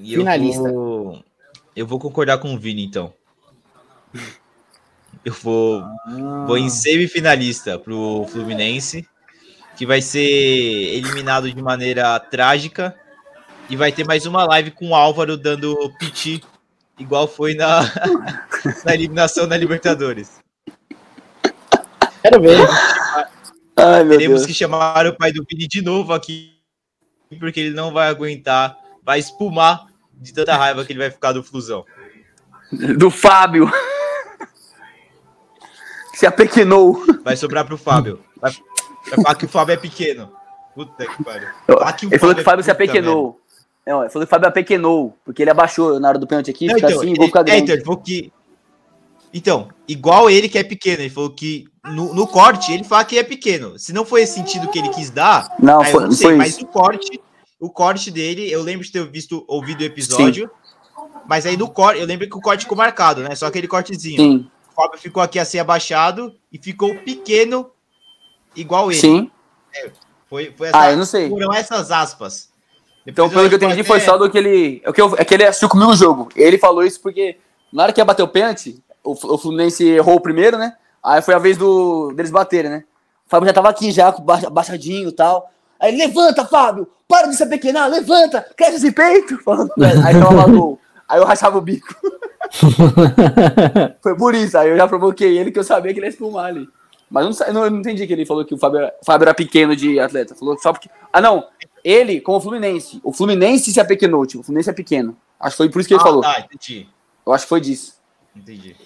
E 0.03 0.17
finalista. 0.17 0.69
Eu 0.69 0.75
vou... 0.75 1.25
eu 1.77 1.87
vou 1.87 1.99
concordar 1.99 2.39
com 2.39 2.55
o 2.55 2.59
Vini, 2.59 2.85
então. 2.85 3.13
Eu 5.25 5.35
vou, 5.35 5.83
ah. 5.83 6.45
vou 6.47 6.57
em 6.57 6.71
semifinalista 6.71 7.79
pro 7.79 8.27
Fluminense, 8.31 9.07
que 9.77 9.85
vai 9.85 10.01
ser 10.01 10.21
eliminado 10.21 11.53
de 11.53 11.63
maneira 11.63 12.19
trágica. 12.19 12.97
E 13.69 13.77
vai 13.77 13.93
ter 13.93 14.05
mais 14.05 14.27
uma 14.27 14.45
live 14.47 14.73
com 14.73 14.89
o 14.89 14.95
Álvaro 14.95 15.37
dando 15.37 15.93
piti, 15.99 16.43
igual 16.99 17.29
foi 17.29 17.55
na, 17.55 17.83
na 18.85 18.95
eliminação 18.95 19.47
da 19.47 19.57
Libertadores. 19.57 20.41
Quero 22.23 22.41
ver. 22.41 22.59
Ai, 23.77 24.09
Teremos 24.09 24.41
Deus. 24.41 24.47
que 24.47 24.55
chamar 24.55 25.07
o 25.07 25.17
pai 25.17 25.33
do 25.33 25.45
Vini 25.49 25.69
de 25.69 25.83
novo 25.83 26.13
aqui, 26.13 26.53
porque 27.39 27.61
ele 27.61 27.75
não 27.75 27.93
vai 27.93 28.09
aguentar, 28.09 28.77
vai 29.05 29.21
espumar 29.21 29.87
de 30.21 30.33
tanta 30.33 30.57
raiva 30.57 30.85
que 30.85 30.93
ele 30.93 30.99
vai 30.99 31.11
ficar 31.11 31.33
do 31.33 31.43
Flusão. 31.43 31.85
Do 32.99 33.11
Fábio 33.11 33.71
se 36.15 36.27
apequenou. 36.27 37.03
Vai 37.25 37.37
sobrar 37.37 37.65
pro 37.65 37.79
Fábio. 37.79 38.21
Vai, 38.41 38.53
vai 39.09 39.23
falar 39.23 39.35
que 39.35 39.47
o 39.47 39.49
Fábio 39.49 39.73
é 39.73 39.77
pequeno. 39.77 40.31
Puta 40.75 41.07
que 41.07 41.25
pariu. 41.25 41.49
Ele 42.03 42.19
falou 42.19 42.35
que 42.35 42.43
o 42.43 42.45
Fábio 42.45 42.61
é 42.61 42.65
se 42.65 42.71
apequenou. 42.71 43.41
Não, 43.87 44.03
ele 44.03 44.11
falou 44.11 44.27
que 44.27 44.31
o 44.31 44.35
Fábio 44.35 44.49
apequenou, 44.49 45.17
porque 45.25 45.43
ele 45.43 45.51
abaixou 45.51 45.99
na 45.99 46.09
hora 46.09 46.19
do 46.19 46.27
pênalti 46.27 46.51
aqui, 46.51 46.67
não, 46.67 46.75
fica 46.75 46.89
então, 46.89 47.01
assim, 47.01 47.15
vou 47.15 47.27
ficar 47.27 47.43
grande. 47.43 47.73
É, 47.73 47.75
então, 47.75 47.97
que... 47.97 48.33
então, 49.33 49.69
igual 49.89 50.31
ele 50.31 50.49
que 50.49 50.59
é 50.59 50.63
pequeno, 50.63 51.03
ele 51.03 51.11
falou 51.11 51.31
que 51.31 51.65
no, 51.85 52.15
no, 52.15 52.27
corte 52.27 52.73
ele 52.73 52.85
fala 52.85 53.05
que 53.05 53.19
é 53.19 53.25
pequeno. 53.25 53.79
Se 53.79 53.93
não 53.93 54.05
foi 54.05 54.23
esse 54.23 54.35
sentido 54.35 54.69
que 54.69 54.79
ele 54.79 54.91
quis 54.91 55.11
dar, 55.11 55.57
não, 55.59 55.83
foi, 55.83 56.05
não 56.05 56.13
sei, 56.13 56.35
mas 56.37 56.59
o 56.59 56.67
corte, 56.67 57.21
o 57.61 57.71
corte 57.71 58.11
dele, 58.11 58.51
eu 58.51 58.63
lembro 58.63 58.85
de 58.85 58.91
ter 58.91 59.07
visto, 59.07 59.45
ouvido 59.47 59.83
o 59.83 59.85
episódio, 59.85 60.51
Sim. 60.51 61.03
mas 61.29 61.45
aí 61.45 61.57
no 61.57 61.69
corte, 61.69 62.01
eu 62.01 62.07
lembro 62.07 62.29
que 62.29 62.37
o 62.37 62.41
corte 62.41 62.63
ficou 62.63 62.77
marcado, 62.77 63.23
né? 63.23 63.35
Só 63.35 63.47
aquele 63.47 63.69
cortezinho. 63.69 64.17
Sim. 64.17 64.51
Fábio 64.75 64.99
ficou 64.99 65.23
aqui 65.23 65.39
assim 65.39 65.59
abaixado 65.59 66.35
e 66.51 66.59
ficou 66.59 66.95
pequeno, 66.97 67.71
igual 68.57 68.91
ele. 68.91 69.01
Sim. 69.01 69.31
É, 69.75 69.91
foi, 70.29 70.55
foi 70.57 70.69
essa, 70.69 70.81
ah, 70.81 70.91
eu 70.91 70.97
não 70.97 71.05
sei. 71.05 71.29
Foram 71.29 71.53
essas 71.53 71.91
aspas. 71.91 72.49
Depois 73.05 73.29
então, 73.29 73.29
pelo 73.29 73.49
que 73.49 73.55
eu 73.55 73.57
entendi, 73.57 73.81
até... 73.81 73.85
foi 73.85 74.01
só 74.01 74.17
do 74.17 74.31
que 74.31 74.39
ele. 74.39 74.81
É 74.85 74.93
que, 74.93 75.01
eu, 75.01 75.15
é 75.19 75.25
que 75.25 75.35
ele 75.35 75.45
assistiu 75.45 75.69
comigo 75.69 75.91
o 75.91 75.97
jogo. 75.97 76.29
Ele 76.35 76.57
falou 76.57 76.83
isso 76.83 77.01
porque 77.01 77.37
na 77.73 77.83
hora 77.83 77.93
que 77.93 78.01
ia 78.01 78.05
bater 78.05 78.23
o 78.23 78.29
pênalti, 78.29 78.83
o, 79.05 79.13
o 79.13 79.39
Fluminense 79.39 79.85
errou 79.85 80.17
o 80.17 80.21
primeiro, 80.21 80.57
né? 80.57 80.75
Aí 81.03 81.21
foi 81.21 81.35
a 81.35 81.39
vez 81.39 81.57
do, 81.57 82.13
deles 82.13 82.31
baterem, 82.31 82.71
né? 82.71 82.85
O 83.27 83.31
Fábio 83.31 83.47
já 83.47 83.53
tava 83.53 83.69
aqui, 83.69 83.91
já 83.91 84.11
baixadinho 84.51 85.09
e 85.09 85.13
tal. 85.13 85.51
Aí, 85.81 85.97
levanta, 85.97 86.45
Fábio! 86.45 86.87
Para 87.09 87.27
de 87.27 87.37
se 87.37 87.43
apequenar, 87.43 87.89
levanta! 87.91 88.47
Cresce 88.57 88.77
esse 88.77 88.93
peito! 88.93 89.39
Aí 90.05 90.21
tava 90.21 90.47
gol. 90.47 90.79
Aí 91.09 91.19
eu 91.19 91.25
rachava 91.25 91.59
o 91.59 91.61
bico. 91.61 91.89
Foi 94.01 94.17
por 94.17 94.35
isso, 94.35 94.57
aí 94.57 94.71
eu 94.71 94.77
já 94.77 94.87
provoquei 94.87 95.37
ele 95.37 95.51
que 95.51 95.59
eu 95.59 95.65
sabia 95.65 95.93
que 95.93 95.99
ele 95.99 96.07
ia 96.07 96.11
espumar 96.11 96.47
ali. 96.47 96.69
Mas 97.11 97.39
não, 97.39 97.53
não, 97.53 97.65
eu 97.65 97.71
não 97.71 97.81
entendi 97.81 98.07
que 98.07 98.13
ele 98.13 98.25
falou 98.25 98.45
que 98.45 98.55
o 98.55 98.59
Fábio, 98.59 98.79
era, 98.79 98.95
Fábio 99.05 99.25
era 99.25 99.35
pequeno 99.35 99.75
de 99.75 99.99
atleta. 99.99 100.37
Falou 100.37 100.57
só 100.59 100.73
porque. 100.73 100.89
Ah, 101.13 101.21
não. 101.21 101.45
Ele, 101.83 102.21
com 102.21 102.37
o 102.37 102.41
Fluminense. 102.41 103.01
O 103.03 103.13
Fluminense 103.13 103.73
se 103.73 103.81
apequenou, 103.81 104.25
tipo, 104.25 104.43
o 104.43 104.45
Fluminense 104.45 104.71
é 104.71 104.73
pequeno. 104.73 105.17
Acho 105.39 105.55
que 105.55 105.57
foi 105.57 105.69
por 105.69 105.81
isso 105.81 105.89
que 105.89 105.95
ele 105.95 106.01
ah, 106.01 106.05
falou. 106.05 106.25
Ah, 106.25 106.41
entendi. 106.41 106.87
Eu 107.27 107.33
acho 107.33 107.45
que 107.45 107.49
foi 107.49 107.61
disso. 107.61 107.95
Entendi. 108.37 108.77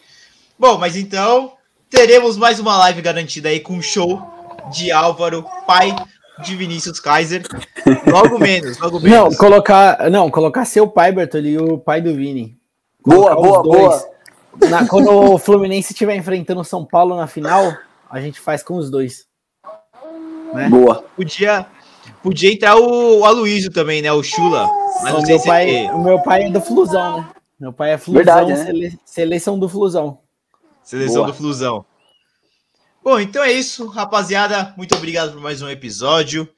Bom, 0.59 0.79
mas 0.79 0.97
então 0.97 1.53
teremos 1.91 2.39
mais 2.39 2.59
uma 2.59 2.79
live 2.79 3.03
garantida 3.03 3.51
aí 3.51 3.61
com 3.61 3.77
o 3.77 3.83
show 3.83 4.23
de 4.73 4.91
Álvaro, 4.91 5.45
pai 5.67 5.95
de 6.43 6.57
Vinícius 6.57 7.01
Kaiser. 7.01 7.43
Logo 8.07 8.39
menos, 8.39 8.79
logo 8.79 9.01
menos. 9.01 9.19
Não, 9.19 9.35
colocar, 9.35 10.11
não, 10.11 10.31
colocar 10.31 10.65
seu 10.65 10.89
pai, 10.89 11.13
Bertoli, 11.13 11.51
e 11.51 11.59
o 11.59 11.79
pai 11.79 12.01
do 12.01 12.15
Vini. 12.15 12.59
Boa, 13.05 13.35
boa, 13.35 13.63
boa. 13.63 14.11
Na, 14.71 14.87
quando 14.87 15.11
o 15.11 15.39
Fluminense 15.39 15.93
estiver 15.93 16.17
enfrentando 16.17 16.61
o 16.61 16.65
São 16.65 16.85
Paulo 16.85 17.17
na 17.17 17.27
final, 17.27 17.77
a 18.11 18.21
gente 18.21 18.41
faz 18.41 18.63
com 18.63 18.77
os 18.77 18.91
dois. 18.91 19.27
Né? 20.53 20.69
Boa. 20.69 21.05
Podia, 21.17 21.67
podia 22.23 22.53
entrar 22.53 22.77
o, 22.77 23.21
o 23.21 23.25
Aloysio 23.25 23.71
também, 23.71 24.01
né? 24.01 24.13
O 24.13 24.23
Chula. 24.23 24.69
Mas 25.03 25.15
o, 25.15 25.23
meu 25.23 25.43
pai, 25.43 25.91
o 25.91 26.03
meu 26.03 26.23
pai 26.23 26.45
é 26.45 26.51
do 26.51 26.61
Flusão, 26.61 27.19
né? 27.19 27.29
Meu 27.59 27.73
pai 27.73 27.93
é 27.93 27.99
Flusão, 27.99 28.25
Verdade, 28.25 28.53
né? 28.53 28.65
sele, 28.65 28.99
seleção 29.05 29.59
do 29.59 29.69
Flusão. 29.69 30.19
Seleção 30.83 31.23
boa. 31.23 31.27
do 31.29 31.35
Flusão. 31.35 31.85
Bom, 33.05 33.21
então 33.21 33.45
é 33.45 33.53
isso, 33.53 33.87
rapaziada. 33.87 34.73
Muito 34.79 34.95
obrigado 34.95 35.33
por 35.33 35.41
mais 35.43 35.61
um 35.61 35.69
episódio. 35.69 36.49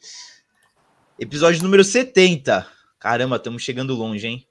Episódio 1.18 1.61
número 1.61 1.82
70. 1.82 2.64
Caramba, 3.01 3.34
estamos 3.34 3.64
chegando 3.64 3.97
longe, 3.97 4.28
hein? 4.28 4.47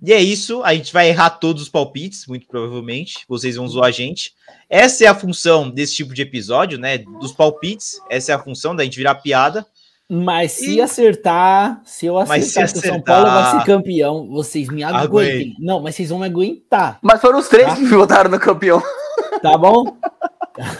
E 0.00 0.12
é 0.12 0.22
isso, 0.22 0.62
a 0.62 0.72
gente 0.72 0.92
vai 0.92 1.08
errar 1.08 1.28
todos 1.30 1.64
os 1.64 1.68
palpites, 1.68 2.24
muito 2.28 2.46
provavelmente. 2.46 3.24
Vocês 3.28 3.56
vão 3.56 3.66
zoar 3.66 3.88
a 3.88 3.90
gente. 3.90 4.32
Essa 4.68 5.06
é 5.06 5.06
a 5.08 5.14
função 5.14 5.68
desse 5.68 5.96
tipo 5.96 6.14
de 6.14 6.22
episódio, 6.22 6.78
né? 6.78 6.98
Dos 6.98 7.32
palpites. 7.32 8.00
Essa 8.08 8.30
é 8.30 8.34
a 8.36 8.38
função 8.38 8.76
da 8.76 8.84
gente 8.84 8.96
virar 8.96 9.16
piada. 9.16 9.66
Mas 10.08 10.52
se 10.52 10.76
e... 10.76 10.80
acertar, 10.80 11.82
se 11.84 12.06
eu 12.06 12.16
acertar, 12.16 12.42
se 12.42 12.60
acertar 12.60 12.72
que 12.72 12.78
o 12.78 12.92
São 12.92 13.02
Paulo 13.02 13.28
vai 13.28 13.50
ser 13.50 13.66
campeão, 13.66 14.28
vocês 14.28 14.68
me 14.68 14.84
aguentem. 14.84 15.56
Não, 15.58 15.80
mas 15.80 15.96
vocês 15.96 16.10
vão 16.10 16.20
me 16.20 16.26
aguentar. 16.26 17.00
Mas 17.02 17.20
foram 17.20 17.40
os 17.40 17.48
três 17.48 17.66
tá? 17.66 17.74
que 17.74 17.86
votaram 17.86 18.30
no 18.30 18.38
campeão. 18.38 18.80
Tá 19.42 19.58
bom? 19.58 19.96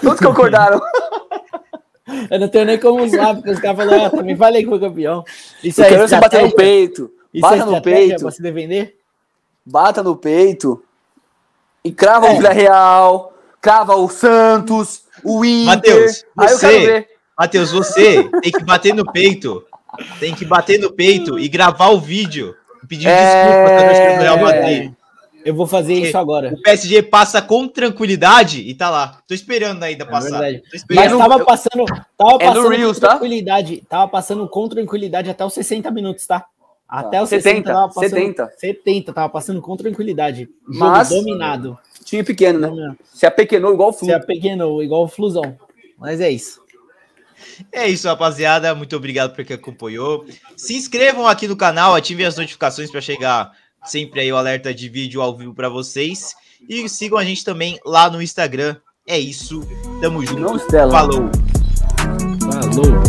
Todos 0.03 0.21
concordaram. 0.21 0.81
Eu 2.31 2.41
não 2.41 2.49
tenho 2.49 2.65
nem 2.65 2.79
como 2.79 3.05
usar, 3.05 3.35
porque 3.35 3.51
os 3.51 3.61
caras 3.61 3.77
falaram, 3.77 4.07
ah, 4.07 4.11
também 4.11 4.37
falei 4.37 4.63
que 4.63 4.69
foi 4.69 4.81
campeão. 4.81 5.25
Isso 5.63 5.83
aí. 5.83 5.97
Você 5.97 6.19
bater 6.19 6.43
no 6.43 6.53
peito. 6.53 7.11
Isso 7.33 7.43
bata 7.43 7.57
é 7.57 7.65
no 7.65 7.83
peito. 7.83 8.23
Pra 8.23 8.31
se 8.31 8.43
defender? 8.43 8.97
Bata 9.65 10.03
no 10.03 10.17
peito. 10.17 10.83
E 11.85 11.93
crava 11.93 12.27
é. 12.27 12.33
o 12.33 12.37
Vila 12.37 12.53
Real, 12.53 13.33
crava 13.61 13.95
o 13.95 14.09
Santos, 14.09 15.05
o 15.25 15.45
Inter. 15.45 15.67
Matheus, 15.67 16.25
você, 16.35 17.09
Matheus, 17.39 17.73
você 17.73 18.29
tem 18.43 18.53
que 18.53 18.65
bater 18.65 18.95
no 18.95 19.11
peito. 19.11 19.65
Tem 20.19 20.35
que 20.35 20.45
bater 20.45 20.79
no 20.79 20.93
peito 20.93 21.39
e 21.39 21.49
gravar 21.49 21.89
o 21.89 22.01
vídeo. 22.01 22.55
Pedir 22.89 23.09
é... 23.09 23.45
desculpa 23.45 23.71
para 23.71 24.19
o 24.19 24.23
Real 24.23 24.39
Madrid. 24.41 24.93
Eu 25.51 25.55
vou 25.57 25.67
fazer 25.67 25.95
Porque 25.95 26.09
isso 26.09 26.17
agora. 26.17 26.55
O 26.55 26.63
PSG 26.63 27.03
passa 27.03 27.43
com 27.43 27.67
tranquilidade 27.67 28.61
e 28.61 28.73
tá 28.73 28.89
lá. 28.89 29.21
Tô 29.27 29.35
esperando 29.35 29.83
ainda 29.83 30.05
é 30.05 30.07
passar. 30.07 30.41
Mas 30.89 31.11
tava 31.11 31.45
passando, 31.45 31.85
tava 32.17 32.37
é 32.39 32.47
passando 32.47 32.69
Reels, 32.69 32.99
com 32.99 33.01
tá? 33.01 33.09
tranquilidade. 33.09 33.83
Tava 33.89 34.09
passando 34.09 34.49
com 34.49 34.69
tranquilidade 34.69 35.29
até 35.29 35.45
os 35.45 35.53
60 35.53 35.91
minutos, 35.91 36.25
tá? 36.25 36.47
Até 36.89 37.21
os 37.21 37.29
70, 37.29 37.43
60 37.43 37.73
tava 37.73 37.89
passando, 37.89 38.11
70. 38.11 38.53
70 38.59 39.13
tava 39.13 39.29
passando 39.29 39.61
com 39.61 39.77
tranquilidade. 39.77 40.49
Jogo 40.69 40.91
Mas, 40.91 41.09
dominado. 41.09 41.77
Time 42.05 42.23
pequeno, 42.23 42.73
né? 42.73 42.95
Se 43.13 43.27
apequenou 43.27 43.75
igual 43.75 43.89
o 43.89 43.93
Flu. 43.93 44.07
Se 44.07 44.15
apequenou 44.15 44.81
igual 44.85 45.03
o 45.03 45.09
Flusão. 45.09 45.59
Mas 45.99 46.21
é 46.21 46.31
isso. 46.31 46.61
É 47.73 47.89
isso, 47.89 48.07
rapaziada. 48.07 48.73
Muito 48.73 48.95
obrigado 48.95 49.35
por 49.35 49.45
quem 49.45 49.57
acompanhou. 49.57 50.25
Se 50.57 50.77
inscrevam 50.77 51.27
aqui 51.27 51.49
no 51.49 51.57
canal, 51.57 51.93
ativem 51.93 52.25
as 52.25 52.37
notificações 52.37 52.89
para 52.89 53.01
chegar 53.01 53.51
sempre 53.85 54.21
aí 54.21 54.33
o 54.33 54.37
alerta 54.37 54.73
de 54.75 54.89
vídeo 54.89 55.21
ao 55.23 55.37
vivo 55.37 55.55
para 55.55 55.69
vocês. 55.69 56.35
E 56.69 56.89
sigam 56.89 57.19
a 57.19 57.25
gente 57.25 57.45
também 57.45 57.79
lá 57.85 58.11
no 58.11 58.21
Instagram. 58.23 58.77
É 59.07 59.19
isso. 59.19 59.61
Tamo 60.01 60.25
junto. 60.25 60.41
Não, 60.41 60.59
Falou. 60.91 61.31
Falou. 62.41 63.01